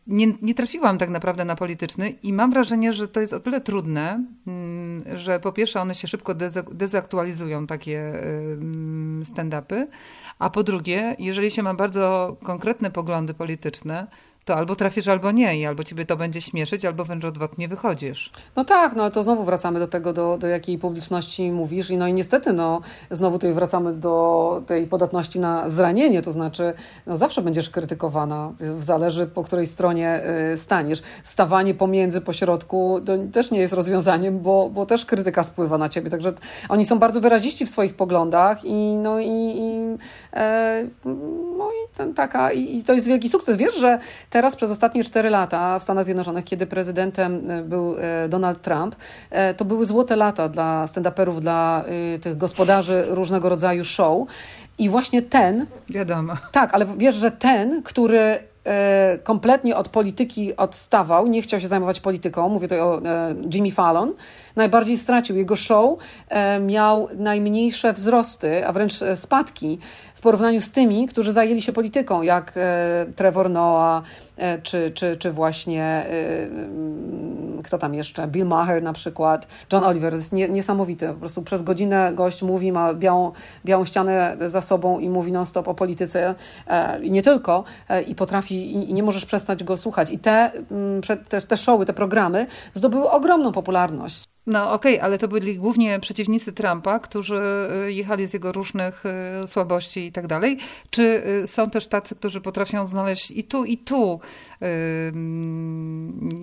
Nie, 0.08 0.28
nie 0.42 0.54
trafiłam 0.54 0.98
tak 0.98 1.10
naprawdę 1.10 1.46
na 1.46 1.56
polityczny 1.56 2.10
i 2.10 2.34
mam 2.34 2.52
wrażenie, 2.52 2.94
że 2.94 3.08
to 3.08 3.20
jest 3.20 3.34
o 3.34 3.40
tyle 3.40 3.62
trudne, 3.62 4.24
mm, 4.48 5.18
że 5.18 5.40
po 5.40 5.52
pierwsze 5.52 5.82
one 5.82 5.96
się 5.96 6.08
szybko 6.08 6.34
dezaktualizują, 6.72 7.68
takie 7.68 8.14
stand-upy, 9.24 9.88
a 10.40 10.50
po 10.50 10.64
drugie, 10.64 11.16
jeżeli 11.20 11.52
się 11.52 11.64
ma 11.64 11.74
bardzo 11.74 12.38
konkretne 12.44 12.92
poglądy 12.92 13.34
polityczne, 13.34 14.08
to 14.50 14.56
albo 14.56 14.76
trafisz, 14.76 15.08
albo 15.08 15.32
nie. 15.32 15.60
I 15.60 15.66
albo 15.66 15.84
ciebie 15.84 16.06
to 16.06 16.18
będzie 16.18 16.42
śmieszyć, 16.42 16.86
albo 16.86 17.06
wręcz 17.06 17.26
odwrotnie 17.26 17.68
wychodzisz. 17.68 18.32
No 18.56 18.66
tak, 18.66 18.96
no 18.96 19.04
ale 19.04 19.12
to 19.12 19.24
znowu 19.24 19.44
wracamy 19.44 19.80
do 19.80 19.88
tego, 19.88 20.14
do, 20.14 20.38
do 20.38 20.48
jakiej 20.48 20.78
publiczności 20.78 21.52
mówisz. 21.52 21.90
I 21.90 21.98
no 21.98 22.08
i 22.08 22.14
niestety, 22.14 22.54
no 22.54 22.82
znowu 23.12 23.38
tutaj 23.38 23.54
wracamy 23.54 23.94
do 23.94 24.64
tej 24.68 24.88
podatności 24.88 25.40
na 25.40 25.70
zranienie, 25.70 26.22
to 26.22 26.32
znaczy 26.32 26.74
no 27.08 27.18
zawsze 27.18 27.42
będziesz 27.42 27.70
krytykowana, 27.70 28.54
zależy 28.80 29.28
po 29.28 29.44
której 29.44 29.68
stronie 29.68 30.22
y, 30.54 30.58
staniesz. 30.58 31.02
Stawanie 31.24 31.74
pomiędzy, 31.74 32.22
pośrodku 32.22 33.02
to 33.06 33.14
też 33.34 33.52
nie 33.52 33.60
jest 33.60 33.74
rozwiązaniem, 33.74 34.40
bo, 34.40 34.70
bo 34.70 34.86
też 34.86 35.06
krytyka 35.06 35.44
spływa 35.44 35.78
na 35.78 35.90
ciebie. 35.90 36.10
Także 36.10 36.34
oni 36.70 36.86
są 36.86 37.00
bardzo 37.00 37.22
wyraziści 37.22 37.66
w 37.66 37.70
swoich 37.70 37.96
poglądach 37.96 38.66
i 38.66 38.96
no 38.96 39.20
i, 39.20 39.28
i 39.58 39.98
e, 40.34 40.88
no 41.58 41.70
i 41.72 41.98
ten, 41.98 42.14
taka, 42.14 42.52
i, 42.52 42.78
i 42.78 42.84
to 42.84 42.94
jest 42.94 43.08
wielki 43.08 43.30
sukces. 43.30 43.58
Wiesz, 43.58 43.76
że 43.76 44.00
teraz 44.40 44.56
przez 44.56 44.72
ostatnie 44.72 45.04
cztery 45.04 45.30
lata 45.30 45.80
w 45.80 45.84
Stanach 45.84 46.06
Zjednoczonych, 46.06 46.46
kiedy 46.46 46.66
prezydentem 46.66 47.52
e, 47.52 47.64
był 47.64 47.96
e, 47.98 48.30
Donald 48.30 48.62
Trump, 48.62 48.96
e, 49.30 49.54
to 49.54 49.66
były 49.66 49.86
złote 49.86 50.16
lata 50.16 50.50
dla 50.50 50.86
stand-uperów, 50.86 51.40
dla 51.40 51.84
tych 52.22 52.38
gospodarzy 52.38 53.06
różnego 53.08 53.50
rodzaju 53.50 53.84
show. 53.84 54.28
I 54.78 54.90
właśnie 54.90 55.22
ten. 55.22 55.66
Wiadomo. 55.90 56.34
Tak, 56.52 56.74
ale 56.74 56.86
wiesz, 56.98 57.16
że 57.16 57.32
ten, 57.32 57.84
który 57.84 58.40
kompletnie 59.24 59.76
od 59.76 59.90
polityki 59.90 60.56
odstawał, 60.56 61.28
nie 61.28 61.42
chciał 61.42 61.60
się 61.60 61.68
zajmować 61.68 62.00
polityką, 62.00 62.50
mówię 62.50 62.68
tutaj 62.68 62.80
o 62.80 63.02
Jimmy 63.54 63.72
Fallon, 63.72 64.14
najbardziej 64.56 64.98
stracił. 64.98 65.36
Jego 65.36 65.56
show 65.56 66.00
miał 66.62 67.08
najmniejsze 67.18 67.94
wzrosty, 67.94 68.68
a 68.68 68.74
wręcz 68.74 68.94
spadki 69.16 69.80
w 70.20 70.22
porównaniu 70.22 70.62
z 70.62 70.72
tymi, 70.72 71.08
którzy 71.08 71.34
zajęli 71.34 71.62
się 71.62 71.74
polityką, 71.74 72.22
jak 72.22 72.54
e, 72.56 73.06
Trevor 73.16 73.50
Noah, 73.50 74.04
e, 74.38 74.62
czy, 74.62 74.92
czy, 74.92 75.16
czy 75.16 75.32
właśnie 75.32 75.84
e, 75.84 76.44
mm, 76.44 77.62
kto 77.64 77.78
tam 77.78 77.94
jeszcze, 77.94 78.28
Bill 78.28 78.46
Maher 78.46 78.84
na 78.84 78.94
przykład, 78.94 79.48
John 79.74 79.84
Oliver, 79.84 80.14
jest 80.14 80.34
niesamowity. 80.34 81.08
Po 81.08 81.14
prostu 81.14 81.42
przez 81.42 81.62
godzinę 81.62 82.12
gość 82.14 82.44
mówi, 82.44 82.72
ma 82.72 82.94
białą, 82.94 83.32
białą 83.66 83.86
ścianę 83.86 84.38
za 84.46 84.62
sobą 84.62 85.00
i 85.00 85.10
mówi 85.10 85.32
non-stop 85.32 85.68
o 85.68 85.74
polityce 85.74 86.36
i 87.02 87.12
nie 87.12 87.22
tylko, 87.22 87.64
i 88.08 88.16
potrafi, 88.16 88.90
i 88.90 88.94
nie 88.94 89.04
możesz 89.04 89.26
przestać 89.26 89.64
go 89.64 89.78
słuchać. 89.78 90.12
I 90.12 90.20
te, 90.20 90.52
mm, 90.72 91.02
te, 91.30 91.42
te 91.42 91.58
showy, 91.58 91.86
te 91.86 91.94
programy 91.94 92.48
zdobyły 92.74 93.10
ogromną 93.10 93.52
popularność. 93.52 94.24
No 94.50 94.74
okej, 94.74 94.96
okay, 94.96 95.06
ale 95.06 95.18
to 95.18 95.28
byli 95.28 95.58
głównie 95.58 96.00
przeciwnicy 96.00 96.54
Trumpa, 96.54 97.00
którzy 97.00 97.42
y, 97.88 97.94
jechali 97.94 98.28
z 98.28 98.34
jego 98.34 98.52
różnych 98.52 99.04
y, 99.44 99.48
słabości 99.48 100.06
i 100.06 100.12
tak 100.12 100.28
dalej. 100.28 100.58
Czy 100.90 101.24
y, 101.44 101.48
są 101.48 101.70
też 101.70 101.88
tacy, 101.88 102.16
którzy 102.16 102.42
potrafią 102.42 102.86
znaleźć 102.86 103.32
i 103.32 103.44
tu, 103.44 103.66
i 103.66 103.78
tu 103.78 104.20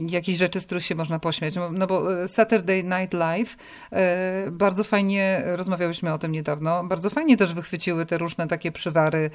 jakieś 0.09 0.39
rzeczy, 0.39 0.61
z 0.61 0.67
których 0.67 0.85
się 0.85 0.95
można 0.95 1.19
pośmiać. 1.19 1.55
No, 1.55 1.71
no 1.73 1.87
bo 1.87 2.23
e, 2.23 2.29
Saturday 2.29 2.83
Night 2.85 3.15
Live, 3.15 3.57
e, 3.93 4.51
bardzo 4.51 4.85
fajnie, 4.85 5.43
rozmawiałyśmy 5.47 6.13
o 6.13 6.19
tym 6.19 6.33
niedawno, 6.33 6.85
bardzo 6.85 7.11
fajnie 7.11 7.37
też 7.37 7.55
wychwyciły 7.55 8.07
te 8.07 8.19
różne 8.19 8.49
takie 8.49 8.73
przywary 8.73 9.31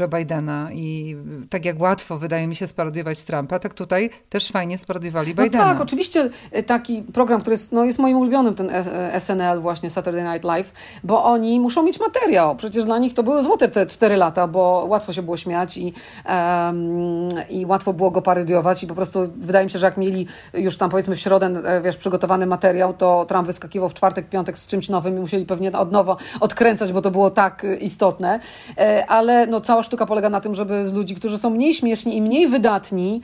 Joe 0.00 0.08
Bidena 0.08 0.68
i 0.72 1.16
tak 1.50 1.64
jak 1.64 1.80
łatwo 1.80 2.18
wydaje 2.18 2.46
mi 2.46 2.56
się 2.56 2.66
sparodiować 2.66 3.24
Trumpa, 3.24 3.58
tak 3.58 3.74
tutaj 3.74 4.10
też 4.28 4.50
fajnie 4.50 4.78
sparodiowali 4.78 5.34
no 5.36 5.44
Bidena. 5.44 5.66
No 5.66 5.72
tak, 5.72 5.82
oczywiście 5.82 6.30
e, 6.50 6.62
taki 6.62 7.02
program, 7.02 7.40
który 7.40 7.54
jest, 7.54 7.72
no 7.72 7.84
jest 7.84 7.98
moim 7.98 8.16
ulubionym, 8.16 8.54
ten 8.54 8.70
SNL 9.18 9.60
właśnie, 9.60 9.90
Saturday 9.90 10.32
Night 10.32 10.44
Live, 10.44 10.72
bo 11.04 11.24
oni 11.24 11.60
muszą 11.60 11.82
mieć 11.82 12.00
materiał. 12.00 12.56
Przecież 12.56 12.84
dla 12.84 12.98
nich 12.98 13.14
to 13.14 13.22
były 13.22 13.42
złote 13.42 13.68
te 13.68 13.86
cztery 13.86 14.16
lata, 14.16 14.46
bo 14.46 14.86
łatwo 14.88 15.12
się 15.12 15.22
było 15.22 15.36
śmiać 15.36 15.76
i, 15.76 15.92
um, 16.28 17.28
i 17.50 17.66
łatwo 17.66 17.92
było 17.92 18.10
go 18.10 18.22
parodiować 18.26 18.82
i 18.82 18.86
po 18.86 18.94
prostu 18.94 19.20
wydaje 19.36 19.64
mi 19.64 19.70
się, 19.70 19.78
że 19.78 19.86
jak 19.86 19.96
mieli 19.96 20.26
już 20.54 20.76
tam 20.76 20.90
powiedzmy 20.90 21.16
w 21.16 21.20
środę 21.20 21.46
e, 21.46 21.80
wiesz, 21.80 21.96
przygotowany 21.96 22.46
materiał, 22.46 22.94
to 22.94 23.26
Trump 23.28 23.46
wyskakiwał 23.46 23.88
w 23.88 23.94
czwartek, 23.94 24.28
piątek 24.28 24.58
z 24.58 24.66
czymś 24.66 24.88
nowym 24.88 25.16
i 25.16 25.20
musieli 25.20 25.46
pewnie 25.46 25.72
od 25.72 25.92
nowa 25.92 26.16
odkręcać, 26.40 26.92
bo 26.92 27.02
to 27.02 27.10
było 27.10 27.30
tak 27.30 27.64
e, 27.64 27.76
istotne. 27.76 28.40
E, 28.78 29.06
ale 29.08 29.46
no, 29.46 29.60
cała 29.60 29.82
sztuka 29.82 30.06
polega 30.06 30.30
na 30.30 30.40
tym, 30.40 30.54
żeby 30.54 30.84
z 30.84 30.94
ludzi, 30.94 31.14
którzy 31.14 31.38
są 31.38 31.50
mniej 31.50 31.74
śmieszni 31.74 32.16
i 32.16 32.22
mniej 32.22 32.48
wydatni, 32.48 33.20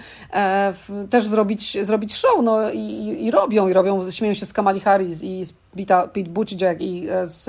też 1.11 1.27
zrobić, 1.27 1.85
zrobić 1.85 2.15
show. 2.15 2.43
No 2.43 2.71
i, 2.71 3.17
i 3.27 3.31
robią, 3.31 3.69
i 3.69 3.73
robią, 3.73 4.11
śmieją 4.11 4.35
się 4.35 4.47
z 4.47 4.53
Kamali 4.53 4.81
Harris 4.81 5.23
i 5.23 5.45
z 5.45 5.62
Pete, 5.77 6.09
Pete 6.13 6.31
Buttigieg 6.31 6.81
i 6.81 7.09
e, 7.09 7.27
z, 7.27 7.49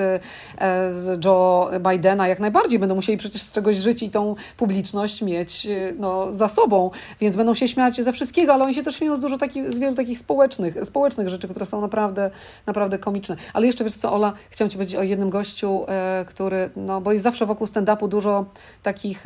e, 0.57 0.91
z 0.91 1.25
Joe 1.25 1.69
Bidena 1.89 2.27
jak 2.27 2.39
najbardziej 2.39 2.79
będą 2.79 2.95
musieli 2.95 3.17
przecież 3.17 3.41
z 3.41 3.51
czegoś 3.51 3.75
żyć 3.75 4.03
i 4.03 4.09
tą 4.09 4.35
publiczność 4.57 5.21
mieć 5.21 5.65
e, 5.65 5.93
no, 5.99 6.33
za 6.33 6.47
sobą, 6.47 6.91
więc 7.19 7.35
będą 7.35 7.53
się 7.53 7.67
śmiać 7.67 8.01
ze 8.01 8.13
wszystkiego, 8.13 8.53
ale 8.53 8.63
oni 8.63 8.73
się 8.73 8.83
też 8.83 8.95
śmieją 8.95 9.15
z 9.15 9.19
dużo 9.19 9.37
takich, 9.37 9.71
z 9.71 9.79
wielu 9.79 9.95
takich 9.95 10.19
społecznych, 10.19 10.85
społecznych 10.85 11.29
rzeczy, 11.29 11.47
które 11.47 11.65
są 11.65 11.81
naprawdę, 11.81 12.31
naprawdę 12.65 12.99
komiczne. 12.99 13.35
Ale 13.53 13.65
jeszcze 13.65 13.83
wiesz 13.83 13.95
co, 13.95 14.13
Ola, 14.13 14.33
chciałam 14.49 14.69
Ci 14.69 14.77
powiedzieć 14.77 14.95
o 14.95 15.03
jednym 15.03 15.29
gościu, 15.29 15.85
który, 16.25 16.69
no 16.75 17.01
bo 17.01 17.11
jest 17.11 17.23
zawsze 17.23 17.45
wokół 17.45 17.67
stand-upu 17.67 18.07
dużo 18.07 18.45
takich, 18.83 19.25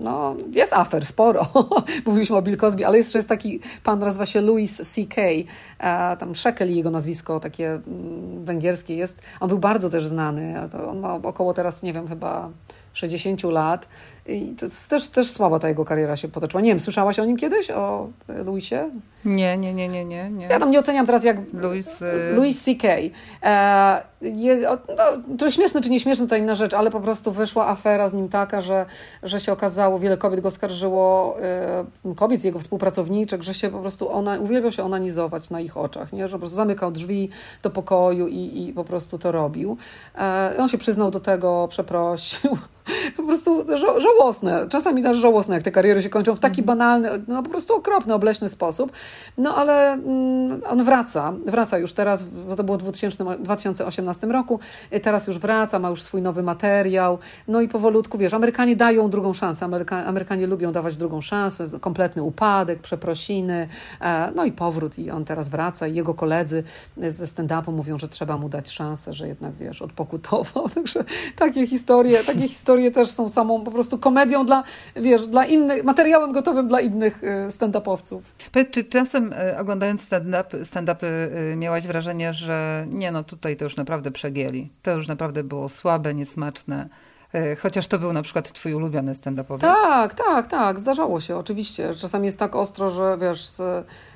no 0.00 0.36
jest 0.54 0.72
afer, 0.72 1.06
sporo. 1.06 1.46
Mówiliśmy 2.06 2.36
o 2.36 2.42
Bill 2.42 2.56
Cosby, 2.56 2.86
ale 2.86 2.98
jeszcze 2.98 3.18
jest 3.18 3.28
taki 3.28 3.60
pan, 3.84 3.98
nazywa 3.98 4.26
się 4.26 4.40
Louis 4.40 4.76
C.K., 4.76 5.22
tam 6.18 6.34
Shekel 6.34 6.76
jego 6.76 6.90
nazwisko, 6.90 7.40
takie 7.40 7.80
węgierskie 8.44 8.96
jest. 8.96 9.22
On 9.40 9.48
był 9.48 9.58
bardzo 9.58 9.90
też 9.90 10.06
znany. 10.06 10.54
On 10.90 10.98
ma 10.98 11.14
około 11.14 11.54
teraz, 11.54 11.82
nie 11.82 11.92
wiem, 11.92 12.08
chyba 12.08 12.50
60 12.92 13.42
lat. 13.42 13.88
I 14.28 14.54
to 14.60 14.66
też, 14.88 15.08
też 15.08 15.30
słaba 15.30 15.58
ta 15.58 15.68
jego 15.68 15.84
kariera 15.84 16.16
się 16.16 16.28
potoczyła. 16.28 16.60
Nie 16.60 16.70
wiem, 16.70 16.80
słyszałaś 16.80 17.18
o 17.18 17.24
nim 17.24 17.36
kiedyś, 17.36 17.70
o 17.70 18.08
Louisie? 18.44 18.90
Nie, 19.24 19.56
nie, 19.56 19.74
nie, 19.74 19.88
nie, 19.88 20.04
nie. 20.04 20.30
nie. 20.30 20.46
Ja 20.46 20.58
tam 20.58 20.70
nie 20.70 20.78
oceniam 20.78 21.06
teraz 21.06 21.24
jak 21.24 21.36
Louis, 21.52 22.02
y... 22.02 22.32
Louis 22.34 22.62
C.K. 22.64 22.88
E, 23.42 24.02
je, 24.22 24.56
no, 24.56 24.78
to 25.38 25.50
śmieszne 25.50 25.80
czy 25.80 25.90
nieśmieszne 25.90 26.26
to 26.26 26.36
inna 26.36 26.54
rzecz, 26.54 26.74
ale 26.74 26.90
po 26.90 27.00
prostu 27.00 27.32
wyszła 27.32 27.68
afera 27.68 28.08
z 28.08 28.14
nim 28.14 28.28
taka, 28.28 28.60
że, 28.60 28.86
że 29.22 29.40
się 29.40 29.52
okazało, 29.52 29.98
wiele 29.98 30.16
kobiet 30.16 30.40
go 30.40 30.50
skarżyło, 30.50 31.36
e, 31.42 32.14
kobiet, 32.16 32.44
jego 32.44 32.58
współpracowniczek, 32.58 33.42
że 33.42 33.54
się 33.54 33.70
po 33.70 33.78
prostu 33.78 34.10
ona, 34.12 34.38
uwielbiał 34.38 34.72
się 34.72 34.84
onanizować 34.84 35.50
na 35.50 35.60
ich 35.60 35.76
oczach, 35.76 36.12
nie? 36.12 36.28
że 36.28 36.32
po 36.32 36.38
prostu 36.38 36.56
zamykał 36.56 36.92
drzwi 36.92 37.30
do 37.62 37.70
pokoju 37.70 38.28
i, 38.28 38.68
i 38.68 38.72
po 38.72 38.84
prostu 38.84 39.18
to 39.18 39.32
robił. 39.32 39.76
E, 40.18 40.54
on 40.58 40.68
się 40.68 40.78
przyznał 40.78 41.10
do 41.10 41.20
tego, 41.20 41.68
przeprosił 41.70 42.50
po 43.16 43.22
prostu 43.22 43.76
żo 43.76 44.00
żałosne. 44.18 44.66
Czasami 44.68 45.02
też 45.02 45.16
żałosne, 45.16 45.54
jak 45.54 45.64
te 45.64 45.70
kariery 45.70 46.02
się 46.02 46.08
kończą 46.08 46.34
w 46.34 46.38
taki 46.38 46.60
mhm. 46.60 46.78
banalny, 46.78 47.24
no 47.28 47.42
po 47.42 47.50
prostu 47.50 47.74
okropny, 47.74 48.14
obleśny 48.14 48.48
sposób. 48.48 48.92
No 49.38 49.56
ale 49.56 49.92
mm, 49.92 50.60
on 50.68 50.84
wraca, 50.84 51.32
wraca 51.46 51.78
już 51.78 51.92
teraz, 51.92 52.24
bo 52.24 52.56
to 52.56 52.64
było 52.64 52.78
w 52.78 52.82
2018 53.38 54.26
roku, 54.26 54.60
teraz 55.02 55.26
już 55.26 55.38
wraca, 55.38 55.78
ma 55.78 55.88
już 55.88 56.02
swój 56.02 56.22
nowy 56.22 56.42
materiał, 56.42 57.18
no 57.48 57.60
i 57.60 57.68
powolutku, 57.68 58.18
wiesz, 58.18 58.34
Amerykanie 58.34 58.76
dają 58.76 59.10
drugą 59.10 59.32
szansę, 59.32 59.64
Ameryka 59.64 60.04
Amerykanie 60.04 60.46
lubią 60.46 60.72
dawać 60.72 60.96
drugą 60.96 61.20
szansę, 61.20 61.68
kompletny 61.80 62.22
upadek, 62.22 62.80
przeprosiny, 62.80 63.68
e, 64.00 64.32
no 64.34 64.44
i 64.44 64.52
powrót. 64.52 64.98
I 64.98 65.10
on 65.10 65.24
teraz 65.24 65.48
wraca. 65.48 65.86
I 65.86 65.94
jego 65.94 66.14
koledzy 66.14 66.62
ze 66.96 67.24
stand-upu 67.24 67.72
mówią, 67.72 67.98
że 67.98 68.08
trzeba 68.08 68.36
mu 68.36 68.48
dać 68.48 68.70
szansę, 68.70 69.12
że 69.12 69.28
jednak, 69.28 69.54
wiesz, 69.54 69.82
odpokutował, 69.82 70.68
także 70.74 71.04
takie 71.36 71.66
historie, 71.66 72.24
takie 72.24 72.48
historie 72.48 72.76
historie 72.76 72.90
też 72.90 73.10
są 73.10 73.28
samą 73.28 73.64
po 73.64 73.70
prostu 73.70 73.98
komedią 74.06 74.46
dla, 74.46 74.62
wiesz, 74.96 75.26
dla 75.26 75.46
innych, 75.46 75.84
materiałem 75.84 76.32
gotowym 76.32 76.68
dla 76.68 76.80
innych 76.80 77.24
y, 77.24 77.50
stand-upowców. 77.50 78.20
Czy 78.70 78.84
czasem 78.84 79.32
y, 79.32 79.58
oglądając 79.58 80.02
stand-up, 80.02 80.64
stand-upy 80.64 81.06
y, 81.52 81.56
miałaś 81.56 81.86
wrażenie, 81.86 82.32
że 82.32 82.86
nie 82.90 83.10
no, 83.10 83.24
tutaj 83.24 83.56
to 83.56 83.64
już 83.64 83.76
naprawdę 83.76 84.10
przegięli. 84.10 84.70
To 84.82 84.90
już 84.90 85.08
naprawdę 85.08 85.44
było 85.44 85.68
słabe, 85.68 86.14
niesmaczne. 86.14 86.88
Chociaż 87.62 87.86
to 87.86 87.98
był 87.98 88.12
na 88.12 88.22
przykład 88.22 88.52
twój 88.52 88.74
ulubiony 88.74 89.14
stand-upowiec. 89.14 89.60
Tak, 89.60 90.14
tak, 90.14 90.46
tak. 90.46 90.80
Zdarzało 90.80 91.20
się 91.20 91.36
oczywiście. 91.36 91.94
Czasami 91.94 92.24
jest 92.24 92.38
tak 92.38 92.56
ostro, 92.56 92.90
że 92.90 93.18
wiesz, 93.20 93.48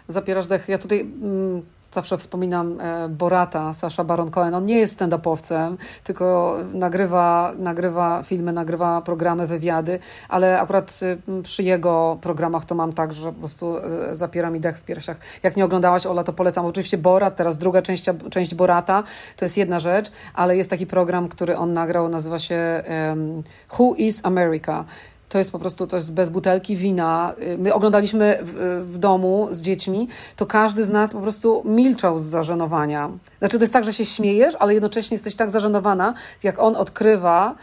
zapierasz 0.08 0.46
dech. 0.46 0.68
Ja 0.68 0.78
tutaj... 0.78 1.00
Mm, 1.00 1.62
zawsze 1.92 2.18
wspominam 2.18 2.80
e, 2.80 3.08
Borata, 3.08 3.72
Sasha 3.72 4.04
Baron 4.04 4.30
Cohen. 4.30 4.54
On 4.54 4.64
nie 4.64 4.78
jest 4.78 5.00
stand-upowcem, 5.00 5.76
tylko 6.04 6.56
nagrywa, 6.72 7.52
nagrywa 7.58 8.22
filmy, 8.22 8.52
nagrywa 8.52 9.02
programy, 9.02 9.46
wywiady, 9.46 9.98
ale 10.28 10.60
akurat 10.60 11.00
y, 11.02 11.42
przy 11.42 11.62
jego 11.62 12.18
programach 12.20 12.64
to 12.64 12.74
mam 12.74 12.92
tak, 12.92 13.14
że 13.14 13.32
po 13.32 13.38
prostu 13.38 13.76
e, 13.78 14.14
zapiera 14.14 14.50
mi 14.50 14.60
dech 14.60 14.78
w 14.78 14.82
piersiach. 14.82 15.16
Jak 15.42 15.56
nie 15.56 15.64
oglądałaś 15.64 16.06
Ola, 16.06 16.24
to 16.24 16.32
polecam. 16.32 16.66
Oczywiście 16.66 16.98
Borat, 16.98 17.36
teraz 17.36 17.58
druga 17.58 17.82
część, 17.82 18.04
część 18.30 18.54
Borata, 18.54 19.02
to 19.36 19.44
jest 19.44 19.56
jedna 19.56 19.78
rzecz, 19.78 20.12
ale 20.34 20.56
jest 20.56 20.70
taki 20.70 20.86
program, 20.86 21.28
który 21.28 21.56
on 21.56 21.72
nagrał, 21.72 22.08
nazywa 22.08 22.38
się 22.38 22.82
um, 23.08 23.42
Who 23.78 23.94
is 23.94 24.20
America? 24.24 24.84
To 25.30 25.38
jest 25.38 25.52
po 25.52 25.58
prostu, 25.58 25.86
to 25.86 25.96
jest 25.96 26.14
bez 26.14 26.28
butelki 26.28 26.76
wina. 26.76 27.34
My 27.58 27.74
oglądaliśmy 27.74 28.38
w, 28.42 28.84
w, 28.92 28.98
domu 28.98 29.48
z 29.50 29.60
dziećmi, 29.60 30.08
to 30.36 30.46
każdy 30.46 30.84
z 30.84 30.88
nas 30.88 31.12
po 31.12 31.20
prostu 31.20 31.62
milczał 31.64 32.18
z 32.18 32.22
zażenowania. 32.22 33.10
Znaczy 33.38 33.58
to 33.58 33.62
jest 33.62 33.72
tak, 33.72 33.84
że 33.84 33.92
się 33.92 34.04
śmiejesz, 34.04 34.54
ale 34.58 34.74
jednocześnie 34.74 35.14
jesteś 35.14 35.34
tak 35.34 35.50
zażenowana, 35.50 36.14
jak 36.42 36.58
on 36.58 36.76
odkrywa 36.76 37.54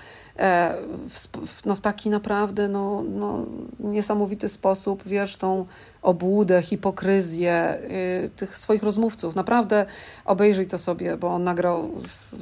w, 1.10 1.66
no, 1.66 1.76
w 1.76 1.82
taki 1.82 2.10
naprawdę 2.10 2.68
no, 2.68 3.04
no, 3.04 3.46
niesamowity 3.80 4.50
sposób, 4.50 5.04
wiesz, 5.06 5.38
tą 5.38 5.66
obłudę, 6.02 6.62
hipokryzję 6.62 7.78
y, 8.26 8.30
tych 8.30 8.58
swoich 8.58 8.84
rozmówców. 8.84 9.36
Naprawdę 9.36 9.86
obejrzyj 10.26 10.68
to 10.68 10.78
sobie, 10.78 11.18
bo 11.18 11.28
on 11.28 11.44
nagrał, 11.44 11.90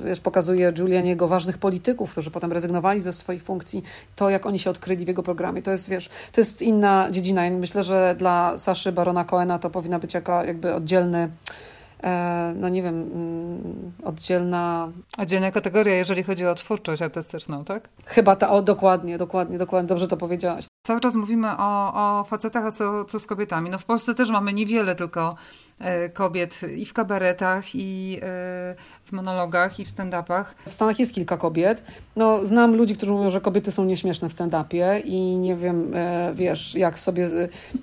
wiesz, 0.06 0.22
pokazuje 0.22 0.74
Julianiego 0.78 1.28
ważnych 1.28 1.58
polityków, 1.58 2.12
którzy 2.12 2.32
potem 2.32 2.52
rezygnowali 2.52 3.02
ze 3.02 3.14
swoich 3.14 3.44
funkcji, 3.44 3.84
to 4.16 4.30
jak 4.30 4.46
oni 4.46 4.60
się 4.60 4.70
odkryli 4.70 5.06
w 5.06 5.08
jego 5.08 5.24
programie. 5.24 5.62
To 5.62 5.72
jest, 5.72 5.90
wiesz, 5.90 6.10
to 6.32 6.42
jest 6.42 6.62
inna 6.62 7.08
dziedzina. 7.12 7.50
Myślę, 7.50 7.84
że 7.84 8.16
dla 8.18 8.58
Saszy 8.58 8.92
Barona 8.92 9.24
Coena 9.24 9.60
to 9.60 9.70
powinna 9.70 10.00
być 10.00 10.14
jaka, 10.14 10.46
jakby 10.46 10.74
oddzielny 10.74 11.30
E, 11.30 11.30
no 12.56 12.70
nie 12.70 12.84
wiem, 12.84 13.02
mm, 13.02 13.92
oddzielna... 14.04 14.92
Oddzielna 15.18 15.52
kategoria, 15.52 15.96
jeżeli 15.96 16.24
chodzi 16.24 16.46
o 16.46 16.56
twórczość 16.56 17.02
artystyczną, 17.02 17.66
tak? 17.66 17.90
Chyba 18.06 18.36
ta, 18.36 18.50
o, 18.50 18.62
dokładnie, 18.62 19.18
dokładnie, 19.18 19.58
dokładnie, 19.58 19.88
dobrze 19.88 20.08
to 20.08 20.18
powiedziałaś. 20.18 20.66
Cały 20.88 21.00
czas 21.00 21.16
mówimy 21.16 21.48
o, 21.58 21.94
o 21.94 22.24
facetach, 22.24 22.66
a 22.66 22.72
co, 22.72 23.06
co 23.06 23.20
z 23.20 23.26
kobietami. 23.26 23.70
No 23.70 23.78
w 23.78 23.86
Polsce 23.86 24.16
też 24.16 24.30
mamy 24.30 24.54
niewiele 24.54 24.96
tylko 24.96 25.36
e, 25.80 26.10
kobiet 26.10 26.62
i 26.78 26.86
w 26.86 26.94
kabaretach, 26.94 27.76
i 27.76 28.20
e, 28.24 28.76
w 29.06 29.12
monologach, 29.12 29.80
i 29.80 29.86
w 29.86 29.96
stand-upach. 29.96 30.46
W 30.68 30.74
Stanach 30.74 31.00
jest 31.00 31.14
kilka 31.14 31.38
kobiet. 31.38 31.84
No, 32.16 32.46
znam 32.46 32.76
ludzi, 32.76 32.96
którzy 32.96 33.12
mówią, 33.12 33.30
że 33.30 33.42
kobiety 33.42 33.72
są 33.72 33.86
nieśmieszne 33.86 34.30
w 34.30 34.34
stand-upie 34.34 35.02
i 35.06 35.20
nie 35.38 35.56
wiem, 35.56 35.94
wiesz, 36.34 36.76
jak 36.76 37.00
sobie... 37.00 37.30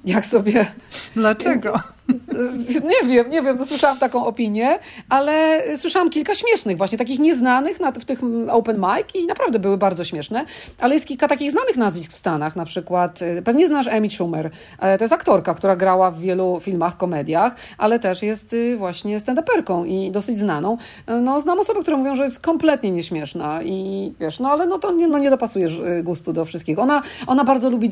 Jak 0.05 0.27
sobie... 0.27 0.67
Dlaczego? 1.15 1.81
Nie 2.85 3.09
wiem, 3.09 3.31
nie 3.31 3.43
wiem, 3.43 3.65
słyszałam 3.67 3.99
taką 3.99 4.27
opinię, 4.27 4.79
ale 5.09 5.63
słyszałam 5.77 6.11
kilka 6.11 6.35
śmiesznych, 6.35 6.77
właśnie 6.77 6.99
takich 6.99 7.19
nieznanych 7.19 7.81
na, 7.81 7.93
w 7.93 8.05
tych 8.05 8.21
open 8.49 8.77
mic 8.77 9.15
i 9.15 9.27
naprawdę 9.27 9.59
były 9.59 9.79
bardzo 9.79 10.05
śmieszne, 10.05 10.45
ale 10.81 10.95
jest 10.95 11.07
kilka 11.07 11.29
takich 11.29 11.51
znanych 11.51 11.77
nazwisk 11.77 12.13
w 12.13 12.17
Stanach, 12.17 12.57
na 12.57 12.65
przykład, 12.65 13.23
y, 13.23 13.43
pewnie 13.45 13.67
znasz 13.67 13.87
Amy 13.87 14.11
Schumer, 14.11 14.51
e, 14.79 14.99
to 14.99 15.05
jest 15.05 15.15
aktorka, 15.15 15.55
która 15.55 15.77
grała 15.77 16.11
w 16.11 16.21
wielu 16.21 16.61
filmach, 16.61 16.97
komediach, 16.97 17.57
ale 17.79 17.99
też 17.99 18.23
jest 18.23 18.57
właśnie 18.79 19.21
stand-uperką 19.21 19.87
i 19.87 20.11
dosyć 20.11 20.39
znaną. 20.39 20.77
No, 21.21 21.41
znam 21.41 21.61
osoby, 21.61 21.83
które 21.83 21.97
mówią, 21.97 22.15
że 22.15 22.23
jest 22.23 22.41
kompletnie 22.41 22.91
nieśmieszna 22.91 23.63
i 23.63 24.13
wiesz, 24.21 24.41
no 24.41 24.51
ale 24.51 24.67
no 24.67 24.79
to 24.79 24.93
nie, 24.93 25.09
no, 25.09 25.19
nie 25.19 25.31
dopasujesz 25.31 25.79
y, 25.79 26.03
gustu 26.03 26.33
do 26.33 26.45
wszystkiego. 26.45 26.83
Ona, 26.83 27.03
ona 27.27 27.45
bardzo 27.45 27.71
lubi... 27.71 27.91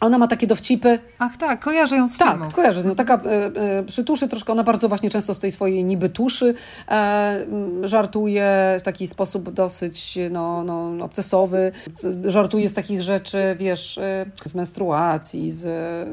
Ona 0.00 0.18
ma 0.18 0.28
takie 0.28 0.46
dowcipy. 0.46 0.98
Ach 1.18 1.36
tak, 1.36 1.60
kojarzę 1.60 1.96
ją 1.96 2.08
z 2.08 2.18
Tak, 2.18 2.32
filmów. 2.32 2.54
kojarzę 2.54 2.82
z 2.82 2.86
nią. 2.86 2.94
Taka 2.94 3.14
e, 3.14 3.18
e, 3.78 3.82
przy 3.82 4.04
tuszy 4.04 4.28
troszkę, 4.28 4.52
ona 4.52 4.64
bardzo 4.64 4.88
właśnie 4.88 5.10
często 5.10 5.34
z 5.34 5.38
tej 5.38 5.52
swojej 5.52 5.84
niby 5.84 6.08
tuszy 6.08 6.54
e, 6.88 7.46
żartuje 7.82 8.76
w 8.80 8.82
taki 8.82 9.06
sposób 9.06 9.50
dosyć 9.50 10.18
no, 10.30 10.64
no, 10.64 11.04
obcesowy. 11.04 11.72
Żartuje 12.26 12.68
z 12.68 12.74
takich 12.74 13.02
rzeczy, 13.02 13.56
wiesz, 13.58 13.98
e, 13.98 14.26
z 14.44 14.54
menstruacji, 14.54 15.52
z, 15.52 15.64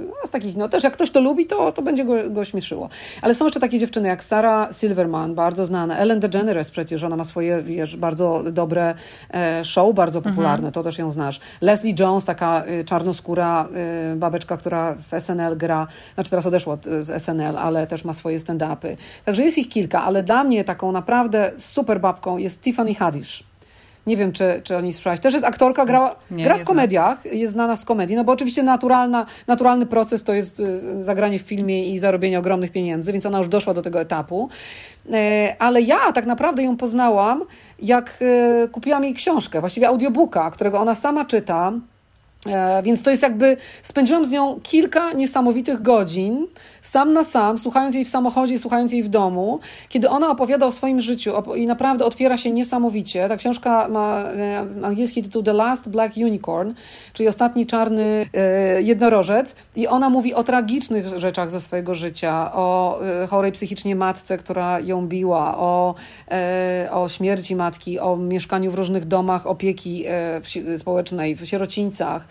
no, 0.07 0.27
z 0.27 0.31
takich, 0.31 0.55
no 0.55 0.69
też 0.69 0.83
jak 0.83 0.93
ktoś 0.93 1.11
to 1.11 1.19
lubi, 1.19 1.45
to, 1.45 1.71
to 1.71 1.81
będzie 1.81 2.05
go, 2.05 2.29
go 2.29 2.45
śmieszyło. 2.45 2.89
Ale 3.21 3.35
są 3.35 3.45
jeszcze 3.45 3.59
takie 3.59 3.79
dziewczyny 3.79 4.07
jak 4.07 4.23
Sarah 4.23 4.69
Silverman, 4.73 5.35
bardzo 5.35 5.65
znana, 5.65 5.97
Ellen 5.97 6.19
DeGeneres 6.19 6.71
przecież, 6.71 7.03
ona 7.03 7.15
ma 7.15 7.23
swoje, 7.23 7.61
wiesz, 7.61 7.97
bardzo 7.97 8.43
dobre 8.51 8.95
e, 9.33 9.65
show, 9.65 9.95
bardzo 9.95 10.21
popularne, 10.21 10.67
mhm. 10.67 10.73
to 10.73 10.83
też 10.83 10.97
ją 10.97 11.11
znasz. 11.11 11.39
Leslie 11.61 11.95
Jones, 11.99 12.25
taka 12.25 12.63
czarnoskóra 12.85 13.67
Y, 13.70 13.70
babeczka, 14.15 14.57
która 14.57 14.95
w 14.95 15.21
SNL 15.21 15.57
gra, 15.57 15.87
znaczy 16.13 16.29
teraz 16.29 16.45
odeszła 16.45 16.77
z 16.99 17.23
SNL, 17.23 17.57
ale 17.57 17.87
też 17.87 18.05
ma 18.05 18.13
swoje 18.13 18.39
stand-upy. 18.39 18.97
Także 19.25 19.43
jest 19.43 19.57
ich 19.57 19.69
kilka, 19.69 20.03
ale 20.03 20.23
dla 20.23 20.43
mnie 20.43 20.63
taką 20.63 20.91
naprawdę 20.91 21.51
super 21.57 21.99
babką 21.99 22.37
jest 22.37 22.61
Tiffany 22.61 22.95
Haddish. 22.95 23.43
Nie 24.07 24.17
wiem, 24.17 24.31
czy, 24.31 24.61
czy 24.63 24.77
o 24.77 24.81
niej 24.81 24.93
słyszałaś. 24.93 25.19
Też 25.19 25.33
jest 25.33 25.45
aktorka, 25.45 25.85
gra, 25.85 26.15
nie, 26.31 26.43
gra 26.43 26.57
w 26.57 26.63
komediach, 26.63 27.25
jest 27.25 27.53
znana 27.53 27.75
z 27.75 27.85
komedii, 27.85 28.15
no 28.15 28.23
bo 28.23 28.31
oczywiście 28.31 28.63
naturalna, 28.63 29.25
naturalny 29.47 29.85
proces 29.85 30.23
to 30.23 30.33
jest 30.33 30.59
y, 30.59 31.03
zagranie 31.03 31.39
w 31.39 31.41
filmie 31.41 31.93
i 31.93 31.99
zarobienie 31.99 32.39
ogromnych 32.39 32.71
pieniędzy, 32.71 33.11
więc 33.11 33.25
ona 33.25 33.37
już 33.37 33.47
doszła 33.47 33.73
do 33.73 33.81
tego 33.81 34.01
etapu. 34.01 34.49
Ale 35.59 35.81
ja 35.81 36.11
tak 36.11 36.25
naprawdę 36.25 36.63
ją 36.63 36.77
poznałam, 36.77 37.43
jak 37.79 38.17
kupiłam 38.71 39.03
jej 39.03 39.13
książkę, 39.13 39.59
właściwie 39.59 39.87
audiobooka, 39.87 40.51
którego 40.51 40.79
ona 40.79 40.95
sama 40.95 41.25
czyta 41.25 41.71
więc 42.83 43.03
to 43.03 43.09
jest 43.11 43.23
jakby, 43.23 43.57
spędziłam 43.83 44.25
z 44.25 44.31
nią 44.31 44.59
kilka 44.63 45.13
niesamowitych 45.13 45.81
godzin, 45.81 46.47
sam 46.81 47.13
na 47.13 47.23
sam, 47.23 47.57
słuchając 47.57 47.95
jej 47.95 48.05
w 48.05 48.09
samochodzie, 48.09 48.59
słuchając 48.59 48.91
jej 48.91 49.03
w 49.03 49.09
domu, 49.09 49.59
kiedy 49.89 50.09
ona 50.09 50.29
opowiada 50.31 50.65
o 50.65 50.71
swoim 50.71 51.01
życiu 51.01 51.33
i 51.55 51.65
naprawdę 51.65 52.05
otwiera 52.05 52.37
się 52.37 52.51
niesamowicie. 52.51 53.29
Ta 53.29 53.37
książka 53.37 53.87
ma 53.87 54.23
e, 54.23 54.65
angielski 54.83 55.23
tytuł 55.23 55.43
The 55.43 55.53
Last 55.53 55.89
Black 55.89 56.17
Unicorn, 56.17 56.73
czyli 57.13 57.29
ostatni 57.29 57.65
czarny 57.65 58.25
e, 58.33 58.81
jednorożec. 58.81 59.55
I 59.75 59.87
ona 59.87 60.09
mówi 60.09 60.33
o 60.33 60.43
tragicznych 60.43 61.07
rzeczach 61.07 61.51
ze 61.51 61.61
swojego 61.61 61.95
życia, 61.95 62.51
o 62.53 62.99
chorej 63.29 63.51
psychicznie 63.51 63.95
matce, 63.95 64.37
która 64.37 64.79
ją 64.79 65.07
biła, 65.07 65.57
o, 65.57 65.95
o 66.91 67.09
śmierci 67.09 67.55
matki, 67.55 67.99
o 67.99 68.17
mieszkaniu 68.17 68.71
w 68.71 68.75
różnych 68.75 69.05
domach 69.05 69.47
opieki 69.47 70.05
społecznej, 70.77 71.35
w 71.35 71.45
sierocińcach, 71.45 72.27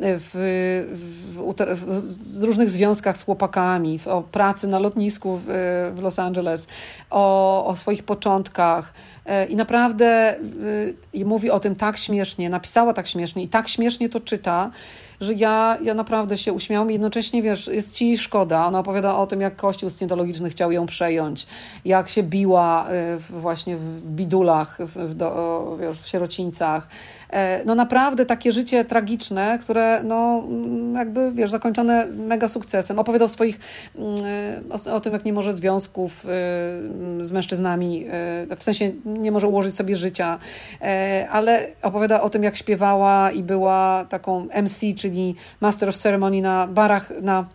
w, 0.00 0.30
w, 0.92 1.54
w, 1.76 2.38
w, 2.38 2.42
różnych 2.42 2.70
związkach 2.70 3.16
z 3.16 3.24
chłopakami, 3.24 3.98
o 4.06 4.22
pracy 4.22 4.68
na 4.68 4.78
lotnisku 4.78 5.40
w, 5.46 5.98
Los 6.02 6.18
Angeles, 6.18 6.66
o, 7.10 7.66
o 7.66 7.76
swoich 7.76 8.02
początkach. 8.02 8.92
E, 9.26 9.46
I 9.46 9.56
naprawdę 9.56 10.36
y, 11.14 11.24
mówi 11.24 11.50
o 11.50 11.60
tym 11.60 11.74
tak 11.74 11.98
śmiesznie, 11.98 12.50
napisała 12.50 12.92
tak 12.92 13.08
śmiesznie 13.08 13.42
i 13.42 13.48
tak 13.48 13.68
śmiesznie 13.68 14.08
to 14.08 14.20
czyta, 14.20 14.70
że 15.20 15.34
ja, 15.34 15.78
ja 15.82 15.94
naprawdę 15.94 16.38
się 16.38 16.52
uśmiałam. 16.52 16.90
Jednocześnie, 16.90 17.42
wiesz, 17.42 17.66
jest 17.66 17.94
ci 17.94 18.18
szkoda. 18.18 18.66
Ona 18.66 18.78
opowiada 18.78 19.16
o 19.16 19.26
tym, 19.26 19.40
jak 19.40 19.56
Kościół 19.56 19.90
scjentologiczny 19.90 20.50
chciał 20.50 20.72
ją 20.72 20.86
przejąć, 20.86 21.46
jak 21.84 22.08
się 22.08 22.22
biła 22.22 22.88
y, 22.90 23.40
właśnie 23.40 23.76
w 23.76 24.02
bidulach, 24.02 24.78
w, 24.80 25.10
w, 25.10 25.14
do, 25.14 25.76
wiesz, 25.80 26.00
w 26.00 26.08
sierocińcach. 26.08 26.88
E, 27.30 27.64
no 27.64 27.74
naprawdę 27.74 28.26
takie 28.26 28.52
życie 28.52 28.84
tragiczne, 28.84 29.58
które 29.62 29.85
no 30.04 30.44
jakby, 30.94 31.32
wiesz, 31.32 31.50
zakończone 31.50 32.06
mega 32.06 32.48
sukcesem. 32.48 32.98
Opowiadał 32.98 33.28
swoich, 33.28 33.58
mm, 33.96 34.16
o, 34.70 34.94
o 34.94 35.00
tym, 35.00 35.12
jak 35.12 35.24
nie 35.24 35.32
może 35.32 35.54
związków 35.54 36.24
y, 36.24 36.28
z 37.24 37.32
mężczyznami, 37.32 38.06
w 38.58 38.62
sensie 38.62 38.92
nie 39.04 39.32
może 39.32 39.48
ułożyć 39.48 39.74
sobie 39.74 39.96
życia, 39.96 40.38
e, 40.82 41.28
ale 41.30 41.68
opowiada 41.82 42.22
o 42.22 42.30
tym, 42.30 42.42
jak 42.42 42.56
śpiewała 42.56 43.30
i 43.30 43.42
była 43.42 44.06
taką 44.08 44.48
MC, 44.62 44.94
czyli 44.96 45.34
Master 45.60 45.88
of 45.88 45.96
Ceremony 45.96 46.42
na 46.42 46.66
barach, 46.66 47.12
na 47.22 47.46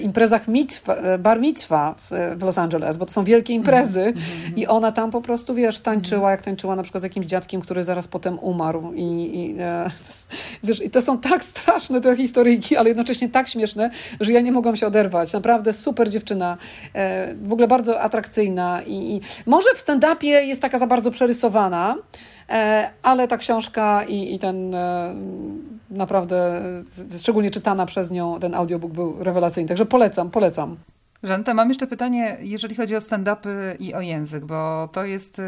imprezach 0.00 0.48
mitzwa, 0.48 0.94
e, 0.94 1.18
bar 1.18 1.40
mitzwa 1.40 1.94
w, 2.10 2.42
Los 2.42 2.58
Angeles, 2.58 2.96
bo 2.96 3.06
to 3.06 3.12
są 3.12 3.24
wielkie 3.24 3.54
imprezy 3.54 4.00
mm 4.00 4.14
-hmm. 4.14 4.58
i 4.58 4.66
ona 4.66 4.92
tam 4.92 5.10
po 5.10 5.20
prostu, 5.20 5.54
wiesz, 5.54 5.78
tańczyła, 5.78 6.30
jak 6.30 6.42
tańczyła 6.42 6.76
na 6.76 6.82
przykład 6.82 7.00
z 7.00 7.04
jakimś 7.04 7.26
dziadkiem, 7.26 7.60
który 7.60 7.84
zaraz 7.84 8.08
potem 8.08 8.38
umarł 8.38 8.92
i, 8.92 9.02
i 9.02 9.56
e, 9.58 9.90
to, 10.06 10.36
wiesz, 10.64 10.82
i 10.82 10.90
to 10.90 11.00
są 11.00 11.18
tak 11.18 11.44
straszne 11.44 12.00
te 12.00 12.16
historyjki, 12.16 12.76
ale 12.76 12.88
jednocześnie 12.88 13.28
tak 13.28 13.48
śmieszne, 13.48 13.90
że 14.20 14.32
ja 14.32 14.40
nie 14.40 14.52
mogłam 14.52 14.76
się 14.76 14.86
oderwać. 14.86 15.32
Naprawdę 15.32 15.72
super 15.72 16.10
dziewczyna, 16.10 16.56
e, 16.94 17.34
w 17.34 17.52
ogóle 17.52 17.68
bardzo 17.68 18.00
atrakcyjna 18.00 18.82
i, 18.82 18.92
i 18.92 19.20
może 19.46 19.68
w 19.74 19.78
stand-upie 19.78 20.26
jest 20.26 20.62
taka 20.62 20.78
za 20.78 20.86
bardzo 20.86 21.10
przerysowana, 21.10 21.96
ale 23.02 23.28
ta 23.28 23.36
książka 23.36 24.04
i, 24.04 24.34
i 24.34 24.38
ten 24.38 24.74
e, 24.74 25.14
naprawdę, 25.90 26.62
szczególnie 27.18 27.50
czytana 27.50 27.86
przez 27.86 28.10
nią, 28.10 28.40
ten 28.40 28.54
audiobook 28.54 28.92
był 28.92 29.24
rewelacyjny. 29.24 29.68
Także 29.68 29.86
polecam, 29.86 30.30
polecam. 30.30 30.76
Żanta, 31.24 31.54
mam 31.54 31.68
jeszcze 31.68 31.86
pytanie, 31.86 32.36
jeżeli 32.40 32.74
chodzi 32.74 32.96
o 32.96 32.98
stand-upy 32.98 33.76
i 33.78 33.94
o 33.94 34.00
język, 34.00 34.44
bo 34.44 34.88
to 34.92 35.04
jest 35.04 35.40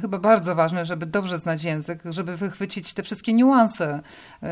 chyba 0.00 0.18
bardzo 0.18 0.54
ważne, 0.54 0.86
żeby 0.86 1.06
dobrze 1.06 1.38
znać 1.38 1.64
język, 1.64 2.02
żeby 2.04 2.36
wychwycić 2.36 2.94
te 2.94 3.02
wszystkie 3.02 3.32
niuanse, 3.32 4.00
y, 4.42 4.46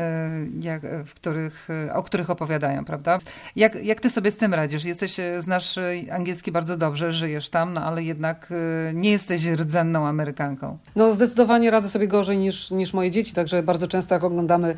jak, 0.59 0.81
w 1.05 1.13
których, 1.13 1.67
o 1.93 2.03
których 2.03 2.29
opowiadają, 2.29 2.85
prawda? 2.85 3.17
Jak, 3.55 3.75
jak 3.85 3.99
ty 3.99 4.09
sobie 4.09 4.31
z 4.31 4.35
tym 4.35 4.53
radzisz? 4.53 4.85
Jesteś, 4.85 5.17
znasz 5.39 5.79
angielski 6.11 6.51
bardzo 6.51 6.77
dobrze, 6.77 7.13
żyjesz 7.13 7.49
tam, 7.49 7.73
no 7.73 7.81
ale 7.81 8.03
jednak 8.03 8.49
nie 8.93 9.11
jesteś 9.11 9.45
rdzenną 9.45 10.07
Amerykanką. 10.07 10.77
No 10.95 11.13
zdecydowanie 11.13 11.71
radzę 11.71 11.89
sobie 11.89 12.07
gorzej 12.07 12.37
niż, 12.37 12.71
niż 12.71 12.93
moje 12.93 13.11
dzieci, 13.11 13.33
także 13.33 13.63
bardzo 13.63 13.87
często 13.87 14.15
jak 14.15 14.23
oglądamy 14.23 14.75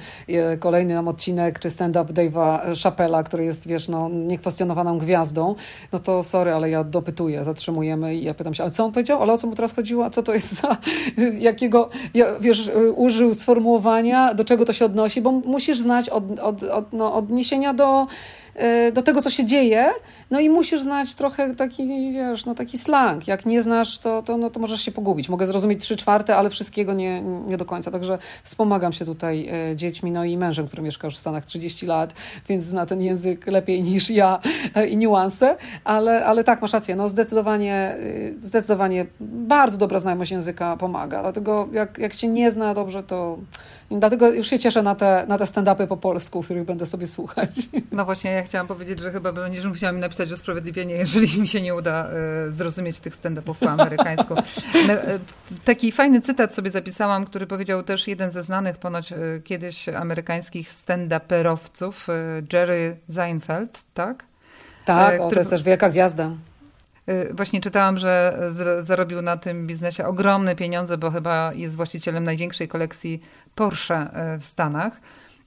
kolejny 0.59 0.93
nam 0.93 1.07
odcinek 1.07 1.59
czy 1.59 1.69
stand-up 1.69 2.13
Dave'a 2.13 2.81
Chappella, 2.83 3.23
który 3.23 3.43
jest, 3.43 3.67
wiesz, 3.67 3.87
no, 3.87 4.09
niekwestionowaną 4.51 4.97
gwiazdą, 4.97 5.55
no 5.91 5.99
to 5.99 6.23
sorry, 6.23 6.53
ale 6.53 6.69
ja 6.69 6.83
dopytuję, 6.83 7.43
zatrzymujemy 7.43 8.15
i 8.15 8.23
ja 8.23 8.33
pytam 8.33 8.53
się, 8.53 8.63
ale 8.63 8.71
co 8.71 8.85
on 8.85 8.91
powiedział? 8.91 9.21
Ale 9.21 9.33
o 9.33 9.37
co 9.37 9.47
mu 9.47 9.55
teraz 9.55 9.73
chodziło? 9.73 10.05
A 10.05 10.09
co 10.09 10.23
to 10.23 10.33
jest 10.33 10.53
za, 10.53 10.77
jakiego, 11.49 11.89
wiesz, 12.41 12.71
użył 12.95 13.33
sformułowania, 13.33 14.33
do 14.33 14.43
czego 14.43 14.65
to 14.65 14.73
się 14.73 14.85
odnosi, 14.85 15.21
bo 15.21 15.31
musisz 15.31 15.79
znać 15.79 16.09
od, 16.09 16.39
od, 16.39 16.63
od, 16.63 16.93
no, 16.93 17.13
odniesienia 17.13 17.73
do 17.73 18.07
do 18.93 19.01
tego, 19.01 19.21
co 19.21 19.29
się 19.29 19.45
dzieje, 19.45 19.89
no 20.31 20.39
i 20.39 20.49
musisz 20.49 20.81
znać 20.81 21.15
trochę 21.15 21.55
taki, 21.55 22.11
wiesz, 22.13 22.45
no 22.45 22.55
taki 22.55 22.77
slang. 22.77 23.27
Jak 23.27 23.45
nie 23.45 23.61
znasz, 23.61 23.97
to, 23.97 24.21
to, 24.21 24.37
no, 24.37 24.49
to 24.49 24.59
możesz 24.59 24.81
się 24.81 24.91
pogubić. 24.91 25.29
Mogę 25.29 25.47
zrozumieć 25.47 25.81
trzy 25.81 25.97
czwarte, 25.97 26.35
ale 26.35 26.49
wszystkiego 26.49 26.93
nie, 26.93 27.21
nie 27.21 27.57
do 27.57 27.65
końca. 27.65 27.91
Także 27.91 28.17
wspomagam 28.43 28.93
się 28.93 29.05
tutaj 29.05 29.49
y, 29.71 29.75
dziećmi, 29.75 30.11
no 30.11 30.25
i 30.25 30.37
mężem, 30.37 30.67
który 30.67 30.81
mieszka 30.81 31.07
już 31.07 31.15
w 31.15 31.19
Stanach 31.19 31.45
30 31.45 31.85
lat, 31.85 32.13
więc 32.49 32.63
zna 32.63 32.85
ten 32.85 33.01
język 33.01 33.47
lepiej 33.47 33.83
niż 33.83 34.09
ja 34.09 34.39
y, 34.77 34.87
i 34.87 34.97
niuanse, 34.97 35.57
ale, 35.83 36.25
ale 36.25 36.43
tak, 36.43 36.61
masz 36.61 36.73
rację, 36.73 36.95
no 36.95 37.09
zdecydowanie, 37.09 37.95
zdecydowanie 38.41 39.05
bardzo 39.19 39.77
dobra 39.77 39.99
znajomość 39.99 40.31
języka 40.31 40.77
pomaga, 40.77 41.21
dlatego 41.21 41.67
jak, 41.71 41.97
jak 41.97 42.15
cię 42.15 42.27
nie 42.27 42.51
zna 42.51 42.73
dobrze, 42.73 43.03
to 43.03 43.37
Dlatego 43.99 44.31
już 44.31 44.47
się 44.47 44.59
cieszę 44.59 44.83
na 44.83 44.95
te, 44.95 45.25
na 45.27 45.37
te 45.37 45.43
stand-upy 45.43 45.87
po 45.87 45.97
polsku, 45.97 46.43
których 46.43 46.65
będę 46.65 46.85
sobie 46.85 47.07
słuchać. 47.07 47.49
No 47.91 48.05
właśnie, 48.05 48.31
ja 48.31 48.43
chciałam 48.43 48.67
powiedzieć, 48.67 48.99
że 48.99 49.11
chyba 49.11 49.31
będziesz 49.33 49.65
musiała 49.65 49.93
mi 49.93 49.99
napisać 49.99 50.31
usprawiedliwienie, 50.31 50.95
jeżeli 50.95 51.41
mi 51.41 51.47
się 51.47 51.61
nie 51.61 51.75
uda 51.75 52.09
y, 52.47 52.51
zrozumieć 52.51 52.99
tych 52.99 53.15
stand-upów 53.15 53.53
po 53.59 53.69
amerykańsku. 53.69 54.35
No, 54.87 54.93
y, 54.93 55.19
taki 55.65 55.91
fajny 55.91 56.21
cytat 56.21 56.55
sobie 56.55 56.71
zapisałam, 56.71 57.25
który 57.25 57.47
powiedział 57.47 57.83
też 57.83 58.07
jeden 58.07 58.31
ze 58.31 58.43
znanych 58.43 58.77
ponoć 58.77 59.11
y, 59.11 59.41
kiedyś 59.45 59.89
amerykańskich 59.89 60.73
stand-uperowców, 60.73 61.93
Jerry 62.53 62.97
Seinfeld, 63.09 63.79
tak? 63.93 64.25
Tak, 64.85 65.13
który... 65.13 65.27
o, 65.27 65.31
to 65.31 65.39
jest 65.39 65.49
też 65.49 65.63
wielka 65.63 65.89
gwiazda. 65.89 66.31
Właśnie 67.31 67.61
czytałam, 67.61 67.97
że 67.97 68.39
zarobił 68.81 69.21
na 69.21 69.37
tym 69.37 69.67
biznesie 69.67 70.05
ogromne 70.05 70.55
pieniądze, 70.55 70.97
bo 70.97 71.11
chyba 71.11 71.53
jest 71.53 71.75
właścicielem 71.75 72.23
największej 72.23 72.67
kolekcji 72.67 73.21
Porsche 73.55 73.95
e, 73.95 74.37
w 74.37 74.45
Stanach. 74.45 75.01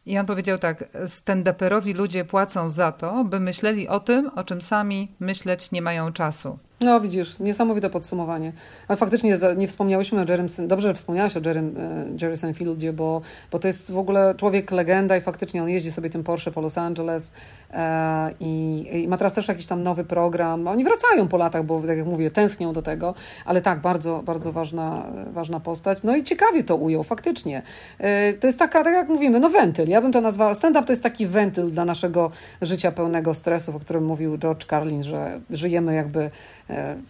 I 0.07 0.19
on 0.19 0.27
powiedział 0.27 0.59
tak, 0.59 0.85
stand-uperowi 1.07 1.95
ludzie 1.95 2.25
płacą 2.25 2.71
za 2.71 2.93
to, 2.93 3.25
by 3.25 3.41
myśleli 3.41 3.89
o 3.89 4.01
tym, 4.01 4.31
o 4.37 4.45
czym 4.45 4.63
sami 4.63 5.13
myśleć 5.21 5.71
nie 5.71 5.83
mają 5.83 6.13
czasu. 6.13 6.59
No 6.81 7.01
widzisz, 7.01 7.39
niesamowite 7.39 7.91
podsumowanie. 7.91 8.53
Ale 8.89 8.97
faktycznie 8.97 9.39
nie 9.57 9.69
wspomniałyśmy 9.69 10.21
o 10.21 10.25
Jerrym, 10.29 10.47
dobrze, 10.59 10.89
że 10.89 10.95
wspomniałaś 10.95 11.37
o 11.37 11.41
Jerrym, 11.47 11.77
e, 11.79 12.07
Jerry 12.23 12.37
Seinfeldzie, 12.37 12.93
bo, 12.93 13.21
bo 13.53 13.59
to 13.59 13.69
jest 13.69 13.93
w 13.93 13.99
ogóle 13.99 14.35
człowiek 14.37 14.71
legenda 14.71 15.17
i 15.17 15.21
faktycznie 15.21 15.63
on 15.63 15.69
jeździ 15.69 15.93
sobie 15.93 16.11
tym 16.11 16.25
Porsche 16.25 16.51
po 16.51 16.61
Los 16.61 16.79
Angeles 16.79 17.33
e, 17.71 18.31
i, 18.41 18.85
i, 18.93 19.09
ma 19.09 19.17
teraz 19.17 19.35
też 19.35 19.49
jakiś 19.49 19.67
tam 19.67 19.83
nowy 19.83 20.05
program. 20.05 20.69
Oni 20.69 20.85
wracają 20.85 21.29
po 21.29 21.37
latach, 21.37 21.65
bo 21.65 21.81
tak 21.81 21.99
jak 21.99 22.07
mówię, 22.07 22.31
tęsknią 22.31 22.73
do 22.73 22.83
tego, 22.83 23.15
ale 23.45 23.63
tak, 23.63 23.81
bardzo, 23.81 24.23
bardzo 24.25 24.53
ważna, 24.53 25.07
ważna 25.33 25.61
postać. 25.61 25.99
No 26.03 26.17
i 26.17 26.25
ciekawie 26.25 26.65
to 26.65 26.77
ujął, 26.77 27.05
faktycznie. 27.05 27.63
E, 27.99 28.33
to 28.33 28.47
jest 28.47 28.59
taka, 28.59 28.85
tak 28.85 28.95
jak 28.95 29.09
mówimy, 29.09 29.41
no 29.41 29.51
wentyl. 29.51 29.89
Ja 29.89 30.03
bym 30.03 30.13
to 30.13 30.21
nazwała, 30.21 30.55
stand-up 30.55 30.87
to 30.87 30.93
jest 30.93 31.03
taki 31.03 31.27
wentyl 31.27 31.71
dla 31.71 31.85
naszego 31.85 32.31
życia 32.63 32.93
pełnego 32.93 33.35
stresów, 33.35 33.77
o 33.77 33.81
którym 33.81 34.05
mówił 34.05 34.39
George 34.39 34.67
Carlin, 34.67 35.03
że 35.03 35.41
żyjemy 35.51 35.95
jakby 35.95 36.31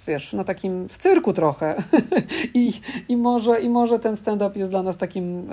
wiesz, 0.07 0.33
no 0.33 0.45
takim 0.45 0.89
w 0.89 0.99
cyrku 0.99 1.33
trochę. 1.33 1.75
I, 2.55 2.73
i, 3.09 3.17
może, 3.17 3.61
I 3.61 3.69
może 3.69 3.99
ten 3.99 4.17
stand-up 4.17 4.59
jest 4.59 4.73
dla 4.73 4.83
nas 4.83 4.97
takim 4.97 5.49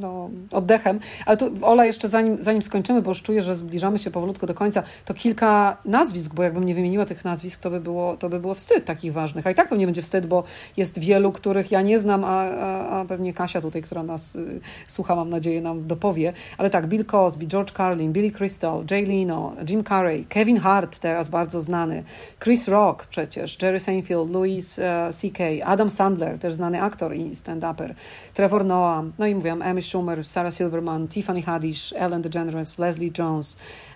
no, 0.00 0.30
oddechem. 0.52 1.00
Ale 1.26 1.36
tu, 1.36 1.52
Ola, 1.62 1.84
jeszcze 1.84 2.08
zanim, 2.08 2.36
zanim 2.40 2.62
skończymy, 2.62 3.02
bo 3.02 3.10
już 3.10 3.22
czuję, 3.22 3.42
że 3.42 3.54
zbliżamy 3.54 3.98
się 3.98 4.10
powolutku 4.10 4.46
do 4.46 4.54
końca, 4.54 4.82
to 5.04 5.14
kilka 5.14 5.76
nazwisk, 5.84 6.34
bo 6.34 6.42
jakbym 6.42 6.64
nie 6.64 6.74
wymieniła 6.74 7.04
tych 7.04 7.24
nazwisk, 7.24 7.62
to 7.62 7.70
by 7.70 7.80
było, 7.80 8.16
to 8.16 8.28
by 8.28 8.40
było 8.40 8.54
wstyd 8.54 8.84
takich 8.84 9.12
ważnych. 9.12 9.46
A 9.46 9.50
i 9.50 9.54
tak 9.54 9.68
pewnie 9.68 9.86
będzie 9.86 10.02
wstyd, 10.02 10.26
bo 10.26 10.44
jest 10.76 10.98
wielu, 10.98 11.32
których 11.32 11.70
ja 11.70 11.82
nie 11.82 11.98
znam, 11.98 12.24
a, 12.24 12.42
a, 12.42 13.00
a 13.00 13.04
pewnie 13.04 13.32
Kasia 13.32 13.60
tutaj, 13.60 13.82
która 13.82 14.02
nas 14.02 14.36
y, 14.36 14.60
słucha, 14.86 15.16
mam 15.16 15.30
nadzieję, 15.30 15.60
nam 15.60 15.86
dopowie. 15.86 16.32
Ale 16.58 16.70
tak, 16.70 16.86
Bill 16.86 17.04
Cosby, 17.04 17.46
George 17.46 17.72
Carlin, 17.72 18.12
Billy 18.12 18.30
Crystal, 18.30 18.84
Jay 18.90 19.06
Leno, 19.06 19.52
Jim 19.68 19.84
Carrey, 19.84 20.24
Kevin 20.24 20.56
Hart, 20.56 20.98
teraz 20.98 21.28
bardzo 21.28 21.60
znany, 21.60 22.04
Chris 22.40 22.68
Rock 22.68 23.06
przecież, 23.06 23.33
przecież, 23.34 23.62
Jerry 23.62 23.80
Seinfeld, 23.80 24.30
Louis 24.30 24.78
uh, 24.78 25.14
C.K., 25.14 25.44
Adam 25.64 25.90
Sandler, 25.90 26.38
też 26.38 26.54
znany 26.54 26.82
aktor 26.82 27.14
i 27.16 27.30
stand-uper, 27.30 27.94
Trevor 28.34 28.64
Noah, 28.64 29.04
no 29.18 29.26
i 29.26 29.34
mówiłam, 29.34 29.62
Amy 29.62 29.82
Schumer, 29.82 30.24
Sarah 30.24 30.54
Silverman, 30.54 31.08
Tiffany 31.08 31.42
Haddish, 31.42 31.92
Ellen 31.96 32.22
DeGeneres, 32.22 32.78
Leslie 32.78 33.10
Jones, 33.18 33.56
e, 33.56 33.93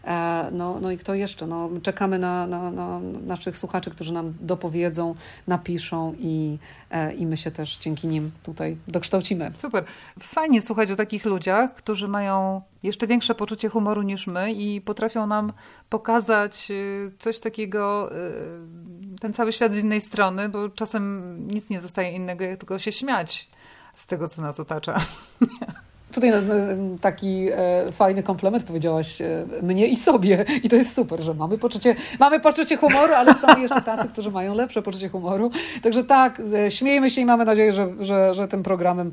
no, 0.53 0.81
no 0.81 0.91
i 0.91 0.99
kto 0.99 1.15
jeszcze? 1.15 1.47
No, 1.47 1.71
czekamy 1.83 2.19
na, 2.19 2.47
na, 2.47 2.71
na 2.71 3.01
naszych 3.27 3.57
słuchaczy, 3.57 3.91
którzy 3.91 4.13
nam 4.13 4.35
dopowiedzą, 4.41 5.15
napiszą 5.47 6.15
i, 6.19 6.59
e, 6.91 7.15
i 7.15 7.27
my 7.27 7.37
się 7.37 7.51
też 7.51 7.79
dzięki 7.79 8.09
nim 8.09 8.31
tutaj 8.43 8.77
dokształcimy. 8.89 9.51
Super. 9.59 9.85
Fajnie 10.21 10.63
słuchać 10.63 10.91
o 10.91 10.97
takich 10.97 11.25
ludziach, 11.25 11.75
którzy 11.75 12.09
mają 12.09 12.63
jeszcze 12.83 13.07
większe 13.07 13.35
poczucie 13.35 13.69
humoru 13.69 14.03
niż 14.03 14.27
my 14.27 14.53
i 14.53 14.81
potrafią 14.81 15.27
nam 15.27 15.53
pokazać 15.91 16.69
y, 16.71 17.13
coś 17.19 17.41
takiego, 17.41 18.11
y, 18.17 19.19
ten 19.21 19.33
cały 19.33 19.53
świat 19.53 19.73
z 19.73 19.79
innej 19.79 20.01
strony, 20.01 20.49
bo 20.49 20.69
czasem 20.69 21.35
nic 21.49 21.71
nie 21.71 21.81
zostaje 21.81 22.13
innego, 22.13 22.45
jak 22.45 22.59
tylko 22.59 22.79
się 22.79 22.93
śmiać 22.93 23.49
z 23.95 24.07
tego, 24.07 24.29
co 24.29 24.43
nas 24.43 24.61
otacza. 24.61 24.99
Tutaj 26.13 26.31
no, 26.31 26.37
no, 26.43 26.55
taki 27.01 27.49
e, 27.53 27.93
fajny 27.93 28.23
komplement 28.23 28.65
powiedziałaś 28.65 29.21
e, 29.21 29.45
mnie 29.63 29.87
i 29.87 29.97
sobie 29.97 30.45
i 30.63 30.69
to 30.69 30.77
jest 30.77 30.95
super, 30.95 31.21
że 31.21 31.35
mamy 31.35 31.59
poczucie, 31.59 31.97
mamy 32.21 32.41
poczucie 32.41 32.77
humoru, 32.77 33.15
ale 33.15 33.35
są 33.35 33.61
jeszcze 33.61 33.83
tacy, 33.83 34.09
którzy 34.13 34.31
mają 34.31 34.55
lepsze 34.55 34.83
poczucie 34.83 35.09
humoru. 35.09 35.51
Także 35.83 36.05
tak, 36.05 36.43
e, 36.55 36.71
śmiejemy 36.71 37.11
się 37.11 37.21
i 37.21 37.25
mamy 37.25 37.45
nadzieję, 37.45 37.73
że, 37.73 37.89
że, 38.01 38.35
że 38.35 38.49
tym 38.49 38.63
programem 38.63 39.13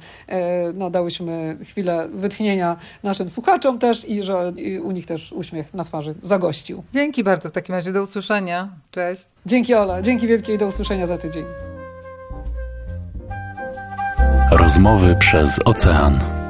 no, 0.74 0.90
dałyśmy 0.90 1.58
chwilę 1.64 2.08
wytchnienia 2.14 2.76
naszym 3.04 3.30
słuchaczom 3.30 3.80
też 3.80 4.10
i 4.10 4.24
że 4.24 4.54
i 4.58 4.80
u 4.80 4.92
nich 4.92 5.06
też 5.06 5.32
uśmiech 5.32 5.74
na 5.74 5.84
twarzy 5.84 6.16
zagościł. 6.22 6.84
Dzięki 6.94 7.24
bardzo 7.24 7.50
w 7.50 7.52
takim 7.52 7.76
razie, 7.76 7.92
do 7.92 8.02
usłyszenia. 8.02 8.70
Cześć. 8.92 9.26
Dzięki 9.46 9.74
Ola, 9.74 10.02
dzięki 10.02 10.28
wielkiej, 10.28 10.58
do 10.58 10.68
usłyszenia 10.68 11.08
za 11.08 11.18
tydzień. 11.18 11.46
Rozmowy 14.52 15.16
przez 15.20 15.60
ocean. 15.66 16.45